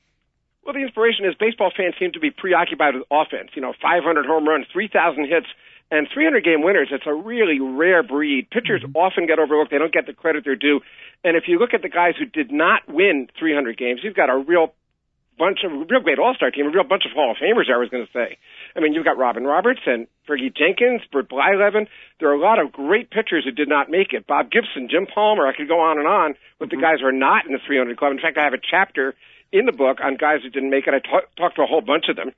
Well, 0.64 0.74
the 0.74 0.82
inspiration 0.82 1.26
is 1.26 1.34
baseball 1.34 1.72
fans 1.76 1.94
seem 1.98 2.12
to 2.12 2.20
be 2.20 2.30
preoccupied 2.30 2.94
with 2.94 3.04
offense. 3.10 3.50
You 3.54 3.62
know, 3.62 3.74
500 3.82 4.26
home 4.26 4.46
runs, 4.46 4.66
3,000 4.72 5.26
hits, 5.26 5.46
and 5.90 6.08
300 6.12 6.44
game 6.44 6.62
winners. 6.62 6.88
It's 6.90 7.06
a 7.06 7.14
really 7.14 7.60
rare 7.60 8.02
breed. 8.02 8.48
Pitchers 8.50 8.82
mm-hmm. 8.82 8.96
often 8.96 9.26
get 9.26 9.38
overlooked. 9.38 9.70
They 9.70 9.78
don't 9.78 9.92
get 9.92 10.06
the 10.06 10.14
credit 10.14 10.44
they're 10.44 10.56
due. 10.56 10.80
And 11.24 11.36
if 11.36 11.44
you 11.46 11.58
look 11.58 11.74
at 11.74 11.82
the 11.82 11.88
guys 11.88 12.14
who 12.18 12.24
did 12.24 12.50
not 12.50 12.88
win 12.88 13.28
300 13.38 13.76
games, 13.76 14.00
you've 14.02 14.16
got 14.16 14.30
a 14.30 14.38
real 14.38 14.72
bunch 15.38 15.60
of 15.64 15.72
real 15.90 16.00
great 16.00 16.18
all-star 16.18 16.50
team, 16.50 16.66
a 16.66 16.70
real 16.70 16.84
bunch 16.84 17.04
of 17.04 17.12
Hall 17.12 17.32
of 17.32 17.36
Famers. 17.36 17.72
I 17.72 17.76
was 17.76 17.88
going 17.90 18.06
to 18.06 18.12
say, 18.12 18.38
I 18.76 18.80
mean, 18.80 18.92
you've 18.92 19.04
got 19.04 19.18
Robin 19.18 19.44
Roberts 19.44 19.80
and 19.86 20.06
Fergie 20.28 20.54
Jenkins, 20.54 21.02
Bert 21.10 21.28
Blyleven. 21.28 21.88
There 22.20 22.30
are 22.30 22.34
a 22.34 22.40
lot 22.40 22.58
of 22.58 22.72
great 22.72 23.10
pitchers 23.10 23.44
who 23.44 23.50
did 23.50 23.68
not 23.68 23.90
make 23.90 24.12
it. 24.12 24.26
Bob 24.26 24.50
Gibson, 24.50 24.88
Jim 24.90 25.06
Palmer. 25.06 25.46
I 25.46 25.56
could 25.56 25.68
go 25.68 25.80
on 25.80 25.98
and 25.98 26.06
on 26.06 26.34
with 26.60 26.70
the 26.70 26.76
mm-hmm. 26.76 26.84
guys 26.84 27.00
who 27.00 27.06
are 27.06 27.12
not 27.12 27.46
in 27.46 27.52
the 27.52 27.60
300 27.66 27.98
club. 27.98 28.12
In 28.12 28.20
fact, 28.20 28.38
I 28.38 28.44
have 28.44 28.54
a 28.54 28.62
chapter 28.62 29.14
in 29.52 29.66
the 29.66 29.72
book 29.72 29.98
on 30.02 30.16
guys 30.16 30.40
who 30.42 30.50
didn't 30.50 30.70
make 30.70 30.86
it. 30.86 30.94
I 30.94 30.98
ta- 30.98 31.26
talked 31.36 31.56
to 31.56 31.62
a 31.62 31.66
whole 31.66 31.80
bunch 31.82 32.06
of 32.08 32.16
them, 32.16 32.32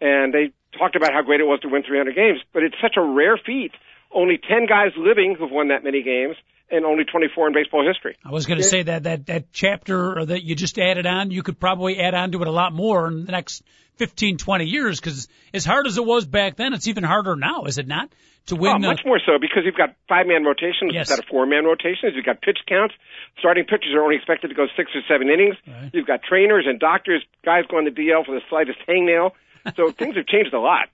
and 0.00 0.32
they 0.32 0.52
talked 0.78 0.96
about 0.96 1.12
how 1.12 1.22
great 1.22 1.40
it 1.40 1.44
was 1.44 1.60
to 1.60 1.68
win 1.68 1.82
300 1.82 2.14
games. 2.14 2.40
But 2.52 2.62
it's 2.62 2.76
such 2.80 2.96
a 2.96 3.02
rare 3.02 3.36
feat. 3.38 3.72
Only 4.12 4.38
10 4.38 4.66
guys 4.66 4.92
living 4.96 5.36
who've 5.38 5.50
won 5.50 5.68
that 5.68 5.84
many 5.84 6.02
games, 6.02 6.36
and 6.70 6.84
only 6.84 7.04
24 7.04 7.48
in 7.48 7.52
baseball 7.54 7.86
history. 7.86 8.16
I 8.24 8.30
was 8.30 8.46
going 8.46 8.58
to 8.58 8.64
say 8.64 8.82
that 8.84 9.04
that 9.04 9.26
that 9.26 9.52
chapter 9.52 10.24
that 10.26 10.42
you 10.44 10.54
just 10.54 10.78
added 10.78 11.06
on, 11.06 11.30
you 11.30 11.42
could 11.42 11.58
probably 11.58 11.98
add 11.98 12.14
on 12.14 12.32
to 12.32 12.42
it 12.42 12.48
a 12.48 12.52
lot 12.52 12.72
more 12.72 13.08
in 13.08 13.24
the 13.24 13.32
next 13.32 13.62
15, 13.96 14.38
20 14.38 14.64
years. 14.64 15.00
Because 15.00 15.28
as 15.52 15.64
hard 15.64 15.86
as 15.86 15.98
it 15.98 16.04
was 16.04 16.26
back 16.26 16.56
then, 16.56 16.72
it's 16.72 16.88
even 16.88 17.04
harder 17.04 17.36
now, 17.36 17.64
is 17.64 17.78
it 17.78 17.86
not? 17.86 18.10
To 18.46 18.56
win, 18.56 18.72
oh, 18.72 18.78
much 18.78 19.02
more 19.04 19.20
so 19.24 19.32
because 19.38 19.62
you've 19.66 19.76
got 19.76 19.94
five 20.08 20.26
man 20.26 20.44
rotations 20.44 20.92
Yes. 20.94 21.10
instead 21.10 21.18
of 21.22 21.28
four 21.30 21.44
man 21.46 21.64
rotations. 21.64 22.14
You've 22.16 22.24
got 22.24 22.40
pitch 22.40 22.58
counts. 22.66 22.94
Starting 23.38 23.64
pitchers 23.64 23.92
are 23.94 24.02
only 24.02 24.16
expected 24.16 24.48
to 24.48 24.54
go 24.54 24.66
six 24.76 24.90
or 24.94 25.02
seven 25.06 25.28
innings. 25.28 25.56
Right. 25.68 25.90
You've 25.92 26.06
got 26.06 26.22
trainers 26.22 26.64
and 26.66 26.80
doctors, 26.80 27.22
guys 27.44 27.64
going 27.70 27.84
to 27.84 27.90
DL 27.92 28.24
for 28.24 28.34
the 28.34 28.40
slightest 28.48 28.78
hangnail. 28.88 29.32
So 29.76 29.90
things 29.98 30.16
have 30.16 30.26
changed 30.26 30.54
a 30.54 30.58
lot. 30.58 30.88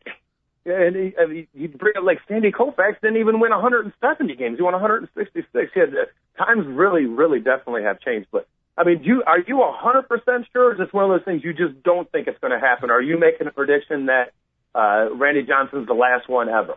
Yeah, 0.66 0.82
and 0.82 0.96
he, 0.96 1.14
I 1.16 1.26
mean, 1.26 1.46
you 1.54 1.68
bring 1.68 1.94
up 1.96 2.02
like 2.02 2.18
Sandy 2.26 2.50
Koufax 2.50 3.00
didn't 3.00 3.18
even 3.18 3.38
win 3.38 3.52
170 3.52 4.34
games. 4.34 4.58
He 4.58 4.62
won 4.62 4.72
166. 4.72 5.70
He 5.72 5.80
had, 5.80 5.94
times 6.36 6.66
really, 6.66 7.06
really 7.06 7.38
definitely 7.38 7.84
have 7.84 8.00
changed. 8.00 8.26
But 8.32 8.48
I 8.76 8.82
mean, 8.82 8.98
do 8.98 9.04
you 9.06 9.22
are 9.24 9.38
you 9.38 9.58
100 9.58 10.08
percent 10.08 10.46
sure? 10.52 10.70
Or 10.70 10.72
is 10.72 10.78
this 10.78 10.92
one 10.92 11.04
of 11.04 11.10
those 11.10 11.24
things 11.24 11.44
you 11.44 11.54
just 11.54 11.84
don't 11.84 12.10
think 12.10 12.26
it's 12.26 12.40
going 12.40 12.52
to 12.52 12.58
happen? 12.58 12.90
Are 12.90 13.00
you 13.00 13.16
making 13.16 13.46
a 13.46 13.52
prediction 13.52 14.06
that 14.06 14.32
uh, 14.74 15.14
Randy 15.14 15.44
Johnson's 15.44 15.86
the 15.86 15.94
last 15.94 16.28
one 16.28 16.48
ever? 16.48 16.74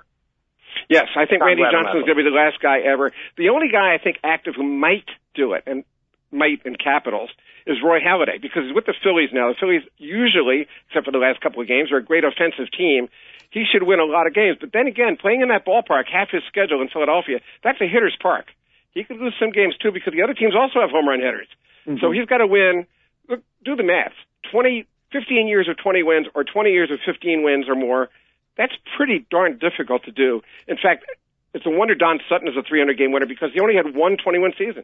Yes, 0.87 1.07
I 1.17 1.25
think 1.25 1.41
Tom 1.41 1.47
Randy 1.47 1.63
Glavine 1.63 1.71
Johnson's 1.71 2.05
going 2.05 2.17
to 2.17 2.23
be 2.23 2.29
the 2.29 2.35
last 2.35 2.61
guy 2.61 2.79
ever. 2.85 3.11
The 3.37 3.49
only 3.49 3.69
guy 3.71 3.95
I 3.95 3.97
think 3.97 4.17
active 4.23 4.53
who 4.55 4.63
might 4.63 5.09
do 5.33 5.53
it, 5.53 5.63
and 5.65 5.83
might 6.31 6.61
in 6.63 6.75
capitals, 6.75 7.31
is 7.65 7.77
Roy 7.83 7.99
Halladay 7.99 8.41
because 8.41 8.65
he's 8.65 8.75
with 8.75 8.85
the 8.85 8.93
Phillies 9.03 9.29
now. 9.33 9.49
The 9.49 9.57
Phillies 9.59 9.81
usually, 9.97 10.67
except 10.87 11.05
for 11.05 11.11
the 11.11 11.17
last 11.17 11.41
couple 11.41 11.61
of 11.61 11.67
games, 11.67 11.91
are 11.91 11.97
a 11.97 12.03
great 12.03 12.23
offensive 12.23 12.71
team. 12.71 13.09
He 13.51 13.65
should 13.65 13.83
win 13.83 13.99
a 13.99 14.05
lot 14.05 14.27
of 14.27 14.33
games. 14.33 14.57
But 14.59 14.71
then 14.73 14.87
again, 14.87 15.17
playing 15.19 15.41
in 15.41 15.49
that 15.49 15.65
ballpark, 15.65 16.05
half 16.11 16.29
his 16.29 16.43
schedule 16.47 16.81
in 16.81 16.89
Philadelphia, 16.89 17.39
that's 17.63 17.81
a 17.81 17.87
hitter's 17.87 18.15
park. 18.21 18.45
He 18.91 19.03
could 19.03 19.17
lose 19.17 19.33
some 19.39 19.51
games 19.51 19.75
too 19.81 19.91
because 19.91 20.13
the 20.13 20.21
other 20.21 20.33
teams 20.33 20.53
also 20.55 20.81
have 20.81 20.91
home 20.91 21.07
run 21.07 21.19
hitters. 21.19 21.47
So 21.85 21.91
mm-hmm. 21.91 22.13
he's 22.13 22.25
got 22.25 22.37
to 22.37 22.47
win. 22.47 22.85
Look, 23.27 23.41
do 23.63 23.75
the 23.75 23.83
math. 23.83 24.13
20, 24.51 24.85
15 25.11 25.47
years 25.47 25.67
of 25.67 25.77
20 25.77 26.03
wins 26.03 26.27
or 26.35 26.43
20 26.43 26.69
years 26.69 26.91
of 26.91 26.99
15 27.05 27.43
wins 27.43 27.67
or 27.67 27.75
more. 27.75 28.09
That's 28.57 28.73
pretty 28.97 29.25
darn 29.31 29.57
difficult 29.57 30.03
to 30.05 30.11
do. 30.11 30.41
In 30.67 30.77
fact, 30.77 31.05
it's 31.53 31.65
a 31.65 31.69
wonder 31.69 31.95
Don 31.95 32.19
Sutton 32.29 32.47
is 32.47 32.55
a 32.57 32.61
300 32.61 32.97
game 32.97 33.11
winner 33.11 33.25
because 33.25 33.49
he 33.53 33.59
only 33.59 33.75
had 33.75 33.95
one 33.95 34.17
21 34.17 34.53
season. 34.57 34.83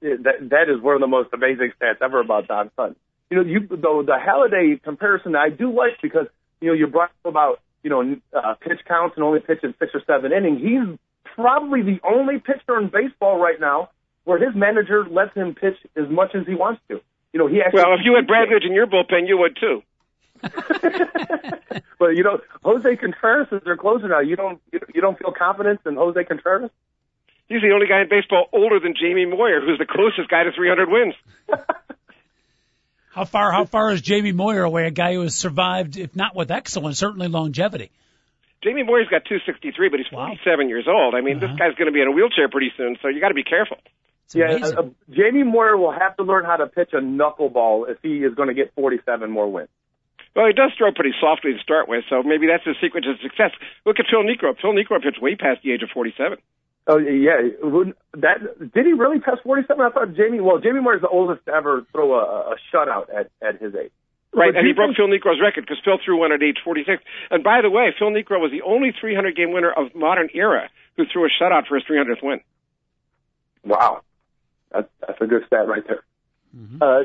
Yeah, 0.00 0.14
that 0.20 0.50
that 0.50 0.68
is 0.68 0.80
one 0.80 0.94
of 0.94 1.00
the 1.00 1.08
most 1.08 1.30
amazing 1.32 1.72
stats 1.80 2.00
ever 2.00 2.20
about 2.20 2.46
Don 2.46 2.70
Sutton. 2.76 2.94
You 3.30 3.38
know, 3.38 3.42
you 3.42 3.60
the 3.66 3.76
the 3.76 4.18
Halladay 4.18 4.80
comparison 4.82 5.34
I 5.34 5.48
do 5.48 5.72
like 5.72 6.00
because 6.00 6.26
you 6.60 6.68
know 6.68 6.74
you 6.74 6.86
brought 6.86 7.10
up 7.24 7.30
about 7.30 7.60
you 7.82 7.90
know 7.90 8.16
uh, 8.32 8.54
pitch 8.54 8.80
counts 8.86 9.16
and 9.16 9.24
only 9.24 9.40
pitching 9.40 9.74
six 9.78 9.92
or 9.94 10.02
seven 10.06 10.32
innings. 10.32 10.60
He's 10.60 10.98
probably 11.34 11.82
the 11.82 12.00
only 12.04 12.38
pitcher 12.38 12.78
in 12.78 12.88
baseball 12.88 13.38
right 13.38 13.60
now 13.60 13.90
where 14.24 14.38
his 14.38 14.54
manager 14.54 15.06
lets 15.08 15.34
him 15.34 15.54
pitch 15.54 15.76
as 15.96 16.08
much 16.10 16.34
as 16.34 16.46
he 16.46 16.54
wants 16.54 16.82
to. 16.88 17.00
You 17.32 17.40
know, 17.40 17.46
he 17.46 17.60
actually. 17.62 17.82
Well, 17.82 17.94
if 17.94 18.00
you 18.04 18.14
had 18.14 18.26
Brad 18.26 18.48
Lidge 18.48 18.66
in 18.66 18.72
your 18.74 18.86
bullpen, 18.86 19.26
you 19.26 19.38
would 19.38 19.56
too. 19.56 19.82
but 21.98 22.16
you 22.16 22.22
know, 22.22 22.40
Jose 22.62 22.96
Contreras 22.96 23.48
is 23.50 23.62
their 23.64 23.76
closer 23.76 24.08
now. 24.08 24.20
You 24.20 24.36
don't 24.36 24.60
you, 24.72 24.80
you 24.94 25.00
don't 25.00 25.18
feel 25.18 25.32
confidence 25.32 25.80
in 25.86 25.96
Jose 25.96 26.22
Contreras? 26.24 26.70
He's 27.48 27.62
the 27.62 27.70
only 27.72 27.86
guy 27.86 28.02
in 28.02 28.08
baseball 28.08 28.46
older 28.52 28.78
than 28.78 28.94
Jamie 28.94 29.24
Moyer, 29.24 29.60
who's 29.60 29.78
the 29.78 29.86
closest 29.86 30.28
guy 30.28 30.44
to 30.44 30.52
300 30.52 30.90
wins. 30.90 31.14
how 33.18 33.24
far 33.24 33.50
how 33.50 33.64
far 33.64 33.90
is 33.90 34.00
Jamie 34.00 34.32
Moyer 34.32 34.62
away? 34.62 34.86
A 34.86 34.90
guy 34.92 35.14
who 35.14 35.22
has 35.22 35.34
survived, 35.34 35.96
if 35.96 36.14
not 36.14 36.36
with 36.36 36.50
excellence, 36.52 36.98
certainly 36.98 37.26
longevity. 37.28 37.90
Jamie 38.62 38.82
Moyer's 38.84 39.08
got 39.08 39.24
263, 39.24 39.88
but 39.88 39.98
he's 39.98 40.10
Wow. 40.12 40.26
47 40.28 40.68
years 40.68 40.86
old. 40.88 41.14
I 41.14 41.20
mean, 41.20 41.36
Uh-huh. 41.36 41.46
this 41.48 41.56
guy's 41.58 41.74
going 41.74 41.86
to 41.86 41.92
be 41.92 42.00
in 42.00 42.08
a 42.08 42.12
wheelchair 42.12 42.48
pretty 42.48 42.72
soon, 42.76 42.96
so 43.02 43.08
you 43.08 43.20
got 43.20 43.28
to 43.28 43.34
be 43.34 43.44
careful. 43.44 43.78
It's 44.24 44.34
Yeah, 44.34 44.50
uh, 44.62 44.82
uh, 44.82 44.88
Jamie 45.10 45.42
Moyer 45.42 45.76
will 45.76 45.92
have 45.92 46.16
to 46.18 46.22
learn 46.22 46.44
how 46.44 46.56
to 46.56 46.66
pitch 46.66 46.90
a 46.92 47.00
knuckleball 47.00 47.88
if 47.90 47.98
he 48.02 48.22
is 48.24 48.34
going 48.34 48.48
to 48.48 48.54
get 48.54 48.72
47 48.74 49.30
more 49.30 49.50
wins. 49.50 49.68
Well, 50.36 50.46
he 50.46 50.52
does 50.52 50.70
throw 50.78 50.92
pretty 50.92 51.14
softly 51.20 51.54
to 51.54 51.58
start 51.60 51.88
with, 51.88 52.04
so 52.08 52.22
maybe 52.22 52.46
that's 52.46 52.64
the 52.64 52.74
secret 52.80 53.02
to 53.02 53.16
success. 53.22 53.50
Look 53.86 53.98
at 53.98 54.06
Phil 54.10 54.22
Niekro. 54.22 54.54
Phil 54.60 54.72
Niekro 54.72 55.02
pitched 55.02 55.20
way 55.20 55.34
past 55.34 55.62
the 55.62 55.72
age 55.72 55.82
of 55.82 55.90
47. 55.90 56.38
Oh 56.88 56.96
yeah, 56.96 57.52
that 58.14 58.72
did 58.72 58.86
he 58.86 58.94
really 58.94 59.20
pass 59.20 59.36
47? 59.44 59.76
I 59.78 59.90
thought 59.90 60.14
Jamie. 60.16 60.40
Well, 60.40 60.56
Jamie 60.58 60.80
Moyer's 60.80 61.02
the 61.02 61.08
oldest 61.08 61.44
to 61.44 61.52
ever 61.52 61.86
throw 61.92 62.14
a, 62.14 62.52
a 62.52 62.54
shutout 62.72 63.12
at 63.14 63.30
at 63.46 63.60
his 63.60 63.74
age. 63.74 63.92
Right, 64.32 64.54
and 64.56 64.66
he 64.66 64.72
broke 64.72 64.96
Phil 64.96 65.06
Niekro's 65.06 65.40
record 65.40 65.64
because 65.64 65.80
Phil 65.84 65.98
threw 66.04 66.20
one 66.20 66.32
at 66.32 66.42
age 66.42 66.58
46. 66.64 67.02
And 67.30 67.42
by 67.42 67.60
the 67.62 67.70
way, 67.70 67.94
Phil 67.98 68.10
Niekro 68.10 68.40
was 68.40 68.52
the 68.52 68.62
only 68.62 68.92
300 68.98 69.34
game 69.36 69.52
winner 69.52 69.72
of 69.72 69.94
modern 69.94 70.28
era 70.34 70.68
who 70.96 71.04
threw 71.10 71.24
a 71.24 71.28
shutout 71.28 71.66
for 71.66 71.76
his 71.76 71.84
300th 71.84 72.22
win. 72.22 72.40
Wow, 73.64 74.00
that's 74.72 74.88
that's 75.00 75.20
a 75.20 75.26
good 75.26 75.42
stat 75.46 75.68
right 75.68 75.82
there. 75.86 76.02
Uh, 76.80 77.00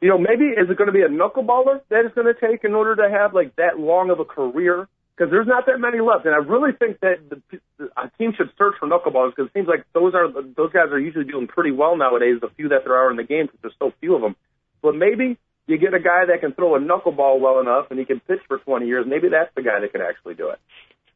you 0.00 0.08
know, 0.08 0.18
maybe 0.18 0.44
is 0.44 0.68
it 0.68 0.76
going 0.76 0.88
to 0.88 0.92
be 0.92 1.02
a 1.02 1.08
knuckleballer 1.08 1.80
that 1.88 2.04
it's 2.04 2.14
going 2.14 2.32
to 2.32 2.38
take 2.38 2.64
in 2.64 2.74
order 2.74 2.96
to 2.96 3.08
have 3.08 3.32
like 3.32 3.56
that 3.56 3.78
long 3.78 4.10
of 4.10 4.20
a 4.20 4.24
career? 4.24 4.88
Because 5.16 5.30
there's 5.30 5.46
not 5.46 5.64
that 5.64 5.80
many 5.80 6.00
left, 6.00 6.26
and 6.26 6.34
I 6.34 6.44
really 6.44 6.72
think 6.76 7.00
that 7.00 7.16
the, 7.30 7.40
the, 7.78 7.88
a 7.96 8.10
team 8.18 8.34
should 8.36 8.50
search 8.58 8.74
for 8.78 8.86
knuckleballers 8.86 9.32
because 9.34 9.48
it 9.48 9.52
seems 9.56 9.66
like 9.66 9.86
those 9.94 10.14
are 10.14 10.28
those 10.30 10.72
guys 10.72 10.92
are 10.92 11.00
usually 11.00 11.24
doing 11.24 11.46
pretty 11.46 11.70
well 11.70 11.96
nowadays. 11.96 12.36
The 12.42 12.50
few 12.54 12.68
that 12.68 12.84
there 12.84 12.96
are 12.96 13.10
in 13.10 13.16
the 13.16 13.24
game, 13.24 13.46
because 13.46 13.60
there's 13.62 13.78
so 13.78 13.92
few 14.00 14.14
of 14.14 14.20
them. 14.20 14.36
But 14.82 14.94
maybe 14.94 15.38
you 15.66 15.78
get 15.78 15.94
a 15.94 16.00
guy 16.00 16.26
that 16.28 16.40
can 16.40 16.52
throw 16.52 16.76
a 16.76 16.80
knuckleball 16.80 17.40
well 17.40 17.60
enough, 17.60 17.86
and 17.90 17.98
he 17.98 18.04
can 18.04 18.20
pitch 18.20 18.40
for 18.46 18.58
20 18.58 18.86
years. 18.86 19.06
Maybe 19.08 19.28
that's 19.30 19.50
the 19.54 19.62
guy 19.62 19.80
that 19.80 19.90
can 19.90 20.02
actually 20.02 20.34
do 20.34 20.50
it. 20.50 20.60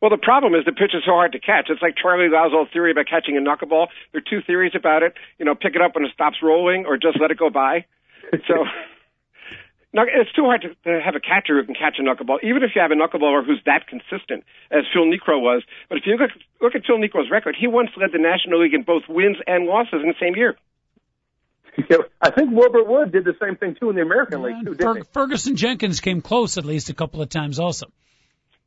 Well, 0.01 0.11
the 0.11 0.19
problem 0.19 0.55
is 0.55 0.65
the 0.65 0.73
pitch 0.73 0.97
is 0.97 1.05
so 1.05 1.13
hard 1.13 1.33
to 1.33 1.39
catch. 1.39 1.69
It's 1.69 1.83
like 1.83 1.95
Charlie 2.01 2.33
Lauzol's 2.33 2.73
theory 2.73 2.91
about 2.91 3.07
catching 3.07 3.37
a 3.37 3.41
knuckleball. 3.41 3.89
There 4.13 4.25
are 4.25 4.29
two 4.29 4.41
theories 4.47 4.73
about 4.75 5.03
it. 5.03 5.13
You 5.39 5.45
know, 5.45 5.55
pick 5.55 5.77
it 5.77 5.83
up 5.83 5.95
when 5.95 6.05
it 6.05 6.11
stops 6.15 6.39
rolling 6.43 6.87
or 6.87 6.97
just 6.97 7.21
let 7.21 7.31
it 7.31 7.39
go 7.39 7.51
by. 7.51 7.85
So, 8.49 8.65
it's 9.93 10.33
too 10.33 10.45
hard 10.45 10.63
to, 10.63 10.69
to 10.85 11.01
have 11.03 11.17
a 11.17 11.21
catcher 11.21 11.59
who 11.59 11.65
can 11.65 11.75
catch 11.75 11.99
a 11.99 12.03
knuckleball, 12.03 12.39
even 12.43 12.63
if 12.63 12.71
you 12.75 12.81
have 12.81 12.91
a 12.91 12.95
knuckleballer 12.95 13.45
who's 13.45 13.61
that 13.67 13.87
consistent 13.87 14.45
as 14.71 14.85
Phil 14.93 15.05
Niekro 15.05 15.41
was. 15.41 15.63
But 15.89 15.99
if 15.99 16.07
you 16.07 16.17
look, 16.17 16.31
look 16.61 16.75
at 16.75 16.87
Phil 16.87 16.99
Niekro's 16.99 17.31
record, 17.31 17.57
he 17.59 17.67
once 17.67 17.91
led 17.97 18.11
the 18.13 18.19
National 18.19 18.63
League 18.63 18.75
in 18.75 18.83
both 18.83 19.03
wins 19.09 19.37
and 19.47 19.67
losses 19.67 20.01
in 20.03 20.09
the 20.09 20.15
same 20.21 20.37
year. 20.37 20.57
I 22.21 22.31
think 22.31 22.51
Wilbur 22.53 22.85
Wood 22.85 23.13
did 23.13 23.25
the 23.25 23.35
same 23.41 23.57
thing 23.57 23.77
too 23.79 23.91
in 23.91 23.97
the 23.97 24.03
American 24.03 24.43
League 24.43 24.65
too, 24.65 24.75
didn't 24.75 25.05
Fer- 25.05 25.13
Ferguson 25.13 25.57
Jenkins 25.57 26.01
came 26.01 26.21
close 26.21 26.59
at 26.59 26.65
least 26.65 26.91
a 26.91 26.95
couple 26.95 27.23
of 27.23 27.29
times 27.29 27.59
also. 27.59 27.87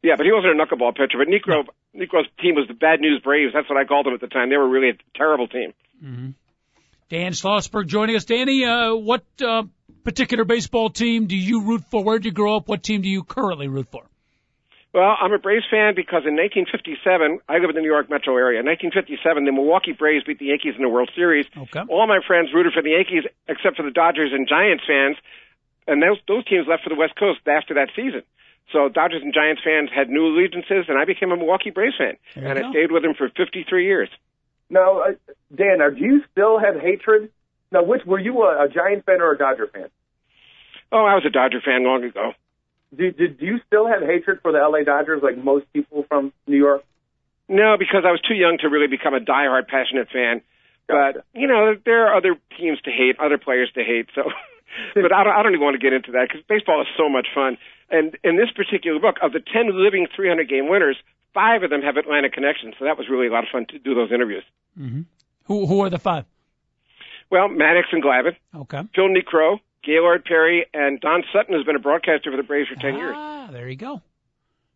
Yeah, 0.01 0.15
but 0.17 0.25
he 0.25 0.31
wasn't 0.31 0.59
a 0.59 0.63
knuckleball 0.63 0.95
pitcher. 0.95 1.17
But 1.17 1.27
Niekro, 1.27 1.65
Niekro's 1.95 2.27
team 2.41 2.55
was 2.55 2.67
the 2.67 2.73
Bad 2.73 2.99
News 2.99 3.21
Braves. 3.23 3.53
That's 3.53 3.69
what 3.69 3.77
I 3.77 3.85
called 3.85 4.05
them 4.05 4.13
at 4.13 4.21
the 4.21 4.27
time. 4.27 4.49
They 4.49 4.57
were 4.57 4.67
really 4.67 4.89
a 4.89 5.17
terrible 5.17 5.47
team. 5.47 5.73
Mm-hmm. 6.03 6.29
Dan 7.13 7.33
Schlossberg 7.33 7.85
joining 7.85 8.15
us. 8.15 8.25
Danny, 8.25 8.65
uh, 8.65 8.95
what 8.95 9.21
uh, 9.37 9.69
particular 10.03 10.45
baseball 10.45 10.89
team 10.89 11.27
do 11.27 11.37
you 11.37 11.61
root 11.61 11.85
for? 11.91 12.03
Where 12.03 12.17
did 12.17 12.25
you 12.25 12.31
grow 12.31 12.57
up? 12.57 12.67
What 12.67 12.81
team 12.81 13.03
do 13.03 13.07
you 13.07 13.21
currently 13.21 13.67
root 13.67 13.85
for? 13.91 14.01
Well, 14.97 15.13
I'm 15.21 15.31
a 15.31 15.37
Braves 15.37 15.69
fan 15.69 15.93
because 15.93 16.25
in 16.25 16.33
1957, 16.33 17.37
I 17.45 17.61
live 17.61 17.69
in 17.69 17.77
the 17.77 17.85
New 17.85 17.93
York 17.93 18.09
metro 18.09 18.33
area. 18.33 18.61
In 18.61 18.65
1957, 18.65 19.45
the 19.45 19.53
Milwaukee 19.53 19.93
Braves 19.93 20.25
beat 20.25 20.39
the 20.41 20.49
Yankees 20.49 20.73
in 20.73 20.81
the 20.81 20.89
World 20.89 21.11
Series. 21.13 21.45
Okay. 21.53 21.85
All 21.85 22.09
my 22.09 22.17
friends 22.25 22.49
rooted 22.49 22.73
for 22.73 22.81
the 22.81 22.97
Yankees 22.97 23.29
except 23.45 23.77
for 23.77 23.85
the 23.85 23.93
Dodgers 23.93 24.33
and 24.33 24.49
Giants 24.49 24.81
fans, 24.89 25.13
and 25.85 26.01
those 26.01 26.17
those 26.25 26.45
teams 26.49 26.65
left 26.65 26.81
for 26.81 26.89
the 26.89 26.97
West 26.97 27.13
Coast 27.13 27.45
after 27.45 27.77
that 27.77 27.93
season. 27.93 28.25
So 28.73 28.89
Dodgers 28.89 29.21
and 29.21 29.37
Giants 29.37 29.61
fans 29.61 29.93
had 29.93 30.09
new 30.09 30.33
allegiances, 30.33 30.89
and 30.89 30.97
I 30.97 31.05
became 31.05 31.29
a 31.29 31.37
Milwaukee 31.37 31.69
Braves 31.69 31.93
fan, 31.93 32.17
There 32.33 32.49
and. 32.49 32.57
I 32.57 32.73
stayed 32.73 32.89
with 32.89 33.05
them 33.05 33.13
for 33.13 33.29
53 33.29 33.69
years. 33.85 34.09
Now, 34.69 35.01
uh, 35.01 35.11
Dan, 35.55 35.81
are, 35.81 35.91
do 35.91 35.99
you 36.03 36.21
still 36.31 36.59
have 36.59 36.79
hatred? 36.79 37.29
Now, 37.71 37.83
which 37.83 38.05
were 38.05 38.19
you 38.19 38.43
a, 38.43 38.65
a 38.65 38.69
Giant 38.69 39.05
fan 39.05 39.21
or 39.21 39.31
a 39.31 39.37
Dodger 39.37 39.67
fan? 39.67 39.89
Oh, 40.91 41.05
I 41.05 41.15
was 41.15 41.23
a 41.25 41.29
Dodger 41.29 41.61
fan 41.63 41.83
long 41.83 42.03
ago. 42.03 42.33
Do, 42.95 43.11
do, 43.11 43.27
do 43.27 43.45
you 43.45 43.59
still 43.65 43.87
have 43.87 44.01
hatred 44.01 44.39
for 44.41 44.51
the 44.51 44.59
LA 44.59 44.83
Dodgers 44.83 45.21
like 45.23 45.37
most 45.37 45.65
people 45.73 46.05
from 46.07 46.31
New 46.47 46.57
York? 46.57 46.83
No, 47.49 47.75
because 47.77 48.03
I 48.05 48.11
was 48.11 48.21
too 48.21 48.35
young 48.35 48.57
to 48.61 48.69
really 48.69 48.87
become 48.87 49.13
a 49.13 49.19
diehard, 49.19 49.67
passionate 49.67 50.09
fan. 50.13 50.41
But 50.87 51.25
you 51.33 51.47
know, 51.47 51.75
there 51.85 52.07
are 52.07 52.15
other 52.15 52.35
teams 52.57 52.79
to 52.81 52.91
hate, 52.91 53.17
other 53.19 53.37
players 53.37 53.71
to 53.75 53.83
hate. 53.83 54.09
So, 54.13 54.23
but 54.95 55.11
I 55.11 55.23
don't, 55.23 55.33
I 55.33 55.43
don't 55.43 55.53
even 55.53 55.65
want 55.65 55.75
to 55.75 55.83
get 55.83 55.93
into 55.93 56.11
that 56.11 56.27
because 56.29 56.43
baseball 56.47 56.81
is 56.81 56.87
so 56.97 57.09
much 57.09 57.27
fun. 57.33 57.57
And 57.89 58.17
in 58.23 58.37
this 58.37 58.51
particular 58.51 58.99
book, 58.99 59.17
of 59.21 59.33
the 59.33 59.39
ten 59.39 59.69
living 59.73 60.07
300 60.15 60.47
game 60.47 60.69
winners, 60.69 60.97
five 61.33 61.63
of 61.63 61.69
them 61.69 61.81
have 61.81 61.97
Atlanta 61.97 62.29
connections. 62.29 62.75
So 62.79 62.85
that 62.85 62.97
was 62.97 63.07
really 63.09 63.27
a 63.27 63.31
lot 63.31 63.43
of 63.43 63.49
fun 63.51 63.65
to 63.69 63.79
do 63.79 63.93
those 63.95 64.11
interviews. 64.11 64.43
Who 64.77 65.65
who 65.67 65.81
are 65.81 65.89
the 65.89 65.99
five? 65.99 66.25
Well, 67.29 67.47
Maddox 67.47 67.87
and 67.91 68.03
Glavine, 68.03 68.35
Okay. 68.55 68.81
Phil 68.93 69.07
Niekro, 69.09 69.59
Gaylord 69.83 70.23
Perry, 70.25 70.65
and 70.73 70.99
Don 71.01 71.23
Sutton 71.33 71.55
has 71.55 71.65
been 71.65 71.75
a 71.75 71.79
broadcaster 71.79 72.29
for 72.31 72.37
the 72.37 72.43
Braves 72.43 72.69
for 72.69 72.75
10 72.75 72.95
years. 72.95 73.15
Ah, 73.17 73.49
there 73.51 73.67
you 73.67 73.75
go. 73.75 74.01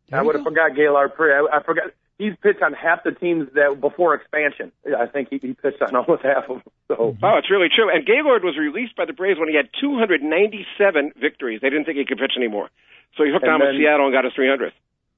There 0.10 0.20
I 0.20 0.24
you 0.24 0.28
would 0.28 0.36
have 0.36 0.44
forgot 0.44 0.76
Gaylord 0.76 1.16
Perry. 1.16 1.34
I, 1.34 1.58
I 1.58 1.64
forgot 1.64 1.92
he's 2.18 2.34
pitched 2.42 2.64
on 2.64 2.74
half 2.74 3.04
the 3.04 3.12
teams 3.12 3.50
that 3.54 3.80
before 3.80 4.16
expansion. 4.16 4.72
I 4.98 5.06
think 5.06 5.30
he, 5.30 5.38
he 5.38 5.54
pitched 5.54 5.82
on 5.84 5.96
almost 5.96 6.24
half 6.24 6.50
of 6.50 6.64
them. 6.64 6.74
So 6.88 7.16
Oh, 7.22 7.38
it's 7.38 7.52
really 7.52 7.68
true. 7.74 7.94
And 7.94 8.06
Gaylord 8.06 8.44
was 8.44 8.58
released 8.58 8.96
by 8.96 9.06
the 9.06 9.14
Braves 9.14 9.38
when 9.40 9.50
he 9.50 9.56
had 9.56 9.70
297 9.80 11.12
victories. 11.20 11.60
They 11.62 11.70
didn't 11.70 11.86
think 11.86 11.98
he 11.98 12.06
could 12.06 12.18
pitch 12.18 12.34
anymore. 12.38 12.70
So 13.18 13.24
he 13.24 13.32
hooked 13.32 13.44
And 13.46 13.54
on 13.54 13.60
with 13.62 13.76
Seattle 13.78 14.06
and 14.08 14.14
got 14.16 14.24
his 14.24 14.34
300th. 14.34 14.72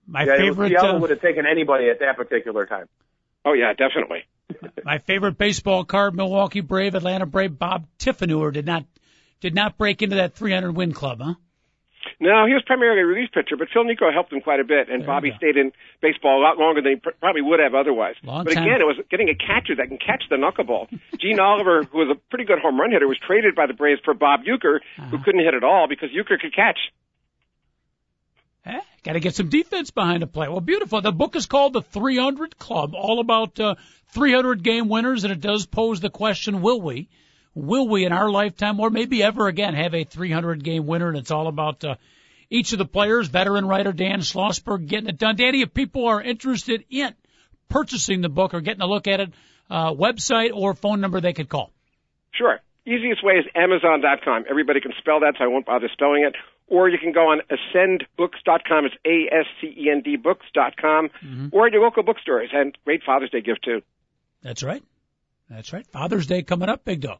My 0.09 0.23
yeah, 0.23 0.37
favorite, 0.37 0.69
Seattle 0.69 0.95
uh, 0.95 0.99
would 0.99 1.09
have 1.11 1.21
taken 1.21 1.45
anybody 1.45 1.89
at 1.89 1.99
that 1.99 2.17
particular 2.17 2.65
time. 2.65 2.87
Oh, 3.45 3.53
yeah, 3.53 3.73
definitely. 3.73 4.23
my 4.83 4.97
favorite 4.97 5.37
baseball 5.37 5.85
card, 5.85 6.15
Milwaukee 6.15 6.61
Brave, 6.61 6.95
Atlanta 6.95 7.25
Brave, 7.27 7.57
Bob 7.59 7.85
Tiefenauer 7.99 8.51
did 8.51 8.65
not 8.65 8.85
did 9.39 9.53
not 9.55 9.77
break 9.77 10.01
into 10.01 10.15
that 10.17 10.33
300 10.33 10.71
win 10.75 10.91
club, 10.91 11.21
huh? 11.21 11.35
No, 12.19 12.45
he 12.47 12.53
was 12.53 12.63
primarily 12.65 13.01
a 13.01 13.05
relief 13.05 13.29
pitcher, 13.33 13.55
but 13.55 13.67
Phil 13.71 13.83
Niekro 13.85 14.11
helped 14.11 14.33
him 14.33 14.41
quite 14.41 14.59
a 14.59 14.63
bit, 14.65 14.89
and 14.89 15.01
There 15.01 15.07
Bobby 15.07 15.31
stayed 15.37 15.55
in 15.55 15.71
baseball 16.01 16.39
a 16.39 16.43
lot 16.43 16.57
longer 16.57 16.81
than 16.81 16.93
he 16.93 16.99
pr- 16.99 17.15
probably 17.21 17.41
would 17.41 17.59
have 17.61 17.75
otherwise. 17.75 18.15
Long 18.23 18.43
but 18.43 18.53
time. 18.55 18.63
again, 18.63 18.81
it 18.81 18.85
was 18.85 18.97
getting 19.09 19.29
a 19.29 19.35
catcher 19.35 19.75
that 19.77 19.87
can 19.87 19.97
catch 19.97 20.23
the 20.29 20.35
knuckleball. 20.35 20.87
Gene 21.19 21.39
Oliver, 21.39 21.83
who 21.83 21.99
was 21.99 22.09
a 22.11 22.19
pretty 22.29 22.43
good 22.45 22.59
home 22.59 22.79
run 22.79 22.91
hitter, 22.91 23.07
was 23.07 23.19
traded 23.25 23.55
by 23.55 23.67
the 23.67 23.73
Braves 23.73 24.01
for 24.03 24.13
Bob 24.13 24.41
Uecker, 24.43 24.79
who 24.97 25.03
Uh-huh. 25.03 25.17
couldn't 25.23 25.43
hit 25.43 25.53
at 25.53 25.63
all 25.63 25.87
because 25.87 26.09
Uecker 26.09 26.39
could 26.39 26.53
catch. 26.53 26.79
Eh, 28.65 28.79
Got 29.03 29.13
to 29.13 29.19
get 29.19 29.35
some 29.35 29.49
defense 29.49 29.91
behind 29.91 30.21
the 30.21 30.27
play. 30.27 30.47
Well, 30.47 30.59
beautiful. 30.59 31.01
The 31.01 31.11
book 31.11 31.35
is 31.35 31.45
called 31.45 31.73
The 31.73 31.81
300 31.81 32.57
Club, 32.57 32.93
all 32.93 33.19
about 33.19 33.59
uh, 33.59 33.75
300 34.13 34.63
game 34.63 34.89
winners, 34.89 35.23
and 35.23 35.31
it 35.31 35.41
does 35.41 35.65
pose 35.65 36.01
the 36.01 36.09
question: 36.09 36.61
Will 36.61 36.81
we, 36.81 37.09
will 37.55 37.87
we 37.87 38.05
in 38.05 38.11
our 38.11 38.29
lifetime, 38.29 38.79
or 38.79 38.89
maybe 38.89 39.23
ever 39.23 39.47
again, 39.47 39.73
have 39.73 39.93
a 39.93 40.03
300 40.03 40.63
game 40.63 40.85
winner? 40.85 41.07
And 41.07 41.17
it's 41.17 41.31
all 41.31 41.47
about 41.47 41.83
uh, 41.85 41.95
each 42.49 42.73
of 42.73 42.77
the 42.77 42.85
players. 42.85 43.27
Veteran 43.29 43.65
writer 43.65 43.93
Dan 43.93 44.19
Schlossberg 44.19 44.87
getting 44.87 45.09
it 45.09 45.17
done. 45.17 45.37
Danny, 45.37 45.61
if 45.61 45.73
people 45.73 46.07
are 46.07 46.21
interested 46.21 46.83
in 46.89 47.13
purchasing 47.69 48.21
the 48.21 48.29
book 48.29 48.53
or 48.53 48.61
getting 48.61 48.81
a 48.81 48.87
look 48.87 49.07
at 49.07 49.21
it, 49.21 49.33
uh, 49.69 49.93
website 49.93 50.51
or 50.53 50.73
phone 50.73 50.99
number 50.99 51.21
they 51.21 51.33
could 51.33 51.47
call. 51.47 51.71
Sure. 52.33 52.59
Easiest 52.85 53.23
way 53.23 53.33
is 53.33 53.45
Amazon.com. 53.55 54.45
Everybody 54.49 54.81
can 54.81 54.93
spell 54.97 55.19
that, 55.19 55.35
so 55.37 55.43
I 55.43 55.47
won't 55.47 55.65
bother 55.65 55.89
spelling 55.93 56.23
it. 56.23 56.35
Or 56.69 56.87
you 56.87 56.97
can 56.97 57.11
go 57.11 57.31
on 57.31 57.41
ascendbooks.com. 57.49 58.85
It's 58.85 58.95
A-S-C-E-N-D 59.05 60.17
books.com. 60.17 61.09
Or 61.51 61.67
at 61.67 61.73
your 61.73 61.83
local 61.83 62.03
bookstores. 62.03 62.49
And 62.53 62.77
great 62.85 63.01
Father's 63.03 63.31
Day 63.31 63.41
gift, 63.41 63.63
too. 63.65 63.81
That's 64.41 64.63
right. 64.63 64.83
That's 65.49 65.73
right. 65.73 65.85
Father's 65.87 66.27
Day 66.27 66.43
coming 66.43 66.69
up, 66.69 66.85
big 66.85 67.01
dog. 67.01 67.19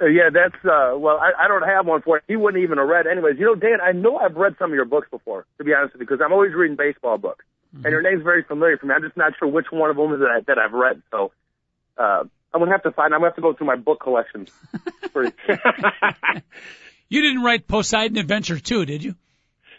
Uh, 0.00 0.06
yeah, 0.06 0.30
that's 0.32 0.64
uh 0.64 0.96
well, 0.96 1.18
I, 1.18 1.44
I 1.44 1.48
don't 1.48 1.62
have 1.62 1.86
one 1.86 2.02
for 2.02 2.16
it. 2.18 2.24
He 2.26 2.34
wouldn't 2.34 2.62
even 2.62 2.78
have 2.78 2.88
read 2.88 3.06
anyways. 3.06 3.36
You 3.38 3.46
know, 3.46 3.54
Dan, 3.54 3.78
I 3.80 3.92
know 3.92 4.16
I've 4.16 4.34
read 4.34 4.56
some 4.58 4.70
of 4.70 4.74
your 4.74 4.84
books 4.84 5.08
before, 5.10 5.46
to 5.58 5.64
be 5.64 5.72
honest 5.74 5.92
with 5.92 6.00
you, 6.00 6.06
because 6.06 6.20
I'm 6.24 6.32
always 6.32 6.52
reading 6.54 6.76
baseball 6.76 7.18
books, 7.18 7.44
and 7.72 7.84
your 7.84 8.02
name's 8.02 8.24
very 8.24 8.42
familiar 8.42 8.76
for 8.78 8.86
me. 8.86 8.94
I'm 8.94 9.02
just 9.02 9.16
not 9.16 9.34
sure 9.38 9.46
which 9.46 9.66
one 9.70 9.90
of 9.90 9.96
them 9.96 10.18
that 10.18 10.28
I, 10.28 10.40
that 10.48 10.58
I've 10.58 10.72
read. 10.72 11.02
So, 11.12 11.30
uh, 11.98 12.24
I'm 12.52 12.60
gonna 12.60 12.72
have 12.72 12.82
to 12.82 12.90
find. 12.90 13.14
I'm 13.14 13.20
gonna 13.20 13.30
have 13.30 13.36
to 13.36 13.42
go 13.42 13.52
through 13.52 13.68
my 13.68 13.76
book 13.76 14.00
collections. 14.00 14.50
For, 17.12 17.16
You 17.16 17.22
didn't 17.22 17.42
write 17.42 17.66
Poseidon 17.68 18.16
Adventure 18.18 18.58
2, 18.58 18.84
did 18.86 19.04
you? 19.04 19.14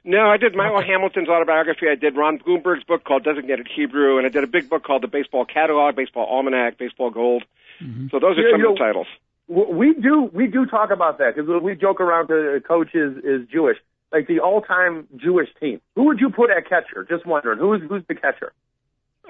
No, 0.06 0.26
I 0.30 0.38
did 0.38 0.54
Milo 0.56 0.82
Hamilton's 0.82 1.30
autobiography. 1.30 1.86
I 1.90 1.96
did 1.96 2.18
Ron 2.18 2.38
Blomberg's 2.38 2.84
book 2.84 3.06
called 3.06 3.24
Designated 3.24 3.68
Hebrew, 3.74 4.18
and 4.18 4.26
I 4.26 4.30
did 4.30 4.44
a 4.44 4.48
big 4.48 4.70
book 4.70 4.84
called 4.84 5.02
The 5.04 5.08
Baseball 5.08 5.46
Catalog, 5.46 5.96
Baseball 5.96 6.26
Almanac, 6.30 6.78
Baseball 6.78 7.10
Gold. 7.10 7.44
Mm-hmm. 7.82 8.08
So 8.12 8.20
those 8.20 8.38
are 8.38 8.42
Yeah, 8.42 8.52
some 8.52 8.60
you 8.62 8.70
of 8.72 8.76
the 8.76 8.80
titles. 8.84 9.08
we 9.48 9.94
do 9.94 10.30
we 10.34 10.48
do 10.48 10.66
talk 10.66 10.92
about 10.92 11.20
that 11.20 11.36
because 11.36 11.50
we 11.62 11.76
joke 11.76 12.02
around. 12.02 12.28
The 12.28 12.58
uh, 12.58 12.68
coach 12.68 12.94
is 12.94 13.16
is 13.24 13.48
Jewish, 13.50 13.78
like 14.12 14.28
the 14.28 14.40
all-time 14.42 15.08
Jewish 15.16 15.50
team. 15.60 15.80
Who 15.96 16.04
would 16.08 16.20
you 16.20 16.30
put 16.30 16.50
at 16.52 16.68
catcher? 16.68 17.06
Just 17.10 17.26
wondering 17.26 17.60
who's 17.60 17.82
who's 17.90 18.04
the 18.08 18.16
catcher. 18.16 18.52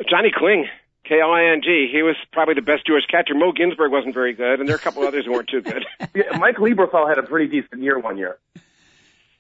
Johnny 0.10 0.32
Kling, 0.36 0.66
K-L-I-N-G. 1.06 1.90
He 1.92 2.02
was 2.02 2.16
probably 2.32 2.54
the 2.56 2.62
best 2.62 2.86
Jewish 2.88 3.06
catcher. 3.08 3.34
Mo 3.36 3.52
Ginsberg 3.52 3.92
wasn't 3.92 4.14
very 4.14 4.34
good, 4.34 4.60
and 4.60 4.68
there 4.70 4.76
are 4.76 4.80
a 4.80 4.82
couple 4.82 5.04
others 5.08 5.26
who 5.26 5.34
weren't 5.34 5.50
too 5.50 5.62
good. 5.62 5.84
Yeah, 6.16 6.38
Mike 6.40 6.58
Lieberthal 6.58 7.08
had 7.10 7.18
a 7.18 7.24
pretty 7.24 7.48
decent 7.62 7.82
year 7.82 8.00
one 8.00 8.18
year. 8.18 8.38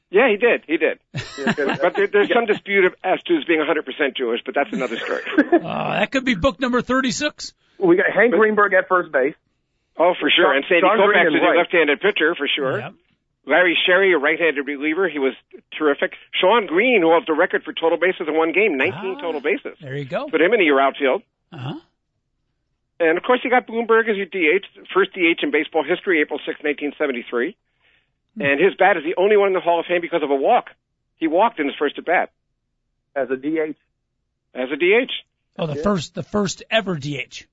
Yeah, 0.09 0.29
he 0.29 0.37
did. 0.37 0.63
He 0.67 0.77
did. 0.77 0.99
But 1.35 1.95
there, 1.95 2.07
there's 2.07 2.31
some 2.31 2.45
dispute 2.45 2.85
of- 2.85 2.95
as 3.03 3.21
to 3.23 3.35
his 3.35 3.45
being 3.45 3.59
100% 3.59 4.15
Jewish, 4.15 4.41
but 4.45 4.53
that's 4.55 4.71
another 4.71 4.97
story. 4.97 5.21
Uh, 5.63 5.99
that 5.99 6.11
could 6.11 6.25
be 6.25 6.35
book 6.35 6.59
number 6.59 6.81
36. 6.81 7.53
we 7.79 7.95
got 7.95 8.05
Hank 8.13 8.33
Greenberg 8.33 8.73
at 8.73 8.87
first 8.87 9.11
base. 9.11 9.33
Oh, 9.97 10.13
for 10.19 10.29
sure. 10.29 10.53
And 10.53 10.65
Sandy 10.67 10.81
Sean 10.81 10.97
Koufax 10.97 11.27
is 11.29 11.33
is 11.35 11.39
a 11.41 11.45
right. 11.45 11.57
left-handed 11.57 12.01
pitcher, 12.01 12.35
for 12.35 12.47
sure. 12.53 12.79
Yep. 12.79 12.93
Larry 13.45 13.77
Sherry, 13.85 14.13
a 14.13 14.17
right-handed 14.17 14.65
reliever, 14.65 15.07
he 15.09 15.19
was 15.19 15.33
terrific. 15.77 16.13
Shawn 16.39 16.65
Green, 16.67 17.01
who 17.01 17.09
holds 17.11 17.25
the 17.27 17.33
record 17.33 17.63
for 17.63 17.73
total 17.73 17.97
bases 17.97 18.27
in 18.27 18.35
one 18.35 18.51
game, 18.51 18.77
19 18.77 19.15
Ah. 19.17 19.21
total 19.21 19.41
bases. 19.41 19.77
There 19.81 19.95
you 19.95 20.05
go. 20.05 20.27
Put 20.29 20.41
him 20.41 20.53
in 20.53 20.63
your 20.63 20.79
outfield. 20.81 21.23
Uh-huh. 21.53 21.79
And 22.99 23.17
of 23.17 23.23
course, 23.23 23.41
you 23.43 23.49
got 23.49 23.67
Blomberg 23.67 24.07
as 24.09 24.17
your 24.17 24.25
DH, 24.25 24.65
first 24.93 25.13
DH 25.13 25.43
in 25.43 25.51
baseball 25.51 25.83
history, 25.83 26.21
April 26.21 26.39
6, 26.39 26.47
1973. 26.63 27.55
And 28.39 28.59
his 28.59 28.73
bat 28.79 28.97
is 28.97 29.03
the 29.03 29.15
only 29.21 29.37
one 29.37 29.47
in 29.47 29.53
the 29.53 29.59
Hall 29.59 29.79
of 29.79 29.85
Fame 29.85 30.01
because 30.01 30.23
of 30.23 30.31
a 30.31 30.35
walk. 30.35 30.71
He 31.17 31.27
walked 31.27 31.59
in 31.59 31.67
his 31.67 31.75
first 31.77 31.97
at 31.97 32.05
bat 32.05 32.31
as 33.15 33.29
a 33.29 33.35
DH. 33.35 33.75
as 34.55 34.69
a 34.71 34.75
DH. 34.75 35.11
Oh, 35.57 35.67
the 35.67 35.75
first, 35.75 36.15
the 36.15 36.23
first 36.23 36.63
ever 36.71 36.97
DH. 36.97 37.45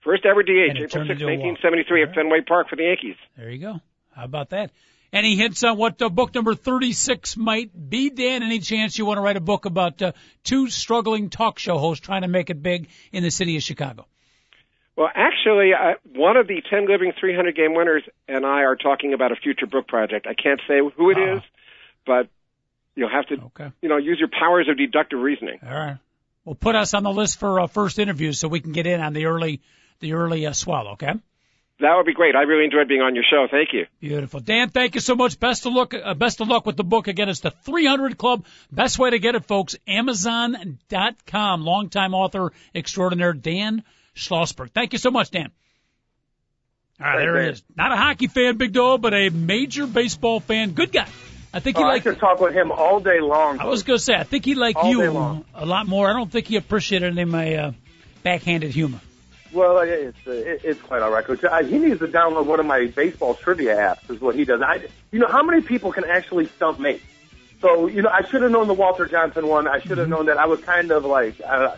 First 0.00 0.24
ever 0.24 0.42
DH, 0.42 0.70
April 0.70 0.82
6, 0.82 0.92
turned 0.92 1.10
into 1.10 1.26
a 1.26 1.36
walk. 1.36 1.60
1973 1.60 2.02
at 2.02 2.14
Fenway 2.14 2.40
Park 2.40 2.68
for 2.70 2.76
the 2.76 2.84
Yankees. 2.84 3.16
There 3.36 3.50
you 3.50 3.58
go. 3.58 3.80
How 4.14 4.24
about 4.24 4.50
that? 4.50 4.70
Any 5.12 5.36
hints 5.36 5.62
on 5.62 5.76
what 5.76 6.00
uh, 6.00 6.08
book 6.08 6.34
number 6.34 6.54
36 6.54 7.36
might 7.36 7.70
be, 7.90 8.08
Dan? 8.08 8.42
Any 8.42 8.60
chance 8.60 8.96
you 8.96 9.04
want 9.04 9.18
to 9.18 9.20
write 9.20 9.36
a 9.36 9.40
book 9.42 9.66
about 9.66 10.00
uh, 10.00 10.12
two 10.42 10.70
struggling 10.70 11.28
talk 11.28 11.58
show 11.58 11.76
hosts 11.76 12.04
trying 12.04 12.22
to 12.22 12.28
make 12.28 12.48
it 12.48 12.62
big 12.62 12.88
in 13.12 13.22
the 13.22 13.30
city 13.30 13.56
of 13.56 13.62
Chicago? 13.62 14.06
Well, 14.96 15.10
actually, 15.14 15.72
I, 15.74 15.94
one 16.14 16.38
of 16.38 16.46
the 16.48 16.62
10 16.68 16.86
living 16.88 17.12
300 17.18 17.54
game 17.54 17.74
winners 17.74 18.02
and 18.26 18.46
I 18.46 18.62
are 18.62 18.76
talking 18.76 19.12
about 19.12 19.32
a 19.32 19.36
future 19.36 19.66
book 19.66 19.86
project. 19.86 20.26
I 20.26 20.34
can't 20.34 20.60
say 20.66 20.80
who 20.96 21.10
it 21.10 21.18
is, 21.18 21.40
Ah. 21.42 21.46
but 22.06 22.28
you'll 22.94 23.10
have 23.10 23.26
to, 23.26 23.34
Okay. 23.46 23.70
you 23.82 23.88
know, 23.90 23.98
use 23.98 24.18
your 24.18 24.28
powers 24.28 24.66
of 24.68 24.78
deductive 24.78 25.18
reasoning. 25.20 25.58
All 25.62 25.70
right. 25.74 25.96
Well, 26.46 26.54
put 26.54 26.74
us 26.74 26.94
on 26.94 27.02
the 27.02 27.12
list 27.12 27.38
for 27.38 27.60
uh, 27.60 27.66
first 27.66 27.98
interviews 27.98 28.38
so 28.40 28.48
we 28.48 28.60
can 28.60 28.72
get 28.72 28.86
in 28.86 29.00
on 29.00 29.12
the 29.12 29.26
early, 29.26 29.60
the 30.00 30.14
early 30.14 30.46
uh, 30.46 30.52
swell. 30.54 30.88
Okay. 30.88 31.12
That 31.82 31.96
would 31.96 32.06
be 32.06 32.14
great. 32.14 32.36
I 32.36 32.42
really 32.42 32.64
enjoyed 32.64 32.86
being 32.86 33.00
on 33.00 33.16
your 33.16 33.24
show. 33.28 33.48
Thank 33.50 33.72
you. 33.72 33.86
Beautiful. 33.98 34.38
Dan, 34.38 34.68
thank 34.70 34.94
you 34.94 35.00
so 35.00 35.16
much. 35.16 35.40
Best 35.40 35.66
of 35.66 35.72
luck, 35.72 35.92
uh, 35.92 36.14
best 36.14 36.40
of 36.40 36.46
luck 36.46 36.64
with 36.64 36.76
the 36.76 36.84
book. 36.84 37.08
Again, 37.08 37.28
it's 37.28 37.40
the 37.40 37.50
300 37.50 38.16
Club. 38.16 38.46
Best 38.70 39.00
way 39.00 39.10
to 39.10 39.18
get 39.18 39.34
it, 39.34 39.44
folks, 39.46 39.74
Amazon.com. 39.88 41.64
Longtime 41.64 42.14
author 42.14 42.52
extraordinaire, 42.72 43.32
Dan 43.32 43.82
Schlossberg. 44.14 44.70
Thank 44.70 44.92
you 44.92 45.00
so 45.00 45.10
much, 45.10 45.32
Dan. 45.32 45.50
All 47.00 47.06
right, 47.08 47.18
there 47.18 47.36
it 47.42 47.54
is. 47.54 47.62
Not 47.76 47.90
a 47.90 47.96
hockey 47.96 48.28
fan, 48.28 48.58
Big 48.58 48.72
Dog, 48.72 49.02
but 49.02 49.12
a 49.12 49.30
major 49.30 49.88
baseball 49.88 50.38
fan. 50.38 50.70
Good 50.70 50.92
guy. 50.92 51.08
I 51.52 51.58
think 51.58 51.78
he 51.78 51.82
Oh, 51.82 51.86
I 51.86 51.94
liked, 51.94 52.04
could 52.04 52.20
talk 52.20 52.40
with 52.40 52.54
him 52.54 52.70
all 52.70 53.00
day 53.00 53.20
long. 53.20 53.58
I 53.58 53.64
was 53.64 53.82
going 53.82 53.98
to 53.98 54.04
say, 54.04 54.14
I 54.14 54.22
think 54.22 54.44
he 54.44 54.54
liked 54.54 54.78
All 54.78 54.88
you 54.88 55.44
a 55.52 55.66
lot 55.66 55.88
more. 55.88 56.08
I 56.08 56.12
don't 56.12 56.30
think 56.30 56.46
he 56.46 56.54
appreciated 56.54 57.10
any 57.10 57.22
of 57.22 57.28
my 57.28 57.54
uh, 57.56 57.72
backhanded 58.22 58.70
humor. 58.70 59.00
Well, 59.52 59.78
it's 59.80 60.16
uh, 60.26 60.30
it's 60.32 60.80
quite 60.80 61.02
all 61.02 61.10
right, 61.10 61.24
Coach. 61.24 61.44
I, 61.44 61.62
he 61.62 61.78
needs 61.78 62.00
to 62.00 62.06
download 62.06 62.46
one 62.46 62.60
of 62.60 62.66
my 62.66 62.86
baseball 62.86 63.34
trivia 63.34 63.76
apps. 63.76 64.10
Is 64.10 64.20
what 64.20 64.34
he 64.34 64.44
does. 64.44 64.62
I, 64.62 64.86
you 65.10 65.18
know, 65.18 65.28
how 65.28 65.42
many 65.42 65.62
people 65.62 65.92
can 65.92 66.04
actually 66.04 66.46
stump 66.46 66.80
me? 66.80 67.00
So, 67.60 67.86
you 67.86 68.02
know, 68.02 68.08
I 68.08 68.26
should 68.26 68.42
have 68.42 68.50
known 68.50 68.66
the 68.66 68.74
Walter 68.74 69.06
Johnson 69.06 69.46
one. 69.46 69.68
I 69.68 69.78
should 69.78 69.98
have 69.98 70.08
known 70.08 70.26
that. 70.26 70.36
I 70.36 70.46
was 70.46 70.60
kind 70.60 70.90
of 70.90 71.04
like, 71.04 71.40
uh, 71.40 71.76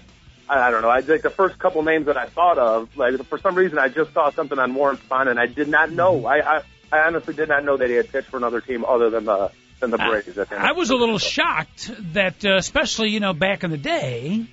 I, 0.49 0.69
I 0.69 0.71
don't 0.71 0.81
know. 0.81 0.89
I 0.89 1.01
like 1.01 1.21
the 1.21 1.31
first 1.31 1.59
couple 1.59 1.83
names 1.83 2.07
that 2.07 2.17
I 2.17 2.27
thought 2.27 2.59
of. 2.59 2.97
Like 2.97 3.23
for 3.27 3.39
some 3.39 3.55
reason, 3.55 3.79
I 3.79 3.89
just 3.89 4.15
saw 4.15 4.31
something 4.31 4.59
on 4.59 4.75
Warren 4.75 4.97
Spahn, 4.97 5.29
and 5.29 5.39
I 5.39 5.47
did 5.47 5.69
not 5.69 5.91
know. 5.91 6.25
I, 6.25 6.59
I, 6.59 6.63
I 6.91 6.99
honestly 7.07 7.35
did 7.35 7.51
not 7.51 7.65
know 7.65 7.77
that 7.77 7.91
he 7.91 7.97
had 7.97 8.11
pitched 8.11 8.29
for 8.29 8.39
another 8.39 8.61
team 8.61 8.85
other 8.85 9.11
than 9.11 9.25
the 9.25 9.51
than 9.81 9.91
the 9.91 9.99
Braves. 9.99 10.39
end 10.39 10.49
I 10.53 10.73
was 10.73 10.91
a 10.91 10.97
little 10.97 11.19
shocked 11.19 11.91
that, 12.15 12.45
uh, 12.45 12.57
especially 12.57 13.11
you 13.11 13.21
know 13.21 13.35
back 13.35 13.65
in 13.65 13.71
the 13.71 13.77
day, 13.77 14.47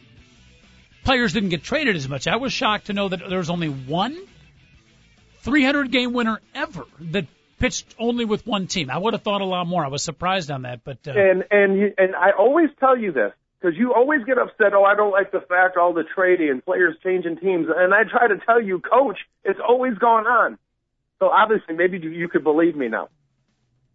players 1.03 1.33
didn't 1.33 1.49
get 1.49 1.63
traded 1.63 1.95
as 1.95 2.07
much. 2.07 2.27
I 2.27 2.37
was 2.37 2.53
shocked 2.53 2.87
to 2.87 2.93
know 2.93 3.09
that 3.09 3.21
there 3.27 3.37
was 3.37 3.49
only 3.49 3.69
one 3.69 4.17
300 5.41 5.91
game 5.91 6.13
winner 6.13 6.39
ever 6.53 6.85
that 6.99 7.25
pitched 7.59 7.95
only 7.99 8.25
with 8.25 8.45
one 8.45 8.67
team. 8.67 8.89
I 8.89 8.97
would 8.97 9.13
have 9.13 9.21
thought 9.21 9.41
a 9.41 9.45
lot 9.45 9.67
more. 9.67 9.85
I 9.85 9.89
was 9.89 10.03
surprised 10.03 10.51
on 10.51 10.63
that, 10.63 10.83
but 10.83 10.99
uh, 11.07 11.11
And 11.11 11.43
and 11.51 11.77
you, 11.77 11.93
and 11.97 12.15
I 12.15 12.31
always 12.31 12.69
tell 12.79 12.97
you 12.97 13.11
this 13.11 13.33
because 13.59 13.77
you 13.77 13.93
always 13.93 14.23
get 14.25 14.37
upset. 14.37 14.73
Oh, 14.73 14.83
I 14.83 14.95
don't 14.95 15.11
like 15.11 15.31
the 15.31 15.41
fact 15.41 15.77
all 15.77 15.93
the 15.93 16.03
trading 16.03 16.49
and 16.49 16.63
players 16.63 16.95
changing 17.03 17.37
teams. 17.37 17.67
And 17.75 17.93
I 17.93 18.03
try 18.03 18.27
to 18.27 18.37
tell 18.37 18.61
you, 18.61 18.79
Coach, 18.79 19.19
it's 19.43 19.59
always 19.59 19.97
going 19.97 20.25
on. 20.25 20.57
So 21.19 21.29
obviously, 21.29 21.75
maybe 21.75 21.99
you, 21.99 22.09
you 22.09 22.27
could 22.27 22.43
believe 22.43 22.75
me 22.75 22.87
now. 22.87 23.09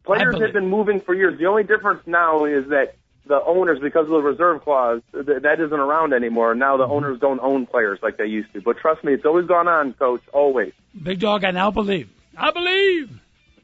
Players 0.04 0.40
have 0.40 0.52
been 0.52 0.68
moving 0.68 1.00
for 1.00 1.14
years. 1.14 1.36
The 1.36 1.46
only 1.46 1.64
difference 1.64 2.00
now 2.07 2.44
is 2.44 2.68
that 2.68 2.94
the 3.27 3.43
owners, 3.45 3.79
because 3.81 4.05
of 4.05 4.11
the 4.11 4.22
reserve 4.22 4.62
clause, 4.62 5.03
th- 5.12 5.43
that 5.43 5.61
isn't 5.61 5.72
around 5.79 6.12
anymore. 6.12 6.55
Now 6.55 6.77
the 6.77 6.85
Mm-hmm. 6.85 6.93
owners 6.93 7.20
don't 7.20 7.41
own 7.41 7.66
players 7.66 7.99
like 8.03 8.16
they 8.18 8.27
used 8.27 8.53
to. 8.55 8.61
But 8.61 8.79
trust 8.79 9.03
me, 9.05 9.12
it's 9.14 9.24
always 9.24 9.47
gone 9.47 9.66
on, 9.68 9.93
Coach. 9.95 10.22
Always. 10.33 10.72
Big 11.03 11.18
Dog, 11.20 11.45
I 11.45 11.51
now 11.51 11.70
believe. 11.70 12.09
I 12.37 12.51
believe. 12.53 13.11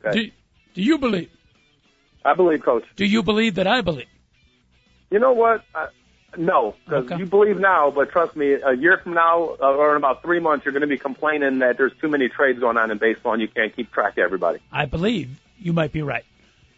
Okay. 0.05 0.13
Do, 0.25 0.31
do 0.75 0.83
you 0.83 0.99
believe? 0.99 1.31
I 2.25 2.35
believe, 2.35 2.63
Coach. 2.65 2.85
Do 2.97 3.05
you 3.05 3.23
believe 3.23 3.55
that 3.57 3.67
I 3.67 3.81
believe? 3.83 4.07
You 5.11 5.19
know 5.19 5.33
what? 5.33 5.63
I, 5.75 5.89
No, 6.37 6.75
because 6.85 7.05
Okay. 7.05 7.19
you 7.19 7.27
believe 7.27 7.59
now, 7.59 7.91
but 7.91 8.11
trust 8.11 8.35
me, 8.35 8.55
a 8.55 8.73
year 8.75 8.99
from 9.03 9.13
now, 9.15 9.57
uh, 9.61 9.75
or 9.75 9.91
in 9.93 9.97
about 9.99 10.23
three 10.23 10.41
months, 10.41 10.65
you're 10.65 10.73
going 10.73 10.81
to 10.81 10.87
be 10.87 10.97
complaining 10.99 11.59
that 11.59 11.77
there's 11.77 11.93
too 12.01 12.09
many 12.09 12.29
trades 12.31 12.59
going 12.59 12.79
on 12.79 12.91
in 12.91 12.97
baseball 12.99 13.35
and 13.35 13.43
you 13.43 13.49
can't 13.49 13.75
keep 13.77 13.93
track 13.93 14.13
of 14.13 14.25
everybody. 14.25 14.59
I 14.73 14.87
believe 14.87 15.29
you 15.59 15.73
might 15.75 15.93
be 15.93 16.01
right. 16.03 16.25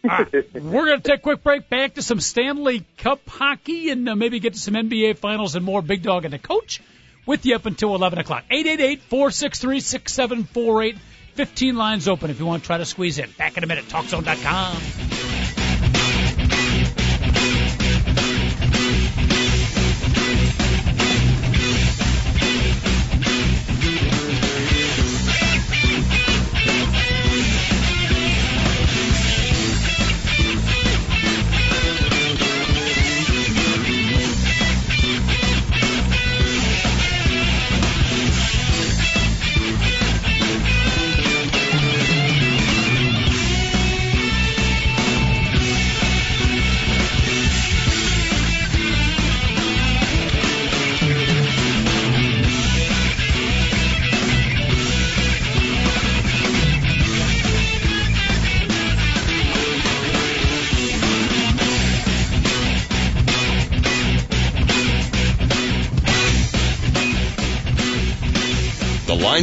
Right. 0.07 0.31
We're 0.53 0.85
going 0.85 1.01
to 1.01 1.09
take 1.09 1.19
a 1.19 1.21
quick 1.21 1.43
break. 1.43 1.69
Back 1.69 1.95
to 1.95 2.01
some 2.01 2.19
Stanley 2.19 2.85
Cup 2.97 3.27
hockey 3.27 3.89
and 3.89 4.07
uh, 4.07 4.15
maybe 4.15 4.39
get 4.39 4.53
to 4.53 4.59
some 4.59 4.73
NBA 4.73 5.17
finals 5.17 5.55
and 5.55 5.65
more. 5.65 5.81
Big 5.81 6.03
Dog 6.03 6.25
and 6.25 6.33
the 6.33 6.39
coach 6.39 6.81
with 7.25 7.45
you 7.45 7.55
up 7.55 7.65
until 7.65 7.95
11 7.95 8.19
o'clock. 8.19 8.43
888-463-6748. 8.51 10.97
15 11.33 11.75
lines 11.75 12.07
open 12.07 12.29
if 12.29 12.39
you 12.39 12.45
want 12.45 12.63
to 12.63 12.67
try 12.67 12.77
to 12.77 12.85
squeeze 12.85 13.19
in. 13.19 13.29
Back 13.31 13.57
in 13.57 13.63
a 13.63 13.67
minute. 13.67 13.85
TalkZone.com. 13.85 15.14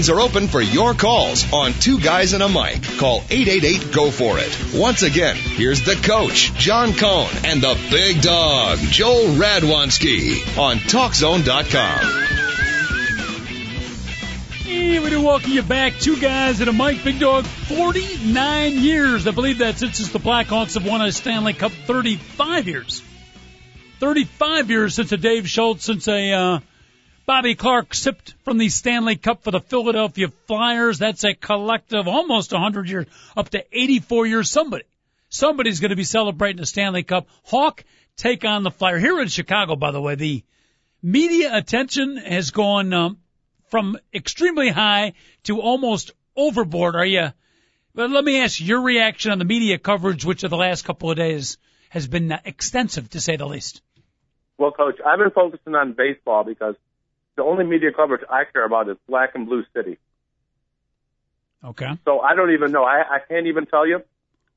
lines 0.03 0.11
are 0.11 0.20
open 0.20 0.48
for 0.48 0.61
your 0.61 0.94
calls 0.94 1.53
on 1.53 1.72
Two 1.74 2.00
Guys 2.00 2.32
and 2.32 2.42
a 2.42 2.48
Mic. 2.48 2.82
Call 2.98 3.22
888 3.30 3.92
Go 3.92 4.11
For 4.11 4.36
It. 4.36 4.74
Once 4.74 5.05
again, 5.05 5.36
here's 5.36 5.82
the 5.82 5.94
coach, 5.94 6.53
John 6.55 6.92
Cohn, 6.94 7.30
and 7.44 7.62
the 7.62 7.78
big 7.88 8.20
dog, 8.20 8.78
Joel 8.78 9.36
Radwanski 9.36 10.59
on 10.59 10.78
TalkZone.com. 10.78 12.00
Hey, 14.64 14.98
we 14.98 15.11
do 15.11 15.22
welcome 15.22 15.53
you 15.53 15.62
back. 15.62 15.92
Two 16.00 16.20
guys 16.20 16.61
and 16.61 16.68
a 16.68 16.72
Mic 16.72 17.05
Big 17.05 17.20
Dog. 17.20 17.44
49 17.44 18.72
years. 18.78 19.28
I 19.28 19.30
believe 19.30 19.59
that 19.59 19.78
since 19.78 20.09
the 20.09 20.18
Blackhawks 20.18 20.74
have 20.74 20.84
won 20.84 21.00
a 21.00 21.12
Stanley 21.12 21.53
Cup. 21.53 21.70
35 21.70 22.66
years. 22.66 23.05
35 24.00 24.68
years 24.68 24.94
since 24.96 25.12
a 25.12 25.16
Dave 25.16 25.48
Schultz, 25.48 25.84
since 25.84 26.09
a 26.09 26.32
uh, 26.32 26.61
Bobby 27.32 27.54
Clarke 27.54 27.94
sipped 27.94 28.34
from 28.44 28.58
the 28.58 28.68
Stanley 28.68 29.16
Cup 29.16 29.42
for 29.42 29.52
the 29.52 29.60
Philadelphia 29.60 30.28
Flyers. 30.28 30.98
That's 30.98 31.24
a 31.24 31.32
collective 31.32 32.06
almost 32.06 32.52
100 32.52 32.90
years, 32.90 33.06
up 33.34 33.48
to 33.48 33.64
84 33.72 34.26
years. 34.26 34.50
Somebody, 34.50 34.84
somebody's 35.30 35.80
going 35.80 35.92
to 35.92 35.96
be 35.96 36.04
celebrating 36.04 36.58
the 36.60 36.66
Stanley 36.66 37.04
Cup. 37.04 37.28
Hawk 37.44 37.84
take 38.18 38.44
on 38.44 38.64
the 38.64 38.70
Flyer 38.70 38.98
here 38.98 39.18
in 39.18 39.28
Chicago. 39.28 39.76
By 39.76 39.92
the 39.92 40.00
way, 40.02 40.14
the 40.14 40.44
media 41.02 41.56
attention 41.56 42.18
has 42.18 42.50
gone 42.50 42.92
um, 42.92 43.16
from 43.70 43.96
extremely 44.12 44.68
high 44.68 45.14
to 45.44 45.62
almost 45.62 46.10
overboard. 46.36 46.96
Are 46.96 47.06
you? 47.06 47.28
But 47.94 48.10
let 48.10 48.24
me 48.24 48.42
ask 48.42 48.60
your 48.60 48.82
reaction 48.82 49.32
on 49.32 49.38
the 49.38 49.46
media 49.46 49.78
coverage, 49.78 50.22
which 50.22 50.44
of 50.44 50.50
the 50.50 50.58
last 50.58 50.84
couple 50.84 51.10
of 51.10 51.16
days 51.16 51.56
has 51.88 52.06
been 52.06 52.30
extensive 52.44 53.08
to 53.08 53.22
say 53.22 53.36
the 53.36 53.46
least. 53.46 53.80
Well, 54.58 54.72
coach, 54.72 54.98
I've 55.04 55.18
been 55.18 55.30
focusing 55.30 55.74
on 55.74 55.94
baseball 55.94 56.44
because 56.44 56.74
the 57.36 57.42
only 57.42 57.64
media 57.64 57.90
coverage 57.92 58.22
I 58.28 58.44
care 58.50 58.64
about 58.64 58.88
is 58.88 58.96
Black 59.08 59.34
and 59.34 59.46
Blue 59.46 59.64
City. 59.74 59.98
Okay. 61.64 61.88
So 62.04 62.20
I 62.20 62.34
don't 62.34 62.52
even 62.52 62.72
know. 62.72 62.84
I, 62.84 63.02
I 63.02 63.18
can't 63.28 63.46
even 63.46 63.66
tell 63.66 63.86
you. 63.86 64.02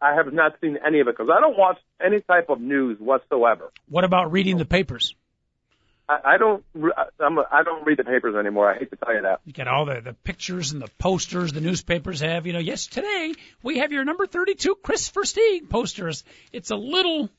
I 0.01 0.15
have 0.15 0.31
not 0.33 0.55
seen 0.61 0.77
any 0.85 0.99
of 0.99 1.07
it 1.07 1.17
because 1.17 1.31
I 1.35 1.39
don't 1.39 1.57
watch 1.57 1.77
any 2.03 2.19
type 2.21 2.49
of 2.49 2.59
news 2.59 2.99
whatsoever. 2.99 3.71
What 3.89 4.03
about 4.03 4.31
reading 4.31 4.57
the 4.57 4.65
papers? 4.65 5.15
I, 6.07 6.19
I 6.25 6.37
don't. 6.37 6.63
I'm 7.19 7.37
a, 7.37 7.45
I 7.51 7.63
don't 7.63 7.85
read 7.85 7.97
the 7.97 8.03
papers 8.03 8.35
anymore. 8.35 8.69
I 8.71 8.77
hate 8.77 8.89
to 8.91 8.97
tell 8.97 9.15
you 9.15 9.21
that. 9.21 9.39
You 9.45 9.53
got 9.53 9.67
all 9.67 9.85
the, 9.85 10.01
the 10.01 10.13
pictures 10.13 10.71
and 10.71 10.81
the 10.81 10.89
posters 10.99 11.53
the 11.53 11.61
newspapers 11.61 12.19
have. 12.19 12.45
You 12.45 12.53
know, 12.53 12.59
yes, 12.59 12.87
today 12.87 13.33
we 13.63 13.79
have 13.79 13.91
your 13.91 14.03
number 14.03 14.27
32 14.27 14.75
Kris 14.83 15.09
Versteeg 15.11 15.69
posters. 15.69 16.23
It's 16.51 16.71
a 16.71 16.75
little 16.75 17.29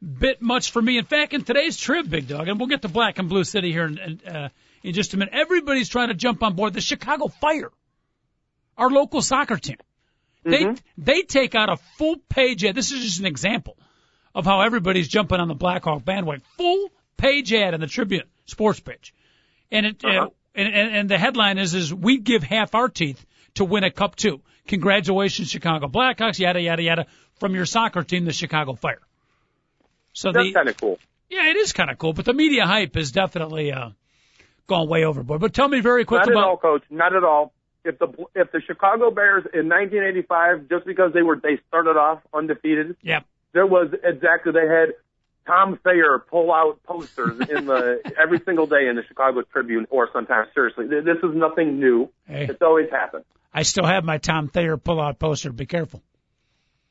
bit 0.00 0.40
much 0.40 0.70
for 0.70 0.80
me. 0.80 0.96
In 0.98 1.04
fact, 1.04 1.34
in 1.34 1.42
today's 1.42 1.76
trib, 1.76 2.08
Big 2.08 2.28
Dog, 2.28 2.48
and 2.48 2.58
we'll 2.58 2.68
get 2.68 2.82
to 2.82 2.88
Black 2.88 3.18
and 3.18 3.28
Blue 3.28 3.44
City 3.44 3.72
here 3.72 3.86
in, 3.86 3.98
in, 3.98 4.20
uh, 4.26 4.48
in 4.82 4.94
just 4.94 5.14
a 5.14 5.16
minute. 5.16 5.34
Everybody's 5.34 5.88
trying 5.88 6.08
to 6.08 6.14
jump 6.14 6.42
on 6.42 6.54
board. 6.54 6.72
The 6.74 6.80
Chicago 6.80 7.28
Fire, 7.28 7.70
our 8.76 8.90
local 8.90 9.22
soccer 9.22 9.56
team, 9.56 9.76
they 10.44 10.74
they 10.96 11.22
take 11.22 11.54
out 11.54 11.68
a 11.68 11.76
full 11.96 12.16
page 12.28 12.64
ad. 12.64 12.74
This 12.74 12.92
is 12.92 13.02
just 13.02 13.20
an 13.20 13.26
example 13.26 13.76
of 14.34 14.44
how 14.44 14.60
everybody's 14.60 15.08
jumping 15.08 15.40
on 15.40 15.48
the 15.48 15.54
Blackhawk 15.54 16.04
bandwagon. 16.04 16.42
Full 16.56 16.90
page 17.16 17.52
ad 17.52 17.74
in 17.74 17.80
the 17.80 17.86
Tribune 17.86 18.24
sports 18.46 18.80
page, 18.80 19.14
and 19.70 19.86
it 19.86 20.04
uh, 20.04 20.28
and, 20.54 20.74
and 20.74 20.96
and 20.96 21.08
the 21.08 21.18
headline 21.18 21.58
is 21.58 21.74
is 21.74 21.92
we 21.92 22.18
give 22.18 22.42
half 22.42 22.74
our 22.74 22.88
teeth 22.88 23.24
to 23.54 23.64
win 23.64 23.84
a 23.84 23.90
cup 23.90 24.16
too. 24.16 24.40
Congratulations, 24.66 25.50
Chicago 25.50 25.88
Blackhawks. 25.88 26.38
Yada 26.38 26.60
yada 26.60 26.82
yada 26.82 27.06
from 27.38 27.54
your 27.54 27.66
soccer 27.66 28.02
team, 28.02 28.24
the 28.24 28.32
Chicago 28.32 28.74
Fire. 28.74 29.00
So 30.12 30.32
That's 30.32 30.52
kind 30.52 30.68
of 30.68 30.76
cool. 30.76 30.98
yeah, 31.30 31.48
it 31.48 31.56
is 31.56 31.72
kind 31.72 31.90
of 31.90 31.98
cool, 31.98 32.12
but 32.12 32.24
the 32.24 32.32
media 32.32 32.66
hype 32.66 32.96
is 32.96 33.12
definitely 33.12 33.72
uh, 33.72 33.90
gone 34.68 34.88
way 34.88 35.04
overboard. 35.04 35.40
But 35.40 35.52
tell 35.52 35.68
me 35.68 35.80
very 35.80 36.04
quickly. 36.04 36.34
Not 36.34 36.42
at 36.42 36.48
all, 36.48 36.56
coach. 36.56 36.82
Not 36.90 37.16
at 37.16 37.24
all. 37.24 37.52
If 37.84 37.98
the 37.98 38.06
if 38.34 38.52
the 38.52 38.60
Chicago 38.60 39.10
Bears 39.10 39.44
in 39.52 39.68
1985, 39.68 40.68
just 40.68 40.86
because 40.86 41.12
they 41.12 41.22
were 41.22 41.40
they 41.42 41.58
started 41.68 41.96
off 41.96 42.20
undefeated, 42.32 42.96
yeah. 43.02 43.20
there 43.52 43.66
was 43.66 43.88
exactly 44.04 44.52
they 44.52 44.66
had 44.68 44.94
Tom 45.46 45.78
Thayer 45.82 46.18
pull 46.18 46.52
out 46.52 46.82
posters 46.84 47.40
in 47.48 47.66
the 47.66 48.00
every 48.20 48.40
single 48.44 48.66
day 48.66 48.88
in 48.88 48.96
the 48.96 49.02
Chicago 49.08 49.42
Tribune 49.42 49.86
or 49.90 50.08
sometimes 50.12 50.48
seriously. 50.54 50.86
This 50.86 51.18
is 51.22 51.34
nothing 51.34 51.80
new. 51.80 52.10
Hey. 52.26 52.46
It's 52.48 52.62
always 52.62 52.90
happened. 52.90 53.24
I 53.52 53.62
still 53.62 53.86
have 53.86 54.04
my 54.04 54.18
Tom 54.18 54.48
Thayer 54.48 54.76
pull-out 54.76 55.18
poster. 55.18 55.50
Be 55.50 55.64
careful. 55.64 56.02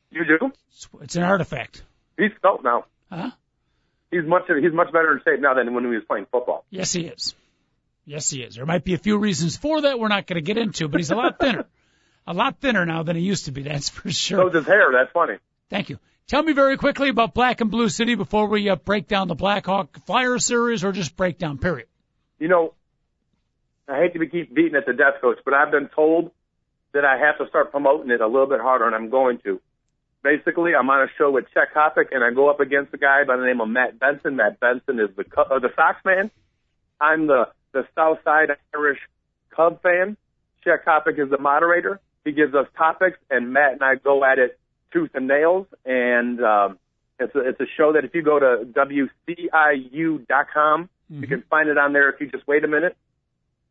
You 0.10 0.26
do? 0.26 0.52
It's, 0.72 0.88
it's 1.02 1.16
an 1.16 1.24
artifact. 1.24 1.84
He's 2.18 2.32
felt 2.42 2.64
now. 2.64 2.86
Huh? 3.12 3.32
He's 4.10 4.26
much 4.26 4.44
he's 4.48 4.74
much 4.74 4.92
better 4.92 5.14
in 5.14 5.20
shape 5.24 5.42
now 5.42 5.54
than 5.54 5.74
when 5.74 5.84
he 5.84 5.90
was 5.90 6.04
playing 6.08 6.26
football. 6.32 6.66
Yes, 6.70 6.94
he 6.94 7.02
is. 7.02 7.36
Yes, 8.08 8.30
he 8.30 8.42
is. 8.42 8.56
There 8.56 8.66
might 8.66 8.86
be 8.86 8.94
a 8.94 8.98
few 8.98 9.18
reasons 9.18 9.58
for 9.58 9.82
that 9.82 10.00
we're 10.00 10.08
not 10.08 10.28
going 10.28 10.36
to 10.36 10.42
get 10.42 10.58
into, 10.58 10.88
but 10.88 11.02
he's 11.02 11.12
a 11.12 11.16
lot 11.16 11.40
thinner. 11.40 11.66
a 12.26 12.34
lot 12.34 12.62
thinner 12.62 12.86
now 12.86 13.04
than 13.04 13.18
he 13.18 13.22
used 13.22 13.46
to 13.46 13.52
be. 13.52 13.64
That's 13.64 13.90
for 13.90 14.10
sure. 14.10 14.40
So 14.40 14.48
is 14.48 14.54
his 14.54 14.66
hair. 14.66 14.94
That's 14.94 15.12
funny. 15.12 15.36
Thank 15.70 15.90
you. 15.90 16.00
Tell 16.28 16.42
me 16.42 16.54
very 16.54 16.78
quickly 16.78 17.10
about 17.10 17.34
Black 17.34 17.60
and 17.60 17.70
Blue 17.70 17.90
City 17.90 18.16
before 18.16 18.48
we 18.48 18.70
uh, 18.70 18.78
break 18.78 19.10
down 19.10 19.28
the 19.28 19.36
Blackhawk 19.36 20.06
Flyer 20.06 20.40
series 20.40 20.86
or 20.86 20.94
just 20.94 21.18
break 21.18 21.38
down, 21.38 21.58
period. 21.58 21.88
You 22.40 22.48
know, 22.48 22.74
I 23.90 24.00
hate 24.00 24.14
to 24.14 24.20
be 24.20 24.28
keep 24.28 24.56
beating 24.56 24.76
at 24.76 24.86
the 24.86 24.94
death 24.94 25.16
coach, 25.20 25.40
but 25.44 25.54
I've 25.54 25.72
been 25.72 25.90
told 25.94 26.32
that 26.94 27.04
I 27.04 27.18
have 27.18 27.38
to 27.40 27.48
start 27.50 27.72
promoting 27.72 28.10
it 28.12 28.22
a 28.22 28.28
little 28.28 28.48
bit 28.48 28.62
harder, 28.62 28.86
and 28.86 28.96
I'm 28.96 29.10
going 29.10 29.40
to. 29.40 29.60
Basically, 30.24 30.76
I'm 30.76 30.90
on 30.90 31.04
a 31.04 31.08
show 31.18 31.30
with 31.32 31.46
Chet 31.54 31.74
Coppock, 31.76 32.08
and 32.12 32.24
I 32.24 32.32
go 32.32 32.50
up 32.50 32.62
against 32.62 32.94
a 32.94 32.98
guy 32.98 33.24
by 33.26 33.36
the 33.36 33.46
name 33.46 33.60
of 33.60 33.68
Matt 33.68 34.00
Benson. 34.00 34.38
Matt 34.38 34.60
Benson 34.60 35.00
is 35.00 35.10
the 35.16 35.26
uh, 35.38 35.60
the 35.60 35.70
Sox 35.76 36.04
man. 36.06 36.32
I'm 37.00 37.28
the 37.28 37.50
the 37.74 37.88
Southside 37.96 38.50
Irish 38.74 39.00
Cub 39.56 39.82
fan. 39.82 40.18
Chet 40.64 40.86
Coppock 40.86 41.20
is 41.20 41.30
the 41.30 41.38
moderator. 41.38 42.00
He 42.26 42.32
gives 42.32 42.54
us 42.54 42.68
topics, 42.78 43.18
and 43.30 43.54
Matt 43.54 43.74
and 43.74 43.84
I 43.84 43.96
go 43.96 44.24
at 44.26 44.40
it 44.40 44.60
tooth 44.92 45.12
and 45.14 45.28
nails. 45.28 45.68
And 45.86 46.44
um, 46.44 46.80
it's 47.20 47.34
a, 47.36 47.40
it's 47.40 47.60
a 47.60 47.66
show 47.78 47.94
that 47.94 48.04
if 48.06 48.14
you 48.14 48.22
go 48.22 48.40
to 48.40 48.66
wciu.com, 49.30 50.90
you 51.10 51.28
can 51.28 51.44
find 51.50 51.70
it 51.70 51.78
on 51.78 51.94
there. 51.94 52.10
If 52.10 52.20
you 52.20 52.30
just 52.30 52.46
wait 52.48 52.66
a 52.66 52.68
minute, 52.68 52.98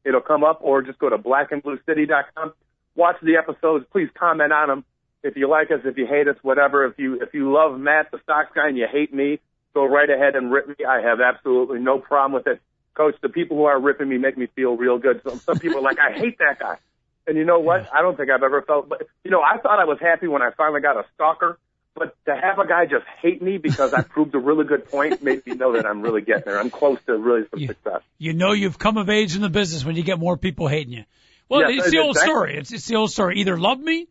it'll 0.04 0.22
come 0.22 0.42
up, 0.42 0.60
or 0.62 0.80
just 0.82 0.98
go 0.98 1.10
to 1.10 1.18
blackandbluecity.com. 1.18 2.54
Watch 2.94 3.16
the 3.22 3.36
episodes. 3.36 3.84
Please 3.92 4.08
comment 4.18 4.52
on 4.52 4.68
them. 4.68 4.84
If 5.22 5.36
you 5.36 5.48
like 5.50 5.70
us, 5.70 5.80
if 5.84 5.98
you 5.98 6.06
hate 6.06 6.28
us, 6.28 6.36
whatever. 6.42 6.86
If 6.86 6.98
you 6.98 7.20
if 7.20 7.34
you 7.34 7.52
love 7.52 7.78
Matt, 7.78 8.10
the 8.10 8.20
Sox 8.26 8.48
guy, 8.54 8.68
and 8.68 8.78
you 8.78 8.86
hate 8.90 9.12
me, 9.12 9.40
go 9.74 9.84
right 9.84 10.08
ahead 10.08 10.34
and 10.34 10.50
rip 10.50 10.68
me. 10.68 10.76
I 10.88 11.02
have 11.02 11.20
absolutely 11.20 11.80
no 11.80 11.98
problem 11.98 12.32
with 12.32 12.46
it. 12.46 12.60
Coach, 12.96 13.14
the 13.20 13.28
people 13.28 13.56
who 13.56 13.64
are 13.64 13.78
ripping 13.80 14.08
me 14.08 14.18
make 14.18 14.36
me 14.38 14.46
feel 14.56 14.76
real 14.76 14.98
good. 14.98 15.20
Some, 15.22 15.38
some 15.40 15.58
people 15.58 15.78
are 15.78 15.82
like, 15.82 15.98
I 15.98 16.12
hate 16.12 16.38
that 16.38 16.58
guy. 16.58 16.78
And 17.26 17.36
you 17.36 17.44
know 17.44 17.58
what? 17.58 17.88
I 17.92 18.02
don't 18.02 18.16
think 18.16 18.30
I've 18.30 18.42
ever 18.42 18.62
felt, 18.62 18.88
but 18.88 19.06
you 19.24 19.30
know, 19.30 19.40
I 19.42 19.58
thought 19.58 19.78
I 19.78 19.84
was 19.84 19.98
happy 20.00 20.28
when 20.28 20.42
I 20.42 20.50
finally 20.56 20.80
got 20.80 20.96
a 20.96 21.04
stalker 21.14 21.58
But 21.94 22.14
to 22.26 22.34
have 22.36 22.58
a 22.58 22.66
guy 22.66 22.86
just 22.86 23.04
hate 23.22 23.42
me 23.42 23.58
because 23.58 23.92
I 23.94 24.02
proved 24.02 24.34
a 24.34 24.38
really 24.38 24.64
good 24.64 24.88
point 24.90 25.22
made 25.22 25.44
me 25.46 25.54
know 25.54 25.72
that 25.74 25.86
I'm 25.86 26.02
really 26.02 26.20
getting 26.20 26.44
there. 26.46 26.58
I'm 26.60 26.70
close 26.70 26.98
to 27.06 27.16
really 27.16 27.44
some 27.50 27.60
You- 27.60 27.66
success. 27.68 28.00
You 28.18 28.32
know 28.32 28.52
you've 28.52 28.78
come 28.78 28.96
of 28.96 29.08
age 29.10 29.34
in 29.36 29.42
the 29.42 29.48
business 29.50 29.84
when 29.84 29.96
you 29.96 30.02
get 30.02 30.18
more 30.18 30.36
people 30.36 30.68
hating 30.68 30.92
you. 30.92 31.04
Well, 31.48 31.60
Yes, 31.70 31.82
it's 31.84 31.90
the 31.92 31.98
old 31.98 32.16
exactly. 32.16 32.32
story. 32.32 32.56
It's, 32.58 32.72
it's 32.72 32.86
the 32.86 32.96
old 32.96 33.10
story. 33.10 33.40
Either 33.40 33.56
love 33.58 33.78
me 33.80 34.08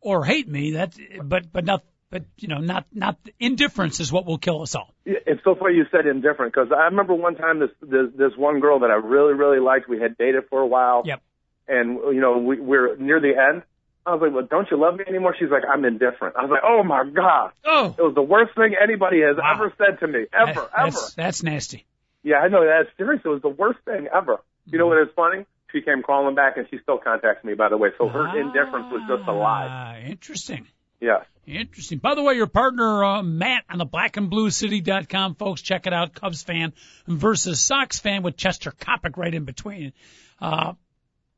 or 0.00 0.24
hate 0.24 0.48
me. 0.48 0.72
That, 0.72 0.94
but 1.22 1.52
but 1.52 1.64
not, 1.64 1.82
but 2.10 2.24
you 2.38 2.48
know, 2.48 2.58
not 2.58 2.86
not 2.92 3.16
indifference 3.38 4.00
is 4.00 4.10
what 4.12 4.26
will 4.26 4.38
kill 4.38 4.62
us 4.62 4.74
all. 4.74 4.94
It's 5.04 5.42
so 5.44 5.54
funny 5.54 5.74
you 5.76 5.84
said 5.90 6.06
indifferent 6.06 6.52
because 6.54 6.68
I 6.72 6.84
remember 6.84 7.14
one 7.14 7.34
time 7.36 7.58
this, 7.60 7.70
this 7.82 8.06
this 8.16 8.32
one 8.36 8.60
girl 8.60 8.80
that 8.80 8.90
I 8.90 8.94
really 8.94 9.34
really 9.34 9.60
liked. 9.60 9.88
We 9.88 10.00
had 10.00 10.16
dated 10.16 10.44
for 10.50 10.60
a 10.60 10.66
while. 10.66 11.02
Yep. 11.04 11.22
And 11.68 11.98
you 12.14 12.20
know 12.20 12.38
we 12.38 12.60
we're 12.60 12.96
near 12.96 13.20
the 13.20 13.34
end. 13.36 13.62
I 14.06 14.12
was 14.14 14.22
like, 14.22 14.32
well, 14.32 14.46
don't 14.50 14.66
you 14.70 14.80
love 14.80 14.96
me 14.96 15.04
anymore? 15.06 15.36
She's 15.38 15.50
like, 15.50 15.64
I'm 15.70 15.84
indifferent. 15.84 16.34
I 16.36 16.40
was 16.42 16.50
like, 16.50 16.62
oh 16.64 16.82
my 16.82 17.04
god, 17.04 17.50
Oh, 17.64 17.94
it 17.98 18.02
was 18.02 18.14
the 18.14 18.22
worst 18.22 18.54
thing 18.54 18.74
anybody 18.82 19.20
has 19.20 19.36
Wow. 19.36 19.52
ever 19.54 19.72
said 19.76 20.00
to 20.00 20.06
me 20.06 20.24
ever 20.32 20.46
that- 20.54 20.56
ever. 20.56 20.70
that's 20.90 21.14
that's 21.14 21.42
nasty. 21.42 21.84
Yeah, 22.22 22.36
I 22.38 22.48
know 22.48 22.64
that's 22.64 22.88
serious. 22.96 23.20
It 23.24 23.28
was 23.28 23.42
the 23.42 23.48
worst 23.50 23.80
thing 23.84 24.08
ever. 24.14 24.38
You 24.66 24.78
know 24.78 24.86
what 24.86 24.98
is 25.02 25.08
funny? 25.14 25.44
She 25.72 25.82
came 25.82 26.02
crawling 26.02 26.34
back 26.34 26.56
and 26.56 26.66
she 26.70 26.78
still 26.82 26.96
contacts 26.98 27.44
me. 27.44 27.52
By 27.54 27.68
the 27.68 27.76
way, 27.76 27.90
so 27.98 28.08
her 28.08 28.26
indifference 28.40 28.86
was 28.90 29.02
just 29.06 29.28
a 29.28 29.32
lie. 29.32 29.66
Ah, 29.70 30.06
interesting. 30.06 30.66
Yeah. 31.00 31.22
Interesting. 31.46 31.98
By 31.98 32.14
the 32.14 32.22
way, 32.22 32.34
your 32.34 32.46
partner, 32.46 33.04
uh, 33.04 33.22
Matt 33.22 33.64
on 33.70 33.78
the 33.78 33.86
blackandbluecity.com, 33.86 35.36
folks, 35.36 35.62
check 35.62 35.86
it 35.86 35.92
out. 35.92 36.14
Cubs 36.14 36.42
fan 36.42 36.72
versus 37.06 37.60
Sox 37.60 37.98
fan 37.98 38.22
with 38.22 38.36
Chester 38.36 38.70
Coppock 38.70 39.16
right 39.16 39.32
in 39.34 39.44
between. 39.44 39.92
Uh, 40.40 40.74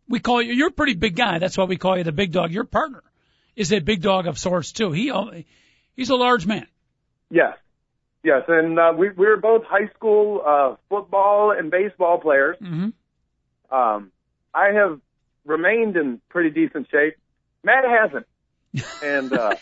we 0.08 0.18
call 0.18 0.42
you, 0.42 0.52
you're 0.52 0.68
a 0.68 0.72
pretty 0.72 0.94
big 0.94 1.14
guy. 1.14 1.38
That's 1.38 1.56
why 1.56 1.64
we 1.64 1.76
call 1.76 1.96
you 1.96 2.04
the 2.04 2.12
big 2.12 2.32
dog. 2.32 2.50
Your 2.50 2.64
partner 2.64 3.02
is 3.54 3.72
a 3.72 3.78
big 3.80 4.02
dog 4.02 4.26
of 4.26 4.38
sorts 4.38 4.72
too. 4.72 4.90
He, 4.90 5.12
he's 5.94 6.11
a 6.11 6.16
large 6.16 6.46
man. 6.46 6.66
Yes. 7.30 7.56
Yes, 8.22 8.42
and 8.48 8.78
uh, 8.78 8.92
we 8.94 9.08
we 9.08 9.26
were 9.26 9.38
both 9.38 9.64
high 9.64 9.88
school 9.96 10.42
uh, 10.46 10.74
football 10.90 11.52
and 11.56 11.70
baseball 11.70 12.18
players. 12.18 12.56
hmm 12.58 12.88
Um, 13.70 14.12
I 14.52 14.72
have 14.74 15.00
remained 15.46 15.96
in 15.96 16.20
pretty 16.28 16.50
decent 16.50 16.88
shape. 16.90 17.16
Matt 17.64 17.84
hasn't, 17.84 18.26
and 19.02 19.32
uh, 19.32 19.54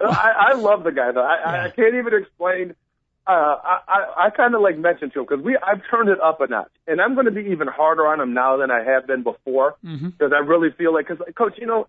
I, 0.00 0.52
I 0.52 0.54
love 0.56 0.84
the 0.84 0.92
guy 0.92 1.12
though. 1.12 1.24
I, 1.24 1.36
I, 1.36 1.64
I 1.66 1.70
can't 1.70 1.94
even 1.94 2.14
explain. 2.14 2.74
Uh, 3.26 3.56
I, 3.62 3.78
I, 3.86 4.26
I 4.26 4.30
kind 4.30 4.54
of 4.54 4.62
like 4.62 4.78
mentioned 4.78 5.12
to 5.12 5.20
him 5.20 5.26
because 5.28 5.44
we 5.44 5.56
I've 5.56 5.82
turned 5.90 6.08
it 6.08 6.20
up 6.20 6.40
a 6.40 6.46
notch, 6.46 6.70
and 6.86 7.00
I'm 7.00 7.14
going 7.14 7.26
to 7.26 7.32
be 7.32 7.42
even 7.50 7.68
harder 7.68 8.06
on 8.06 8.20
him 8.20 8.34
now 8.34 8.56
than 8.56 8.70
I 8.70 8.82
have 8.82 9.06
been 9.06 9.22
before 9.22 9.76
because 10.10 10.32
I 10.32 10.38
really 10.38 10.70
feel 10.70 10.92
like 10.92 11.06
because 11.08 11.24
coach, 11.36 11.54
you 11.58 11.66
know, 11.66 11.86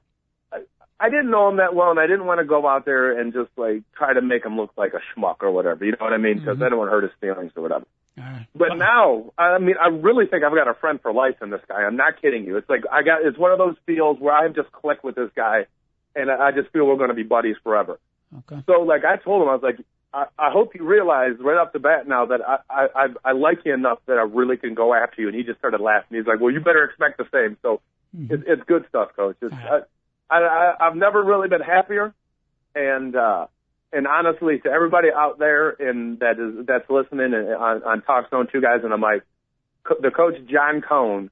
I, 0.51 0.59
I 0.99 1.09
didn't 1.09 1.31
know 1.31 1.49
him 1.49 1.57
that 1.57 1.73
well, 1.73 1.89
and 1.89 1.99
I 1.99 2.05
didn't 2.05 2.25
want 2.25 2.39
to 2.41 2.45
go 2.45 2.67
out 2.67 2.85
there 2.85 3.19
and 3.19 3.33
just 3.33 3.49
like 3.57 3.83
try 3.95 4.13
to 4.13 4.21
make 4.21 4.45
him 4.45 4.57
look 4.57 4.71
like 4.77 4.93
a 4.93 5.01
schmuck 5.19 5.37
or 5.41 5.51
whatever. 5.51 5.83
You 5.85 5.91
know 5.91 5.97
what 6.01 6.13
I 6.13 6.17
mean? 6.17 6.39
Because 6.39 6.61
I 6.61 6.69
don't 6.69 6.77
want 6.77 6.89
to 6.89 6.91
hurt 6.91 7.03
his 7.03 7.13
feelings 7.19 7.53
or 7.55 7.63
whatever. 7.63 7.85
Right. 8.17 8.45
But 8.53 8.75
now, 8.75 9.31
I 9.37 9.57
mean, 9.57 9.75
I 9.81 9.87
really 9.87 10.25
think 10.25 10.43
I've 10.43 10.53
got 10.53 10.67
a 10.67 10.73
friend 10.73 10.99
for 11.01 11.13
life 11.13 11.35
in 11.41 11.49
this 11.49 11.61
guy. 11.67 11.83
I'm 11.83 11.95
not 11.95 12.21
kidding 12.21 12.43
you. 12.43 12.57
It's 12.57 12.69
like 12.69 12.83
I 12.91 13.03
got. 13.03 13.25
It's 13.25 13.37
one 13.37 13.51
of 13.51 13.57
those 13.57 13.75
feels 13.85 14.19
where 14.19 14.33
I 14.33 14.47
just 14.49 14.71
click 14.71 15.03
with 15.03 15.15
this 15.15 15.29
guy, 15.35 15.65
and 16.15 16.29
I 16.29 16.51
just 16.51 16.69
feel 16.71 16.85
we're 16.85 16.97
going 16.97 17.09
to 17.09 17.15
be 17.15 17.23
buddies 17.23 17.55
forever. 17.63 17.99
Okay. 18.39 18.61
So, 18.65 18.81
like, 18.81 19.05
I 19.05 19.15
told 19.17 19.41
him, 19.41 19.49
I 19.49 19.53
was 19.53 19.63
like, 19.63 19.79
I, 20.13 20.25
I 20.37 20.51
hope 20.51 20.75
you 20.75 20.85
realize 20.85 21.31
right 21.39 21.57
off 21.57 21.71
the 21.71 21.79
bat 21.79 22.07
now 22.07 22.25
that 22.25 22.41
I, 22.45 22.57
I 22.69 22.87
I 22.95 23.07
I 23.23 23.31
like 23.31 23.59
you 23.63 23.73
enough 23.73 23.99
that 24.07 24.17
I 24.17 24.23
really 24.23 24.57
can 24.57 24.73
go 24.73 24.93
after 24.93 25.21
you. 25.21 25.27
And 25.27 25.35
he 25.35 25.43
just 25.43 25.59
started 25.59 25.79
laughing. 25.79 26.17
He's 26.17 26.27
like, 26.27 26.41
Well, 26.41 26.51
you 26.51 26.59
better 26.59 26.83
expect 26.83 27.17
the 27.17 27.27
same. 27.31 27.57
So, 27.61 27.81
it's, 28.13 28.43
it's 28.45 28.63
good 28.67 28.85
stuff, 28.89 29.15
coach. 29.15 29.37
It's, 29.41 29.53
I, 29.53 29.81
I, 30.29 30.39
I 30.39 30.87
I've 30.87 30.95
never 30.95 31.23
really 31.23 31.47
been 31.47 31.61
happier, 31.61 32.13
and 32.75 33.15
uh, 33.15 33.47
and 33.93 34.07
honestly, 34.07 34.59
to 34.59 34.69
everybody 34.69 35.09
out 35.15 35.39
there 35.39 35.69
and 35.69 36.19
that 36.19 36.39
is 36.39 36.65
that's 36.65 36.89
listening 36.89 37.33
and 37.33 37.49
on, 37.53 37.83
on 37.83 38.01
Talk 38.01 38.29
Zone, 38.29 38.47
two 38.51 38.61
guys 38.61 38.81
and 38.83 38.91
mic, 38.99 39.23
co- 39.83 39.97
the 40.01 40.11
coach 40.11 40.35
John 40.49 40.81
Cohn 40.81 41.29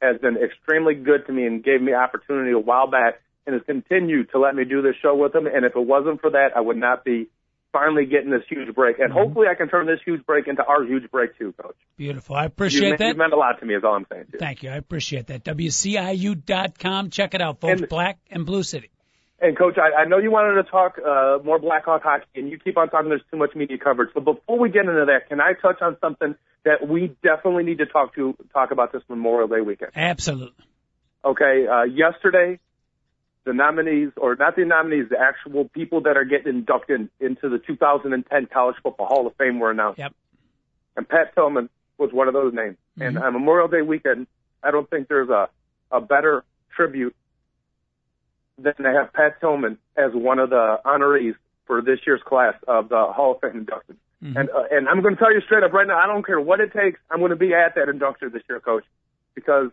has 0.00 0.20
been 0.20 0.36
extremely 0.36 0.94
good 0.94 1.26
to 1.26 1.32
me 1.32 1.46
and 1.46 1.64
gave 1.64 1.80
me 1.80 1.94
opportunity 1.94 2.52
a 2.52 2.58
while 2.58 2.88
back 2.88 3.20
and 3.46 3.54
has 3.54 3.62
continued 3.64 4.30
to 4.32 4.38
let 4.38 4.54
me 4.54 4.64
do 4.64 4.82
this 4.82 4.94
show 5.00 5.14
with 5.14 5.34
him. 5.34 5.46
And 5.46 5.64
if 5.64 5.74
it 5.74 5.86
wasn't 5.86 6.20
for 6.20 6.30
that, 6.30 6.50
I 6.54 6.60
would 6.60 6.76
not 6.76 7.04
be 7.04 7.28
finally 7.72 8.06
getting 8.06 8.30
this 8.30 8.42
huge 8.48 8.74
break. 8.74 8.98
And 8.98 9.10
mm-hmm. 9.10 9.18
hopefully, 9.18 9.46
I 9.50 9.54
can 9.54 9.68
turn 9.68 9.86
this 9.86 10.00
huge 10.04 10.24
break 10.26 10.48
into 10.48 10.64
our 10.64 10.84
huge 10.84 11.10
break 11.10 11.36
too, 11.38 11.52
coach. 11.60 11.76
Beautiful. 11.96 12.36
I 12.36 12.44
appreciate 12.44 12.92
me- 12.92 12.96
that. 12.98 13.08
you 13.08 13.14
meant 13.14 13.32
a 13.32 13.36
lot 13.36 13.60
to 13.60 13.66
me, 13.66 13.74
is 13.74 13.84
all 13.84 13.94
I'm 13.94 14.06
saying. 14.10 14.26
Too. 14.32 14.38
Thank 14.38 14.62
you. 14.62 14.70
I 14.70 14.76
appreciate 14.76 15.26
that. 15.28 15.44
WCIU.com. 15.44 17.10
Check 17.10 17.34
it 17.34 17.42
out, 17.42 17.60
folks. 17.60 17.80
And- 17.80 17.88
Black 17.88 18.18
and 18.30 18.46
Blue 18.46 18.62
City. 18.62 18.90
And 19.38 19.56
coach, 19.56 19.76
I, 19.76 20.02
I 20.02 20.04
know 20.06 20.18
you 20.18 20.30
wanted 20.30 20.62
to 20.62 20.70
talk 20.70 20.98
uh, 20.98 21.38
more 21.44 21.58
Blackhawk 21.58 22.02
hockey, 22.02 22.24
and 22.36 22.50
you 22.50 22.58
keep 22.58 22.78
on 22.78 22.88
talking. 22.88 23.10
There's 23.10 23.22
too 23.30 23.36
much 23.36 23.54
media 23.54 23.76
coverage. 23.76 24.10
But 24.14 24.24
before 24.24 24.58
we 24.58 24.70
get 24.70 24.86
into 24.86 25.04
that, 25.06 25.28
can 25.28 25.40
I 25.40 25.52
touch 25.52 25.82
on 25.82 25.98
something 26.00 26.34
that 26.64 26.88
we 26.88 27.14
definitely 27.22 27.64
need 27.64 27.78
to 27.78 27.86
talk 27.86 28.14
to 28.14 28.34
talk 28.54 28.70
about 28.70 28.92
this 28.92 29.02
Memorial 29.08 29.48
Day 29.48 29.60
weekend? 29.60 29.92
Absolutely. 29.94 30.64
Okay, 31.22 31.66
uh, 31.66 31.82
yesterday, 31.82 32.58
the 33.44 33.52
nominees, 33.52 34.12
or 34.16 34.36
not 34.36 34.56
the 34.56 34.64
nominees, 34.64 35.10
the 35.10 35.18
actual 35.20 35.68
people 35.68 36.02
that 36.02 36.16
are 36.16 36.24
getting 36.24 36.48
inducted 36.48 37.08
into 37.20 37.48
the 37.50 37.58
2010 37.58 38.46
College 38.46 38.76
Football 38.82 39.06
Hall 39.06 39.26
of 39.26 39.34
Fame 39.36 39.58
were 39.58 39.70
announced. 39.70 39.98
Yep. 39.98 40.14
And 40.96 41.08
Pat 41.08 41.34
Tillman 41.34 41.68
was 41.98 42.10
one 42.12 42.28
of 42.28 42.34
those 42.34 42.54
names. 42.54 42.76
And 42.98 43.18
on 43.18 43.34
Memorial 43.34 43.68
Day 43.68 43.82
weekend, 43.82 44.26
I 44.62 44.70
don't 44.70 44.88
think 44.88 45.08
there's 45.08 45.28
a, 45.28 45.48
a 45.90 46.00
better 46.00 46.44
tribute 46.74 47.14
than 48.58 48.74
to 48.76 48.92
have 48.92 49.12
Pat 49.12 49.40
Tillman 49.40 49.78
as 49.96 50.12
one 50.12 50.38
of 50.38 50.50
the 50.50 50.78
honorees 50.84 51.34
for 51.66 51.82
this 51.82 51.98
year's 52.06 52.22
class 52.24 52.54
of 52.66 52.88
the 52.88 53.06
Hall 53.12 53.32
of 53.32 53.40
Fame 53.40 53.60
inducted. 53.60 53.96
And 54.34 54.48
uh, 54.50 54.64
and 54.70 54.88
I'm 54.88 55.02
going 55.02 55.14
to 55.14 55.20
tell 55.20 55.32
you 55.32 55.40
straight 55.42 55.62
up 55.62 55.72
right 55.72 55.86
now, 55.86 55.98
I 55.98 56.06
don't 56.06 56.24
care 56.24 56.40
what 56.40 56.60
it 56.60 56.72
takes. 56.72 56.98
I'm 57.10 57.18
going 57.18 57.30
to 57.30 57.36
be 57.36 57.52
at 57.52 57.74
that 57.74 57.88
induction 57.88 58.30
this 58.32 58.42
year, 58.48 58.60
Coach, 58.60 58.84
because 59.34 59.70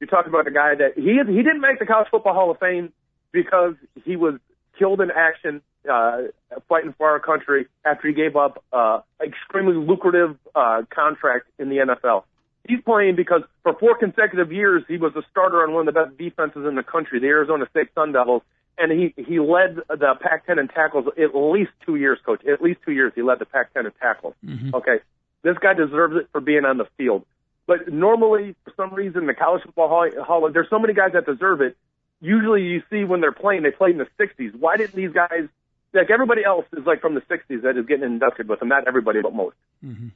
you're 0.00 0.08
talking 0.08 0.30
about 0.30 0.46
a 0.46 0.50
guy 0.50 0.74
that 0.74 0.94
he 0.96 1.20
he 1.32 1.42
didn't 1.42 1.60
make 1.60 1.78
the 1.78 1.86
College 1.86 2.08
Football 2.10 2.34
Hall 2.34 2.50
of 2.50 2.58
Fame 2.58 2.92
because 3.32 3.74
he 4.04 4.16
was 4.16 4.40
killed 4.78 5.00
in 5.00 5.10
action 5.10 5.60
uh, 5.88 6.22
fighting 6.68 6.94
for 6.96 7.10
our 7.10 7.20
country 7.20 7.66
after 7.84 8.08
he 8.08 8.14
gave 8.14 8.34
up 8.34 8.64
uh, 8.72 9.00
extremely 9.22 9.74
lucrative 9.74 10.36
uh, 10.54 10.82
contract 10.90 11.46
in 11.58 11.68
the 11.68 11.76
NFL. 11.76 12.24
He's 12.68 12.80
playing 12.80 13.16
because 13.16 13.42
for 13.62 13.74
four 13.74 13.96
consecutive 13.96 14.52
years 14.52 14.84
he 14.86 14.96
was 14.96 15.14
a 15.16 15.22
starter 15.30 15.62
on 15.62 15.72
one 15.72 15.88
of 15.88 15.94
the 15.94 16.00
best 16.00 16.16
defenses 16.16 16.64
in 16.66 16.76
the 16.76 16.82
country, 16.82 17.18
the 17.18 17.26
Arizona 17.26 17.66
State 17.70 17.88
Sun 17.94 18.12
Devils, 18.12 18.42
and 18.78 18.92
he 18.92 19.14
he 19.20 19.38
led 19.40 19.76
the 19.88 20.14
Pac-10 20.20 20.58
in 20.58 20.68
tackles 20.68 21.06
at 21.18 21.34
least 21.34 21.72
two 21.84 21.96
years, 21.96 22.18
coach. 22.24 22.44
At 22.46 22.62
least 22.62 22.80
two 22.84 22.92
years 22.92 23.12
he 23.14 23.22
led 23.22 23.38
the 23.38 23.46
Pac-10 23.46 23.86
in 23.86 23.92
tackles. 24.00 24.34
Mm-hmm. 24.44 24.74
Okay, 24.74 24.98
this 25.42 25.56
guy 25.58 25.74
deserves 25.74 26.16
it 26.16 26.28
for 26.32 26.40
being 26.40 26.64
on 26.64 26.78
the 26.78 26.86
field. 26.96 27.24
But 27.66 27.92
normally, 27.92 28.54
for 28.64 28.72
some 28.76 28.94
reason, 28.94 29.26
the 29.26 29.34
college 29.34 29.62
football 29.62 29.88
hall, 29.88 30.08
hall 30.24 30.50
there's 30.52 30.70
so 30.70 30.78
many 30.78 30.94
guys 30.94 31.12
that 31.12 31.26
deserve 31.26 31.60
it. 31.60 31.76
Usually, 32.20 32.62
you 32.62 32.82
see 32.90 33.04
when 33.04 33.20
they're 33.20 33.32
playing, 33.32 33.62
they 33.62 33.70
played 33.70 33.92
in 33.92 33.98
the 33.98 34.08
'60s. 34.18 34.54
Why 34.54 34.76
didn't 34.76 34.94
these 34.94 35.12
guys? 35.12 35.48
Like 35.94 36.10
everybody 36.10 36.44
else 36.44 36.64
is 36.76 36.86
like 36.86 37.00
from 37.00 37.14
the 37.14 37.20
'60s 37.22 37.62
that 37.62 37.76
is 37.76 37.86
getting 37.86 38.04
inducted 38.04 38.48
with 38.48 38.60
them. 38.60 38.68
Not 38.68 38.88
everybody, 38.88 39.20
but 39.22 39.34
most. 39.34 39.56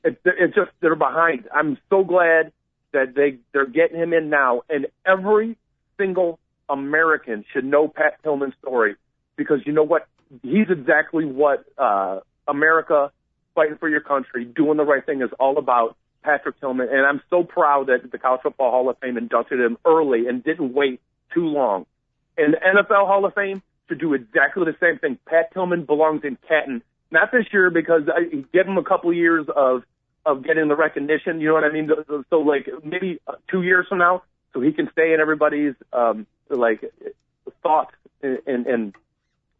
It, 0.04 0.20
it's 0.24 0.54
just 0.54 0.70
they're 0.80 0.96
behind. 0.96 1.48
I'm 1.54 1.78
so 1.90 2.04
glad 2.04 2.52
that 2.92 3.14
they 3.14 3.38
they're 3.52 3.66
getting 3.66 3.98
him 3.98 4.12
in 4.12 4.30
now, 4.30 4.62
and 4.70 4.86
every 5.04 5.56
single 5.98 6.38
American 6.68 7.44
should 7.52 7.64
know 7.64 7.88
Pat 7.88 8.22
Tillman's 8.22 8.54
story 8.60 8.96
because 9.36 9.60
you 9.66 9.72
know 9.72 9.82
what? 9.82 10.06
He's 10.42 10.68
exactly 10.70 11.24
what 11.24 11.64
uh, 11.78 12.20
America 12.48 13.12
fighting 13.54 13.76
for 13.78 13.88
your 13.88 14.00
country, 14.00 14.44
doing 14.44 14.76
the 14.76 14.84
right 14.84 15.04
thing 15.04 15.22
is 15.22 15.30
all 15.38 15.58
about. 15.58 15.96
Patrick 16.22 16.58
Tillman, 16.58 16.88
and 16.90 17.06
I'm 17.06 17.20
so 17.30 17.44
proud 17.44 17.86
that 17.86 18.10
the 18.10 18.18
College 18.18 18.40
Football 18.42 18.72
Hall 18.72 18.90
of 18.90 18.98
Fame 18.98 19.16
inducted 19.16 19.60
him 19.60 19.78
early 19.84 20.26
and 20.26 20.42
didn't 20.42 20.74
wait 20.74 21.00
too 21.32 21.46
long. 21.46 21.86
And 22.36 22.54
the 22.54 22.58
NFL 22.58 23.06
Hall 23.06 23.24
of 23.24 23.32
Fame 23.34 23.62
should 23.88 24.00
do 24.00 24.14
exactly 24.14 24.64
the 24.64 24.76
same 24.80 24.98
thing. 24.98 25.18
Pat 25.26 25.52
Tillman 25.52 25.84
belongs 25.84 26.22
in 26.24 26.36
Canton, 26.48 26.82
not 27.10 27.30
this 27.32 27.46
year 27.52 27.70
because 27.70 28.02
I 28.08 28.24
give 28.52 28.66
him 28.66 28.78
a 28.78 28.84
couple 28.84 29.12
years 29.12 29.46
of 29.54 29.82
of 30.24 30.44
getting 30.44 30.68
the 30.68 30.76
recognition. 30.76 31.40
You 31.40 31.48
know 31.48 31.54
what 31.54 31.64
I 31.64 31.70
mean? 31.70 31.88
So, 32.08 32.24
so 32.28 32.36
like 32.40 32.68
maybe 32.84 33.20
uh, 33.26 33.34
two 33.50 33.62
years 33.62 33.86
from 33.88 33.98
now, 33.98 34.22
so 34.52 34.60
he 34.60 34.72
can 34.72 34.90
stay 34.92 35.14
in 35.14 35.20
everybody's 35.20 35.74
um, 35.92 36.26
like 36.50 36.84
thoughts 37.62 37.92
and 38.22 38.66
and 38.66 38.94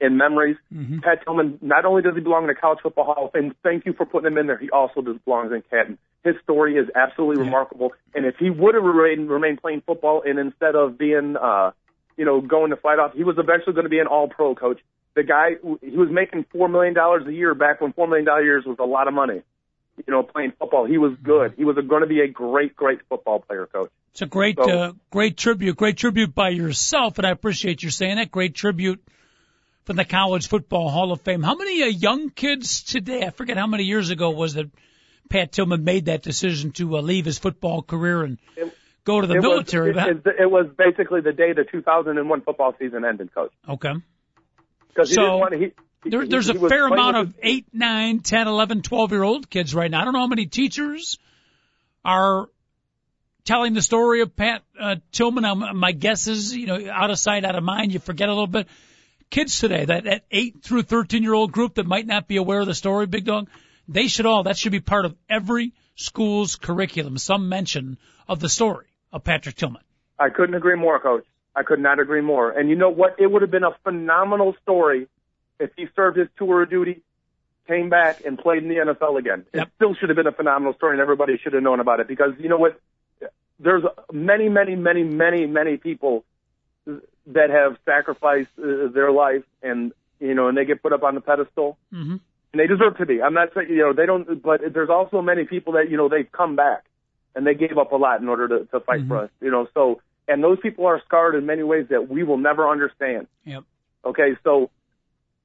and, 0.01 0.19
memories. 0.19 0.57
Pat 1.03 1.25
Tillman 1.25 1.59
not 1.63 1.85
only 1.85 2.03
does 2.03 2.15
he 2.15 2.21
belong 2.21 2.43
in 2.43 2.49
the 2.49 2.55
College 2.55 2.81
Football 2.83 3.05
Hall 3.05 3.27
of 3.27 3.33
Fame, 3.33 3.55
thank 3.63 3.87
you 3.87 3.93
for 3.93 4.05
putting 4.05 4.27
him 4.27 4.39
in 4.39 4.47
there. 4.47 4.59
He 4.59 4.71
also 4.71 5.01
does 5.01 5.17
belongs 5.25 5.53
in 5.53 5.63
Canton. 5.71 5.99
His 6.25 6.35
story 6.43 6.77
is 6.77 6.89
absolutely 6.95 7.45
remarkable, 7.45 7.93
and 8.15 8.27
if 8.27 8.35
he 8.37 8.51
would 8.51 8.75
have 8.75 8.83
remained, 8.83 9.31
remained 9.31 9.63
playing 9.63 9.83
football 9.87 10.23
and 10.27 10.39
instead 10.41 10.75
of 10.75 10.99
being 10.99 11.37
uh, 11.37 11.71
you 12.17 12.25
know 12.25 12.41
going 12.41 12.71
to 12.71 12.77
fight 12.77 12.99
off, 12.99 13.13
he 13.15 13.25
was 13.25 13.37
eventually 13.39 13.73
going 13.75 13.85
to 13.85 13.91
be 13.91 13.99
an 13.99 14.07
All 14.07 14.29
Pro 14.29 14.55
coach. 14.55 14.81
The 15.15 15.23
guy 15.23 15.51
he 15.81 15.97
was 15.97 16.09
making 16.11 16.45
four 16.53 16.69
million 16.69 16.95
dollars 16.95 17.27
a 17.27 17.33
year 17.33 17.55
back 17.55 17.81
when 17.81 17.93
four 17.93 18.07
million 18.07 18.27
dollars 18.27 18.45
years 18.45 18.65
was 18.67 18.77
a 18.79 18.85
lot 18.85 19.09
of 19.09 19.15
money. 19.15 19.43
You 20.07 20.13
know, 20.13 20.23
playing 20.23 20.53
football, 20.59 20.85
he 20.85 20.99
was 20.99 21.15
good. 21.23 21.55
He 21.57 21.65
was 21.65 21.77
going 21.77 22.03
to 22.03 22.07
be 22.07 22.21
a 22.21 22.29
great, 22.29 22.77
great 22.77 23.01
football 23.09 23.41
player, 23.41 23.65
coach. 23.65 23.91
It's 24.13 24.21
a 24.21 24.27
great, 24.27 24.59
So- 24.59 24.69
uh, 24.71 24.93
great 25.11 25.39
tribute, 25.39 25.75
great 25.77 25.97
tribute 25.97 26.35
by 26.35 26.51
yourself, 26.51 27.17
and 27.17 27.27
I 27.27 27.31
appreciate 27.31 27.83
you 27.83 27.89
saying 27.89 28.17
that. 28.17 28.31
Great 28.31 28.55
tribute 28.55 29.03
from 29.85 29.97
the 29.97 30.05
College 30.05 30.49
Football 30.49 30.91
Hall 30.91 31.13
of 31.13 31.23
Fame. 31.23 31.43
How 31.43 31.55
many 31.55 31.83
uh, 31.83 31.87
young 31.87 32.29
kids 32.29 32.83
today? 32.83 33.25
I 33.25 33.31
forget 33.31 33.57
how 33.57 33.67
many 33.67 33.85
years 33.85 34.11
ago 34.11 34.31
was 34.31 34.55
that 34.55 34.67
Pat 35.31 35.53
Tillman 35.53 35.83
made 35.83 36.07
that 36.07 36.23
decision 36.23 36.73
to 36.73 36.99
uh, 36.99 37.01
leave 37.01 37.25
his 37.25 37.39
football 37.39 37.83
career 37.83 38.23
and 38.23 38.39
go 39.07 39.21
to 39.21 39.27
the 39.27 39.37
it 39.37 39.41
military. 39.41 39.93
Was, 39.93 40.05
it, 40.27 40.35
it, 40.41 40.51
was 40.51 40.67
basically 40.77 41.23
the 41.23 41.33
day 41.33 41.55
the 41.55 41.65
2001 41.65 42.41
football 42.43 42.75
season 42.79 43.05
ended, 43.07 43.33
coach. 43.33 43.53
okay. 43.67 43.93
Because 44.89 45.15
So, 45.15 45.39
want 45.39 45.53
to. 45.53 45.59
He, 45.59 45.65
he- 46.05 46.11
There, 46.11 46.27
there's 46.27 46.49
he 46.49 46.57
a 46.57 46.69
fair 46.69 46.87
amount 46.87 47.17
of 47.17 47.27
his- 47.29 47.37
8, 47.43 47.67
9, 47.73 48.19
10, 48.21 48.49
11, 48.49 48.83
12 48.83 49.13
year 49.13 49.23
old 49.23 49.49
kids 49.49 49.75
right 49.75 49.91
now. 49.91 50.03
I 50.03 50.05
don't 50.05 50.13
know 50.13 50.21
how 50.21 50.27
many 50.27 50.47
teachers 50.47 51.19
are 52.05 52.49
telling 53.45 53.75
the 53.75 53.83
story 53.83 54.21
of 54.21 54.35
Pat 54.37 54.63
uh, 54.79 54.97
Tillman. 55.13 55.45
Um, 55.45 55.79
my 55.79 55.93
guess 55.93 56.27
is, 56.27 56.55
you 56.55 56.67
know, 56.67 56.91
out 56.91 57.11
of 57.11 57.19
sight, 57.19 57.45
out 57.45 57.55
of 57.55 57.63
mind. 57.65 57.93
You 57.93 58.01
forget 58.01 58.29
a 58.29 58.33
little 58.33 58.47
bit. 58.47 58.67
Kids 59.31 59.59
today, 59.59 59.85
that, 59.85 60.05
that 60.05 60.23
8 60.31 60.63
through 60.63 60.83
13 60.83 61.23
year 61.23 61.35
old 61.35 61.51
group 61.51 61.75
that 61.75 61.87
might 61.87 62.07
not 62.07 62.29
be 62.29 62.37
aware 62.37 62.61
of 62.61 62.67
the 62.67 62.75
story, 62.75 63.07
Big 63.07 63.25
Dog, 63.25 63.49
they 63.89 64.07
should 64.07 64.27
all, 64.27 64.45
that 64.45 64.57
should 64.57 64.71
be 64.73 64.81
part 64.81 65.05
of 65.05 65.17
every 65.29 65.73
school's 65.97 66.55
curriculum, 66.55 67.19
some 67.19 67.49
mention 67.49 67.99
of 68.29 68.39
the 68.39 68.49
story 68.49 68.86
of 69.13 69.25
Patrick 69.25 69.57
Tillman. 69.57 69.83
I 70.19 70.31
couldn't 70.31 70.55
agree 70.55 70.77
more, 70.77 70.99
coach. 71.01 71.25
I 71.55 71.63
could 71.63 71.81
not 71.81 71.99
agree 72.01 72.21
more. 72.21 72.51
And 72.51 72.69
you 72.69 72.77
know 72.77 72.91
what? 72.91 73.17
It 73.19 73.27
would 73.31 73.43
have 73.43 73.51
been 73.51 73.65
a 73.65 73.75
phenomenal 73.83 74.55
story 74.63 75.09
if 75.59 75.71
he 75.77 75.87
served 75.97 76.19
his 76.19 76.29
tour 76.39 76.63
of 76.63 76.71
duty, 76.71 77.01
came 77.67 77.89
back, 77.89 78.25
and 78.25 78.39
played 78.39 78.63
in 78.63 78.69
the 78.69 78.75
NFL 78.77 79.19
again. 79.19 79.45
Yep. 79.55 79.67
It 79.67 79.73
still 79.77 79.95
should 79.95 80.11
have 80.11 80.17
been 80.17 80.27
a 80.27 80.33
phenomenal 80.33 80.75
story, 80.75 80.93
and 80.93 81.01
everybody 81.01 81.39
should 81.43 81.55
have 81.55 81.63
known 81.63 81.81
about 81.81 82.01
it 82.01 82.09
because 82.09 82.33
you 82.39 82.49
know 82.49 82.59
what? 82.59 82.81
There's 83.59 83.85
many, 84.13 84.51
many, 84.51 84.77
many, 84.77 85.03
many, 85.03 85.47
many 85.47 85.79
people 85.79 86.25
that 86.87 87.51
have 87.51 87.77
sacrificed 87.87 88.51
uh, 88.59 88.89
their 88.93 89.11
life, 89.11 89.43
and 89.63 89.93
you 90.21 90.35
know, 90.35 90.49
and 90.49 90.57
they 90.57 90.65
get 90.67 90.83
put 90.83 90.93
up 90.93 91.03
on 91.03 91.15
the 91.15 91.21
pedestal, 91.23 91.79
Mhm. 91.93 92.21
and 92.53 92.61
they 92.61 92.67
deserve 92.67 92.99
to 92.99 93.07
be. 93.07 93.23
I'm 93.23 93.35
not 93.35 93.55
saying 93.55 93.69
you 93.71 93.79
know 93.79 93.93
they 93.95 94.05
don't, 94.07 94.43
but 94.43 94.61
there's 94.75 94.91
also 94.91 95.23
many 95.23 95.45
people 95.45 95.73
that 95.75 95.91
you 95.91 95.97
know 95.97 96.09
they've 96.09 96.31
come 96.31 96.55
back 96.55 96.85
and 97.37 97.47
they 97.47 97.55
gave 97.55 97.79
up 97.79 97.93
a 97.93 97.97
lot 97.97 98.21
in 98.21 98.29
order 98.29 98.49
to, 98.49 98.65
to 98.67 98.81
fight 98.81 99.01
Mm-hmm. 99.01 99.09
for 99.09 99.19
us. 99.25 99.31
You 99.41 99.51
know, 99.53 99.69
so 99.75 100.01
and 100.27 100.43
those 100.43 100.59
people 100.61 100.87
are 100.87 101.01
scarred 101.07 101.37
in 101.37 101.47
many 101.47 101.63
ways 101.63 101.87
that 101.91 102.09
we 102.09 102.25
will 102.25 102.39
never 102.39 102.69
understand. 102.69 103.29
Yep. 103.45 103.63
Okay, 104.05 104.31
so 104.43 104.71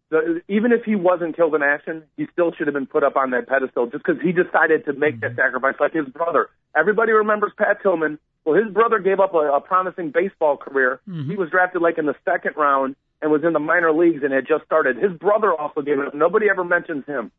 the, 0.10 0.42
even 0.48 0.72
if 0.72 0.84
he 0.84 0.96
wasn't 0.96 1.36
killed 1.36 1.54
in 1.56 1.62
action, 1.62 2.04
he 2.18 2.26
still 2.34 2.52
should 2.54 2.68
have 2.68 2.74
been 2.74 2.88
put 2.88 3.04
up 3.04 3.16
on 3.16 3.32
that 3.32 3.48
pedestal 3.48 3.86
just 3.88 4.04
because 4.04 4.22
he 4.22 4.32
decided 4.32 4.86
to 4.86 4.94
make 4.94 5.20
that 5.22 5.36
sacrifice, 5.36 5.76
like 5.80 5.94
his 5.94 6.08
brother. 6.08 6.50
Everybody 6.76 7.12
remembers 7.12 7.52
Pat 7.58 7.82
Tillman. 7.84 8.18
Well, 8.44 8.56
his 8.56 8.74
brother 8.74 8.98
gave 9.00 9.20
up 9.20 9.34
a, 9.36 9.38
a 9.38 9.62
promising 9.62 10.10
baseball 10.12 10.58
career. 10.58 11.00
He 11.06 11.36
was 11.36 11.50
drafted 11.52 11.82
like 11.82 11.98
in 12.00 12.08
the 12.08 12.16
second 12.26 12.54
round 12.58 12.96
and 13.22 13.32
was 13.32 13.44
in 13.44 13.54
the 13.54 13.60
minor 13.60 13.92
leagues 13.94 14.24
and 14.24 14.34
had 14.34 14.48
just 14.48 14.66
started. 14.66 14.98
His 14.98 15.12
brother 15.14 15.54
also 15.54 15.82
gave 15.82 16.00
it 16.00 16.08
up. 16.08 16.16
Nobody 16.16 16.48
ever 16.50 16.64
mentions 16.64 17.06
him. 17.06 17.32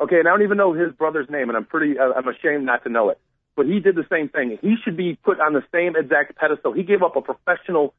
Okay, 0.00 0.18
and 0.18 0.26
I 0.28 0.32
don't 0.32 0.42
even 0.42 0.56
know 0.58 0.72
his 0.72 0.92
brother's 0.92 1.28
name, 1.30 1.48
and 1.48 1.56
I'm 1.56 1.64
pretty, 1.64 1.98
uh, 1.98 2.12
I'm 2.16 2.26
ashamed 2.28 2.64
not 2.64 2.82
to 2.84 2.88
know 2.88 3.08
it. 3.10 3.18
But 3.58 3.66
he 3.66 3.80
did 3.80 3.96
the 3.96 4.06
same 4.08 4.28
thing. 4.28 4.56
He 4.62 4.76
should 4.84 4.96
be 4.96 5.16
put 5.16 5.40
on 5.40 5.52
the 5.52 5.64
same 5.72 5.96
exact 5.96 6.36
pedestal. 6.36 6.72
He 6.72 6.84
gave 6.84 7.02
up 7.02 7.16
a 7.16 7.20
professional 7.20 7.92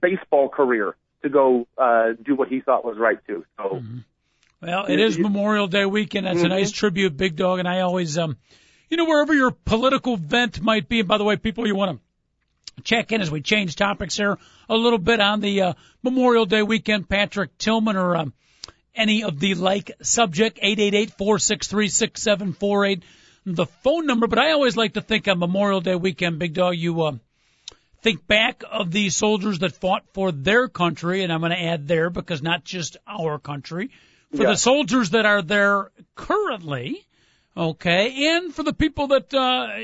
baseball 0.00 0.48
career 0.48 0.94
to 1.24 1.28
go 1.28 1.66
uh, 1.76 2.12
do 2.22 2.36
what 2.36 2.46
he 2.46 2.60
thought 2.60 2.84
was 2.84 2.98
right 2.98 3.18
too. 3.26 3.44
So 3.56 3.82
Well, 4.60 4.84
it 4.86 5.00
is 5.00 5.18
Memorial 5.18 5.66
Day 5.66 5.86
weekend. 5.86 6.26
That's 6.26 6.44
a 6.44 6.48
nice 6.48 6.70
tribute, 6.70 7.16
Big 7.16 7.34
Dog. 7.34 7.58
And 7.58 7.66
I 7.66 7.80
always, 7.80 8.16
um, 8.16 8.36
you 8.90 8.96
know, 8.96 9.06
wherever 9.06 9.34
your 9.34 9.50
political 9.50 10.16
vent 10.16 10.62
might 10.62 10.88
be. 10.88 11.00
And 11.00 11.08
by 11.08 11.18
the 11.18 11.24
way, 11.24 11.34
people, 11.34 11.66
you 11.66 11.74
want 11.74 11.98
to 11.98 12.82
check 12.84 13.10
in 13.10 13.20
as 13.20 13.28
we 13.28 13.40
change 13.40 13.74
topics 13.74 14.16
here 14.16 14.38
a 14.68 14.76
little 14.76 15.00
bit 15.00 15.18
on 15.18 15.40
the 15.40 15.62
uh, 15.62 15.72
Memorial 16.04 16.46
Day 16.46 16.62
weekend. 16.62 17.08
Patrick 17.08 17.58
Tillman 17.58 17.96
or 17.96 18.14
um, 18.14 18.34
any 18.94 19.24
of 19.24 19.40
the 19.40 19.56
like 19.56 19.90
subject 20.00 20.60
eight 20.62 20.78
eight 20.78 20.94
eight 20.94 21.10
four 21.18 21.40
six 21.40 21.66
three 21.66 21.88
six 21.88 22.22
seven 22.22 22.52
four 22.52 22.86
eight. 22.86 23.02
The 23.44 23.66
phone 23.66 24.06
number, 24.06 24.28
but 24.28 24.38
I 24.38 24.52
always 24.52 24.76
like 24.76 24.94
to 24.94 25.00
think 25.00 25.26
on 25.26 25.38
Memorial 25.38 25.80
Day 25.80 25.96
weekend, 25.96 26.38
Big 26.38 26.54
Dog, 26.54 26.76
you 26.76 27.02
uh, 27.02 27.12
think 28.00 28.26
back 28.26 28.62
of 28.70 28.92
the 28.92 29.10
soldiers 29.10 29.58
that 29.60 29.72
fought 29.72 30.04
for 30.12 30.30
their 30.30 30.68
country, 30.68 31.24
and 31.24 31.32
I'm 31.32 31.40
going 31.40 31.50
to 31.50 31.60
add 31.60 31.88
there 31.88 32.08
because 32.08 32.40
not 32.40 32.62
just 32.62 32.96
our 33.06 33.38
country, 33.40 33.90
for 34.34 34.44
Yeah. 34.44 34.50
the 34.50 34.56
soldiers 34.56 35.10
that 35.10 35.26
are 35.26 35.42
there 35.42 35.90
currently, 36.14 37.04
okay, 37.56 38.36
and 38.36 38.54
for 38.54 38.62
the 38.62 38.72
people 38.72 39.08
that 39.08 39.34
uh, 39.34 39.74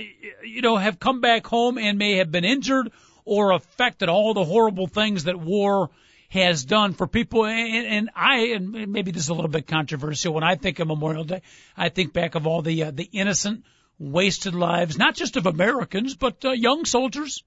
you 0.45 0.63
know 0.63 0.77
have 0.77 1.01
come 1.01 1.21
back 1.21 1.47
home 1.47 1.79
and 1.79 1.99
may 1.99 2.19
have 2.19 2.31
been 2.31 2.45
injured 2.45 2.93
or 3.25 3.51
affected 3.51 4.09
all 4.09 4.35
the 4.35 4.45
horrible 4.45 4.87
things 4.87 5.25
that 5.25 5.37
war 5.37 5.91
has 6.29 6.65
done 6.65 6.93
for 6.93 7.07
people. 7.07 7.47
And, 7.47 7.87
and 7.87 8.11
I, 8.15 8.49
and 8.55 8.93
maybe 8.93 9.11
this 9.11 9.25
is 9.25 9.29
a 9.29 9.35
little 9.35 9.51
bit 9.51 9.67
controversial. 9.67 10.35
When 10.35 10.45
I 10.45 10.57
think 10.57 10.79
of 10.79 10.89
Memorial 10.89 11.25
Day, 11.25 11.43
I 11.77 11.89
think 11.89 12.13
back 12.13 12.35
of 12.35 12.47
all 12.47 12.63
the 12.63 12.85
uh, 12.85 12.91
the 12.91 13.09
innocent, 13.13 13.65
wasted 13.99 14.55
lives, 14.55 14.99
not 14.99 15.15
just 15.15 15.37
of 15.37 15.47
Americans, 15.47 16.15
but 16.15 16.45
uh, 16.45 16.51
young 16.51 16.85
soldiers 16.85 17.43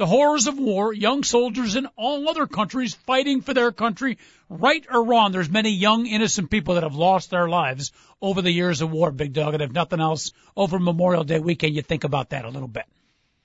the 0.00 0.06
horrors 0.06 0.46
of 0.46 0.58
war, 0.58 0.94
young 0.94 1.22
soldiers 1.24 1.76
in 1.76 1.84
all 1.94 2.26
other 2.26 2.46
countries 2.46 2.94
fighting 2.94 3.42
for 3.42 3.52
their 3.52 3.70
country, 3.70 4.16
right 4.48 4.82
or 4.90 5.04
wrong. 5.04 5.30
There's 5.30 5.50
many 5.50 5.72
young, 5.72 6.06
innocent 6.06 6.50
people 6.50 6.76
that 6.76 6.84
have 6.84 6.94
lost 6.94 7.28
their 7.28 7.50
lives 7.50 7.92
over 8.22 8.40
the 8.40 8.50
years 8.50 8.80
of 8.80 8.90
war, 8.90 9.10
Big 9.10 9.34
Dog. 9.34 9.52
And 9.52 9.62
if 9.62 9.72
nothing 9.72 10.00
else, 10.00 10.32
over 10.56 10.78
Memorial 10.78 11.22
Day 11.22 11.38
weekend, 11.38 11.76
you 11.76 11.82
think 11.82 12.04
about 12.04 12.30
that 12.30 12.46
a 12.46 12.48
little 12.48 12.66
bit. 12.66 12.86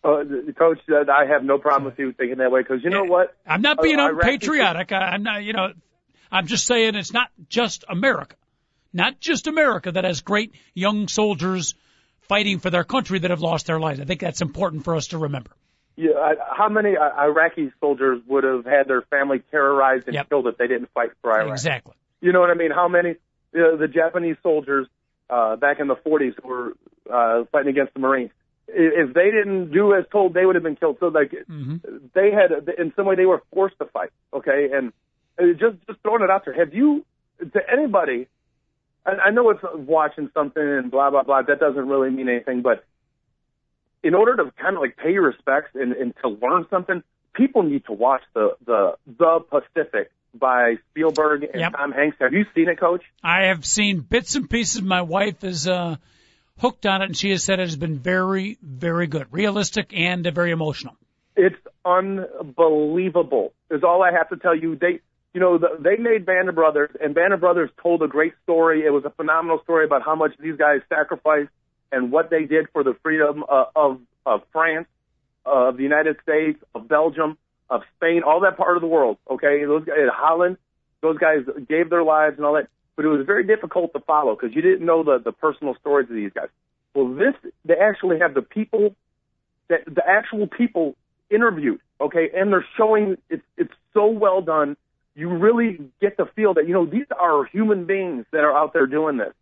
Uh, 0.05 0.23
Coach, 0.57 0.79
uh, 0.91 1.11
I 1.11 1.25
have 1.25 1.43
no 1.43 1.57
problem 1.57 1.85
with 1.85 1.97
you 1.97 2.13
thinking 2.13 2.37
that 2.37 2.51
way 2.51 2.61
because 2.61 2.83
you 2.83 2.91
know 2.91 3.03
what? 3.05 3.35
I'm 3.47 3.61
not 3.61 3.81
being 3.81 3.99
Uh, 3.99 4.09
unpatriotic. 4.09 4.91
I, 4.91 4.97
I'm 4.97 5.23
not, 5.23 5.43
you 5.43 5.53
know, 5.53 5.69
I'm 6.31 6.45
just 6.45 6.67
saying 6.67 6.93
it's 6.95 7.11
not 7.11 7.29
just 7.49 7.85
America, 7.89 8.35
not 8.93 9.19
just 9.19 9.47
America 9.47 9.91
that 9.91 10.03
has 10.03 10.21
great 10.21 10.53
young 10.75 11.07
soldiers 11.07 11.73
fighting 12.21 12.59
for 12.59 12.69
their 12.69 12.83
country 12.83 13.17
that 13.19 13.31
have 13.31 13.41
lost 13.41 13.65
their 13.65 13.79
lives. 13.79 13.99
I 13.99 14.05
think 14.05 14.19
that's 14.21 14.41
important 14.41 14.83
for 14.83 14.95
us 14.95 15.07
to 15.07 15.17
remember. 15.17 15.51
Yeah, 15.95 16.11
how 16.55 16.69
many 16.69 16.95
uh, 16.97 17.09
Iraqi 17.23 17.71
soldiers 17.79 18.21
would 18.27 18.43
have 18.43 18.65
had 18.65 18.87
their 18.87 19.01
family 19.03 19.39
terrorized 19.49 20.05
and 20.07 20.13
Yep. 20.13 20.29
killed 20.29 20.47
if 20.47 20.57
they 20.57 20.67
didn't 20.67 20.89
fight 20.93 21.11
for 21.21 21.31
Iraq? 21.31 21.51
Exactly. 21.53 21.93
You 22.21 22.31
know 22.31 22.41
what 22.41 22.51
I 22.51 22.53
mean? 22.55 22.69
How 22.71 22.87
many 22.87 23.11
uh, 23.11 23.75
the 23.77 23.87
Japanese 23.91 24.35
soldiers 24.43 24.87
uh, 25.29 25.55
back 25.55 25.79
in 25.79 25.87
the 25.87 25.95
40s 25.95 26.33
who 26.43 26.47
were 26.49 26.73
uh, 27.11 27.45
fighting 27.51 27.69
against 27.69 27.93
the 27.93 28.01
Marines? 28.01 28.31
If 28.67 29.13
they 29.13 29.29
didn't 29.31 29.71
do 29.71 29.93
as 29.93 30.05
told, 30.11 30.33
they 30.33 30.45
would 30.45 30.55
have 30.55 30.63
been 30.63 30.75
killed. 30.75 30.97
So 30.99 31.07
like 31.07 31.31
Mm-hmm. 31.31 31.77
they 32.13 32.31
had, 32.31 32.51
in 32.79 32.93
some 32.95 33.05
way, 33.05 33.15
they 33.15 33.25
were 33.25 33.43
forced 33.53 33.77
to 33.79 33.85
fight. 33.85 34.09
Okay, 34.33 34.69
and 34.73 34.91
uh, 35.39 35.53
just 35.53 35.77
just 35.87 35.99
throwing 36.01 36.23
it 36.23 36.29
out 36.29 36.45
there. 36.45 36.53
Have 36.53 36.73
you 36.73 37.05
to 37.39 37.59
anybody? 37.71 38.27
I, 39.05 39.11
I 39.27 39.29
know 39.31 39.49
it's 39.51 39.61
watching 39.73 40.29
something 40.33 40.63
and 40.63 40.89
blah 40.89 41.09
blah 41.11 41.23
blah. 41.23 41.43
That 41.43 41.59
doesn't 41.59 41.87
really 41.87 42.09
mean 42.09 42.27
anything, 42.29 42.61
but 42.61 42.83
in 44.03 44.13
order 44.13 44.35
to 44.37 44.51
kind 44.61 44.75
of 44.75 44.81
like 44.81 44.97
pay 44.97 45.11
your 45.13 45.23
respects 45.23 45.71
and, 45.75 45.93
and 45.93 46.13
to 46.21 46.29
learn 46.29 46.65
something, 46.69 47.01
people 47.33 47.63
need 47.63 47.85
to 47.85 47.91
watch 47.93 48.21
the 48.33 48.55
the 48.65 48.95
the 49.05 49.39
Pacific 49.49 50.11
by 50.33 50.75
Spielberg 50.91 51.43
and 51.43 51.59
Yep. 51.61 51.73
Tom 51.73 51.91
Hanks. 51.91 52.17
Have 52.19 52.33
you 52.33 52.45
seen 52.53 52.67
it, 52.69 52.79
Coach? 52.79 53.03
I 53.23 53.43
have 53.45 53.65
seen 53.65 53.99
bits 54.01 54.35
and 54.35 54.49
pieces. 54.49 54.81
My 54.81 55.01
wife 55.01 55.43
is 55.43 55.67
uh, 55.67 55.95
hooked 56.59 56.85
on 56.85 57.01
it, 57.01 57.05
and 57.05 57.17
she 57.17 57.31
has 57.31 57.43
said 57.43 57.59
it 57.59 57.63
has 57.63 57.75
been 57.75 57.99
very, 57.99 58.57
very 58.61 59.07
good, 59.07 59.27
realistic, 59.31 59.93
and 59.93 60.25
uh, 60.25 60.31
very 60.31 60.51
emotional. 60.51 60.95
It's 61.35 61.55
unbelievable. 61.83 63.53
Is 63.69 63.83
all 63.83 64.03
I 64.03 64.11
have 64.11 64.29
to 64.29 64.37
tell 64.37 64.55
you. 64.55 64.75
They, 64.75 65.01
you 65.33 65.41
know, 65.41 65.57
the, 65.57 65.77
they 65.79 65.97
made 65.97 66.25
Band 66.25 66.49
of 66.49 66.55
Brothers, 66.55 66.91
and 67.01 67.13
Band 67.13 67.33
of 67.33 67.39
Brothers 67.39 67.69
told 67.81 68.01
a 68.03 68.07
great 68.07 68.33
story. 68.43 68.85
It 68.85 68.91
was 68.91 69.03
a 69.05 69.09
phenomenal 69.09 69.59
story 69.63 69.85
about 69.85 70.03
how 70.03 70.15
much 70.15 70.31
these 70.39 70.55
guys 70.57 70.79
sacrificed 70.89 71.49
and 71.91 72.11
what 72.11 72.29
they 72.29 72.45
did 72.45 72.67
for 72.71 72.83
the 72.83 72.95
freedom 73.03 73.43
uh, 73.49 73.65
of 73.75 73.99
of 74.25 74.41
France, 74.51 74.87
of 75.45 75.77
the 75.77 75.83
United 75.83 76.17
States, 76.23 76.59
of 76.73 76.87
Belgium, 76.87 77.37
of 77.69 77.81
Spain, 77.97 78.23
all 78.25 78.41
that 78.41 78.57
part 78.57 78.77
of 78.77 78.81
the 78.81 78.87
world. 78.87 79.17
Okay, 79.29 79.63
those 79.65 79.85
guys, 79.85 79.97
in 79.99 80.09
Holland, 80.11 80.57
those 81.01 81.17
guys 81.17 81.39
gave 81.67 81.89
their 81.89 82.03
lives 82.03 82.37
and 82.37 82.45
all 82.45 82.53
that. 82.53 82.67
But 82.95 83.05
it 83.05 83.09
was 83.09 83.25
very 83.25 83.43
difficult 83.43 83.91
to 83.93 83.99
follow 83.99 84.35
because 84.35 84.55
you 84.55 84.61
didn't 84.61 84.85
know 84.85 85.03
the 85.03 85.19
the 85.23 85.31
personal 85.31 85.75
stories 85.79 86.09
of 86.09 86.15
these 86.15 86.31
guys. 86.33 86.47
Well, 86.93 87.13
this 87.13 87.33
they 87.65 87.75
actually 87.75 88.19
have 88.19 88.33
the 88.33 88.41
people 88.41 88.95
that 89.67 89.85
the 89.85 90.07
actual 90.07 90.47
people 90.47 90.95
interviewed, 91.29 91.81
okay, 91.99 92.29
and 92.33 92.51
they're 92.51 92.65
showing 92.77 93.17
it's 93.29 93.43
it's 93.57 93.73
so 93.93 94.07
well 94.07 94.41
done. 94.41 94.77
You 95.15 95.29
really 95.29 95.79
get 96.01 96.17
the 96.17 96.25
feel 96.35 96.53
that 96.55 96.67
you 96.67 96.73
know 96.73 96.85
these 96.85 97.07
are 97.19 97.45
human 97.45 97.85
beings 97.85 98.25
that 98.31 98.43
are 98.43 98.55
out 98.55 98.73
there 98.73 98.87
doing 98.87 99.17
this. 99.17 99.33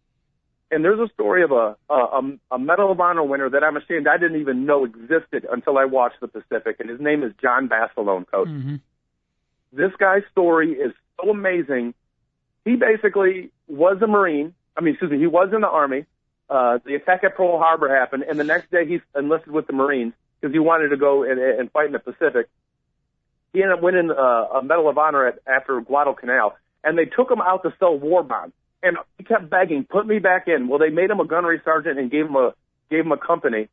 And 0.71 0.83
there's 0.83 0.99
a 0.99 1.13
story 1.13 1.43
of 1.43 1.51
a 1.51 1.75
a, 1.89 2.21
a 2.51 2.59
Medal 2.59 2.91
of 2.91 2.99
Honor 2.99 3.23
winner 3.23 3.49
that 3.49 3.63
I'm 3.63 3.77
ashamed 3.77 4.07
I 4.07 4.17
didn't 4.17 4.41
even 4.41 4.65
know 4.65 4.85
existed 4.85 5.45
until 5.51 5.77
I 5.77 5.85
watched 5.85 6.19
the 6.21 6.27
Pacific, 6.27 6.77
and 6.79 6.89
his 6.89 6.99
name 6.99 7.23
is 7.23 7.33
John 7.41 7.67
Basilone, 7.67 8.25
coach. 8.25 8.47
Mm-hmm. 8.47 8.75
This 9.73 9.91
guy's 9.99 10.23
story 10.31 10.73
is 10.73 10.93
so 11.21 11.29
amazing. 11.29 11.93
He 12.65 12.75
basically 12.75 13.51
was 13.67 13.97
a 14.01 14.07
Marine. 14.07 14.53
I 14.77 14.81
mean, 14.81 14.93
excuse 14.93 15.11
me, 15.11 15.19
he 15.19 15.27
was 15.27 15.49
in 15.53 15.61
the 15.61 15.67
Army. 15.67 16.05
Uh, 16.49 16.79
the 16.85 16.95
attack 16.95 17.23
at 17.23 17.35
Pearl 17.35 17.57
Harbor 17.57 17.93
happened, 17.93 18.23
and 18.23 18.39
the 18.39 18.43
next 18.43 18.69
day 18.71 18.85
he 18.85 19.01
enlisted 19.17 19.51
with 19.51 19.67
the 19.67 19.73
Marines 19.73 20.13
because 20.39 20.53
he 20.53 20.59
wanted 20.59 20.89
to 20.89 20.97
go 20.97 21.23
and, 21.23 21.39
and 21.39 21.71
fight 21.71 21.87
in 21.87 21.93
the 21.93 21.99
Pacific. 21.99 22.47
He 23.53 23.61
ended 23.61 23.77
up 23.77 23.83
winning 23.83 24.11
uh, 24.11 24.59
a 24.59 24.63
Medal 24.63 24.89
of 24.89 24.97
Honor 24.97 25.27
at, 25.27 25.39
after 25.47 25.79
Guadalcanal. 25.81 26.53
and 26.83 26.97
they 26.97 27.05
took 27.05 27.31
him 27.31 27.41
out 27.41 27.63
to 27.63 27.73
sell 27.79 27.97
war 27.97 28.23
bonds. 28.23 28.53
And 28.81 28.97
he 29.17 29.23
kept 29.23 29.49
begging, 29.49 29.85
"Put 29.85 30.05
me 30.05 30.19
back 30.19 30.47
in." 30.47 30.67
Well, 30.67 30.79
they 30.79 30.89
made 30.89 31.09
him 31.09 31.19
a 31.19 31.25
gunnery 31.25 31.61
sergeant 31.63 31.97
and 31.97 32.11
gave 32.11 32.25
him 32.25 32.35
a 32.35 32.53
gave 32.89 33.01
him 33.05 33.13
a 33.13 33.17
company. 33.17 33.69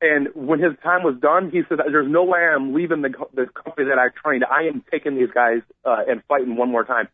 And 0.00 0.28
when 0.34 0.60
his 0.60 0.72
time 0.82 1.02
was 1.02 1.16
done, 1.20 1.50
he 1.50 1.60
said, 1.68 1.78
"There's 1.78 2.10
no 2.10 2.24
way 2.24 2.40
I'm 2.40 2.72
leaving 2.72 3.02
the 3.02 3.12
the 3.34 3.46
company 3.46 3.88
that 3.88 3.98
I 3.98 4.08
trained. 4.08 4.44
I 4.44 4.62
am 4.62 4.82
taking 4.90 5.16
these 5.16 5.30
guys 5.30 5.60
uh, 5.84 6.04
and 6.08 6.22
fighting 6.24 6.56
one 6.56 6.70
more 6.70 6.84
time." 6.84 7.08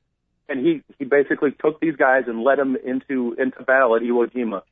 And 0.48 0.64
he 0.64 0.82
he 0.98 1.04
basically 1.04 1.50
took 1.50 1.80
these 1.80 1.96
guys 1.96 2.24
and 2.26 2.42
led 2.42 2.58
them 2.58 2.76
into 2.76 3.34
into 3.38 3.62
battle 3.64 3.96
at 3.96 4.02
Iwo 4.02 4.30
Jima. 4.30 4.62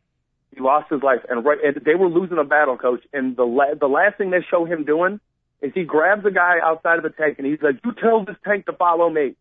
He 0.54 0.60
lost 0.60 0.90
his 0.90 1.02
life, 1.02 1.20
and 1.28 1.44
right 1.44 1.58
and 1.64 1.84
they 1.84 1.96
were 1.96 2.08
losing 2.08 2.38
a 2.38 2.44
battle, 2.44 2.76
coach. 2.76 3.02
And 3.12 3.36
the 3.36 3.44
la- 3.44 3.74
the 3.74 3.88
last 3.88 4.18
thing 4.18 4.30
they 4.30 4.44
show 4.48 4.64
him 4.64 4.84
doing 4.84 5.20
is 5.60 5.72
he 5.74 5.82
grabs 5.82 6.24
a 6.24 6.30
guy 6.30 6.58
outside 6.62 6.98
of 6.98 7.04
a 7.04 7.10
tank 7.10 7.38
and 7.38 7.46
he's 7.46 7.60
like, 7.60 7.76
"You 7.84 7.92
tell 7.92 8.24
this 8.24 8.36
tank 8.44 8.66
to 8.66 8.72
follow 8.72 9.10
me." 9.10 9.34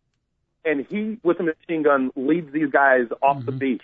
And 0.66 0.86
he, 0.90 1.20
with 1.24 1.40
a 1.40 1.44
machine 1.44 1.84
gun, 1.84 2.12
leads 2.16 2.52
these 2.52 2.72
guys 2.72 3.08
off 3.22 3.38
mm-hmm. 3.38 3.46
the 3.46 3.52
beach. 3.52 3.82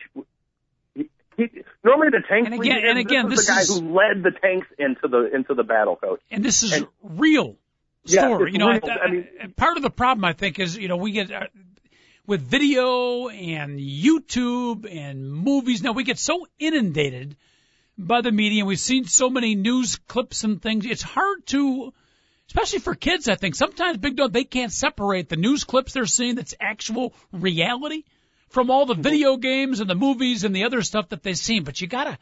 He, 0.95 1.10
he, 1.36 1.64
normally 1.84 2.10
the 2.12 2.24
tanks. 2.28 2.50
And 2.50 2.60
again, 2.60 2.82
and 2.86 2.97
again, 2.97 3.30
this, 3.30 3.45
this 3.45 3.70
is 3.70 3.76
the 3.76 3.82
guy 3.82 3.88
who 3.88 3.93
led 3.93 4.24
the 4.24 4.32
tanks 4.32 4.68
into 4.78 5.08
the 5.08 5.30
into 5.36 5.54
the 5.54 5.64
battle, 5.64 5.97
coach. 5.97 6.22
And 6.32 6.43
this 6.43 6.64
is 6.64 6.72
and, 6.72 6.88
real 7.04 7.58
story. 8.06 8.52
Yeah, 8.52 8.54
you 8.54 8.58
know, 8.60 8.70
real. 8.72 8.80
I, 8.86 9.06
I, 9.06 9.12
mean, 9.12 9.28
part 9.56 9.78
of 9.78 9.84
the 9.84 9.89
problem 9.89 10.26
I 10.26 10.34
think 10.34 10.58
is 10.60 10.78
you 10.78 10.88
know 10.88 10.97
we 10.97 11.12
get. 11.12 11.30
With 12.30 12.41
video 12.41 13.27
and 13.30 13.80
YouTube 13.80 14.88
and 14.88 15.34
movies. 15.34 15.82
Now 15.82 15.93
we 15.93 16.03
get 16.03 16.19
so 16.19 16.45
inundated 16.59 17.36
by 17.97 18.21
the 18.21 18.32
media 18.32 18.59
and 18.61 18.67
we've 18.67 18.80
seen 18.80 19.05
so 19.05 19.32
many 19.32 19.55
news 19.55 19.95
clips 19.95 20.43
and 20.43 20.61
things. 20.61 20.86
It's 20.86 21.01
hard 21.01 21.43
to 21.47 21.91
especially 22.45 22.82
for 22.82 22.93
kids, 22.93 23.27
I 23.27 23.34
think 23.34 23.55
sometimes 23.55 23.97
Big 23.97 24.15
Dog 24.15 24.32
they 24.32 24.43
can't 24.43 24.71
separate 24.71 25.27
the 25.27 25.38
news 25.38 25.63
clips 25.63 25.93
they're 25.93 26.05
seeing 26.05 26.36
that's 26.36 26.53
actual 26.59 27.15
reality 27.32 28.03
from 28.49 28.69
all 28.69 28.86
the 28.86 28.93
mm-hmm. 28.93 29.01
video 29.01 29.38
games 29.38 29.80
and 29.80 29.89
the 29.89 29.95
movies 29.95 30.43
and 30.43 30.55
the 30.55 30.65
other 30.65 30.84
stuff 30.84 31.09
that 31.09 31.23
they've 31.23 31.36
seen. 31.36 31.63
But 31.63 31.82
you 31.82 31.88
gotta, 31.88 32.19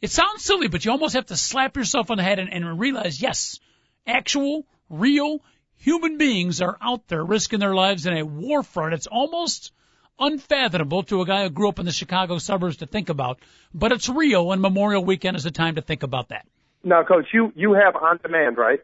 it 0.00 0.10
sounds 0.10 0.42
silly, 0.42 0.68
but 0.68 0.86
you 0.86 0.90
almost 0.90 1.16
have 1.16 1.26
to 1.26 1.36
slap 1.36 1.76
yourself 1.76 2.10
on 2.10 2.16
the 2.16 2.22
head 2.22 2.38
and, 2.38 2.50
and 2.50 2.80
realize, 2.80 3.20
yes, 3.20 3.60
actual, 4.06 4.64
real 4.88 5.42
human 5.80 6.18
beings 6.18 6.60
are 6.60 6.76
out 6.80 7.08
there 7.08 7.24
risking 7.24 7.58
their 7.58 7.74
lives 7.74 8.06
in 8.06 8.16
a 8.16 8.24
war 8.24 8.62
front. 8.62 8.94
It's 8.94 9.06
almost 9.06 9.72
unfathomable 10.18 11.02
to 11.04 11.22
a 11.22 11.26
guy 11.26 11.44
who 11.44 11.50
grew 11.50 11.68
up 11.68 11.78
in 11.78 11.86
the 11.86 11.92
Chicago 11.92 12.38
suburbs 12.38 12.78
to 12.78 12.86
think 12.86 13.08
about, 13.08 13.40
but 13.74 13.90
it's 13.90 14.08
real, 14.08 14.52
and 14.52 14.60
Memorial 14.60 15.04
Weekend 15.04 15.36
is 15.36 15.46
a 15.46 15.50
time 15.50 15.76
to 15.76 15.82
think 15.82 16.02
about 16.02 16.28
that. 16.28 16.46
Now, 16.84 17.02
Coach, 17.02 17.26
you 17.32 17.52
you 17.56 17.72
have 17.74 17.96
on 17.96 18.20
demand, 18.22 18.56
right? 18.56 18.80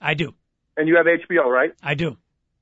I 0.00 0.14
do. 0.14 0.34
And 0.76 0.88
you 0.88 0.96
have 0.96 1.06
HBO, 1.06 1.44
right? 1.44 1.72
I 1.82 1.94
do. 1.94 2.16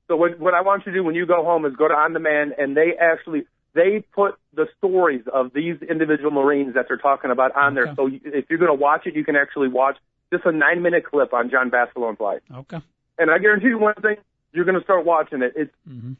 So 0.07 0.15
what 0.15 0.39
what 0.39 0.53
I 0.53 0.61
want 0.61 0.85
you 0.85 0.91
to 0.91 0.97
do 0.97 1.03
when 1.03 1.15
you 1.15 1.25
go 1.25 1.43
home 1.43 1.65
is 1.65 1.75
go 1.75 1.87
to 1.87 1.93
on 1.93 2.13
demand, 2.13 2.53
and 2.57 2.75
they 2.75 2.93
actually 2.99 3.45
they 3.73 4.03
put 4.13 4.35
the 4.53 4.67
stories 4.77 5.23
of 5.31 5.53
these 5.53 5.77
individual 5.81 6.31
Marines 6.31 6.73
that 6.73 6.85
they're 6.87 6.97
talking 6.97 7.31
about 7.31 7.55
on 7.55 7.77
okay. 7.77 7.85
there. 7.85 7.95
So 7.95 8.09
if 8.11 8.49
you're 8.49 8.59
going 8.59 8.77
to 8.77 8.81
watch 8.81 9.05
it, 9.05 9.15
you 9.15 9.23
can 9.23 9.37
actually 9.37 9.69
watch 9.69 9.97
just 10.31 10.45
a 10.45 10.51
nine 10.51 10.81
minute 10.81 11.05
clip 11.05 11.33
on 11.33 11.49
John 11.49 11.69
Basilone's 11.69 12.19
life. 12.19 12.41
Okay. 12.53 12.79
And 13.21 13.29
I 13.29 13.37
guarantee 13.37 13.67
you 13.67 13.77
one 13.77 13.93
thing: 13.93 14.17
you're 14.51 14.65
going 14.65 14.77
to 14.77 14.83
start 14.83 15.05
watching 15.05 15.43
it. 15.43 15.53
It's 15.55 15.71
mm-hmm. 15.87 16.13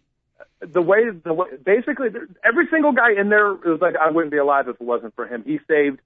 the 0.71 0.81
way 0.81 1.09
the 1.09 1.33
way 1.33 1.47
basically 1.63 2.09
every 2.43 2.67
single 2.69 2.91
guy 2.91 3.19
in 3.19 3.29
there 3.29 3.53
was 3.53 3.79
like, 3.81 3.95
I 3.95 4.11
wouldn't 4.11 4.31
be 4.31 4.37
alive 4.37 4.67
if 4.67 4.75
it 4.75 4.81
wasn't 4.81 5.15
for 5.15 5.25
him. 5.25 5.43
He 5.43 5.59
saved 5.67 5.99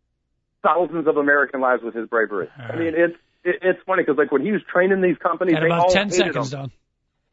thousands 0.64 1.06
of 1.08 1.18
American 1.18 1.60
lives 1.60 1.84
with 1.84 1.93
his 1.93 2.08
bravery. 2.08 2.48
Right. 2.58 2.72
I 2.72 2.76
mean, 2.78 2.93
it's 2.96 3.18
it, 3.43 3.60
it's 3.62 3.80
funny 3.86 4.04
because 4.04 4.18
like 4.18 4.32
when 4.32 4.41
he 4.41 4.54
was 4.54 4.62
training 4.72 5.02
these 5.02 5.18
companies, 5.18 5.56
Got 5.56 5.62
they 5.62 5.68
about 5.68 5.80
all 5.82 5.91
ten 5.91 6.10
seconds, 6.10 6.54
him. 6.54 6.60
Don. 6.60 6.72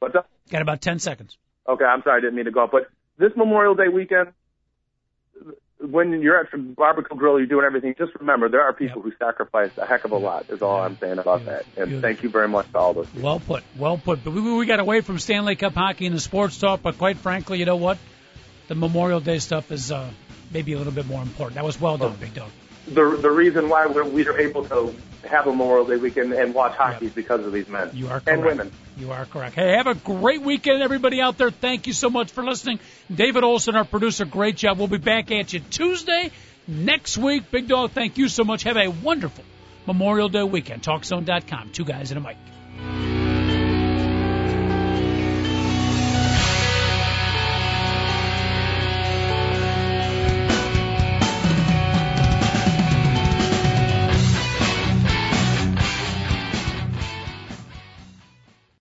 What's 0.01 0.17
up? 0.17 0.29
Got 0.51 0.63
about 0.63 0.81
ten 0.81 0.99
seconds. 0.99 1.39
Okay, 1.69 1.85
I'm 1.85 2.03
sorry, 2.03 2.19
I 2.19 2.21
didn't 2.21 2.35
mean 2.35 2.47
to 2.47 2.51
go 2.51 2.65
off. 2.65 2.71
But 2.73 2.91
this 3.19 3.31
Memorial 3.37 3.77
Day 3.77 3.87
weekend, 3.89 4.33
when 5.83 6.23
you're 6.23 6.39
at 6.39 6.51
the 6.51 6.59
barbecue 6.59 7.17
grill, 7.17 7.39
you're 7.39 7.47
doing 7.47 7.65
everything. 7.65 7.95
Just 7.99 8.15
remember, 8.19 8.49
there 8.49 8.63
are 8.63 8.73
people 8.73 9.03
yep. 9.05 9.05
who 9.05 9.25
sacrifice 9.25 9.71
a 9.77 9.87
heck 9.87 10.05
of 10.05 10.13
a 10.13 10.17
lot. 10.17 10.47
Is 10.49 10.63
all 10.63 10.81
I'm 10.81 10.97
saying 10.99 11.19
about 11.19 11.45
that. 11.47 11.65
And 11.77 11.89
Beautiful. 11.89 12.01
thank 12.01 12.23
you 12.23 12.29
very 12.29 12.49
much 12.49 12.71
to 12.73 12.79
all 12.79 12.95
those. 12.95 13.07
People. 13.07 13.23
Well 13.23 13.41
put, 13.41 13.65
well 13.77 13.99
put. 13.99 14.25
But 14.25 14.33
we, 14.33 14.41
we 14.41 14.67
got 14.67 14.81
away 14.81 15.01
from 15.01 15.19
Stanley 15.19 15.57
Cup 15.57 15.75
hockey 15.75 16.07
and 16.07 16.15
the 16.15 16.21
sports 16.21 16.59
talk. 16.59 16.83
But 16.83 16.99
quite 16.99 17.19
frankly, 17.19 17.59
you 17.59 17.65
know 17.65 17.77
what? 17.77 17.99
The 18.69 18.75
Memorial 18.75 19.21
Day 19.21 19.39
stuff 19.39 19.71
is 19.73 19.91
uh, 19.91 20.09
maybe 20.53 20.73
a 20.73 20.79
little 20.79 20.93
bit 20.93 21.07
more 21.07 21.23
important. 21.23 21.57
That 21.57 21.65
was 21.65 21.81
well 21.81 21.99
done, 21.99 22.13
oh. 22.17 22.21
Big 22.21 22.35
Dog 22.35 22.51
the 22.87 23.17
the 23.21 23.31
reason 23.31 23.69
why 23.69 23.87
we're, 23.87 24.05
we 24.05 24.27
are 24.27 24.39
able 24.39 24.65
to 24.67 24.95
have 25.29 25.47
a 25.47 25.51
Memorial 25.51 25.87
Day 25.87 25.97
weekend 25.97 26.33
and 26.33 26.55
watch 26.55 26.77
hockey 26.77 27.07
is 27.07 27.13
because 27.13 27.45
of 27.47 27.53
these 27.53 27.69
men. 27.69 27.91
You 27.93 28.07
are 28.07 28.21
correct. 28.21 28.29
And 28.29 28.45
women. 28.45 28.73
You 28.97 29.13
are 29.13 29.25
correct. 29.25 29.55
Hey, 29.55 29.73
have 29.73 29.87
a 29.87 29.95
great 29.95 30.43
weekend, 30.43 30.83
everybody 30.83 31.21
out 31.21 31.39
there. 31.39 31.51
Thank 31.51 31.87
you 31.87 31.93
so 31.93 32.11
much 32.11 32.31
for 32.33 32.45
listening. 32.45 32.81
David 33.13 33.45
Olson, 33.45 33.77
our 33.77 33.85
producer, 33.85 34.25
great 34.25 34.57
job. 34.57 34.79
We'll 34.79 34.89
be 34.89 34.99
back 34.99 35.31
at 35.31 35.53
you 35.53 35.61
Tuesday 35.61 36.31
next 36.67 37.17
week. 37.19 37.51
Big 37.51 37.69
Dog, 37.69 37.93
thank 37.93 38.19
you 38.19 38.29
so 38.29 38.45
much. 38.45 38.65
Have 38.65 38.77
a 38.77 38.89
wonderful 38.89 39.45
Memorial 39.87 40.29
Day 40.29 40.43
weekend. 40.43 40.83
TalkZone.com. 40.83 41.71
Two 41.71 41.85
guys 41.85 42.11
and 42.11 42.19
a 42.19 42.29
mic. 42.29 43.12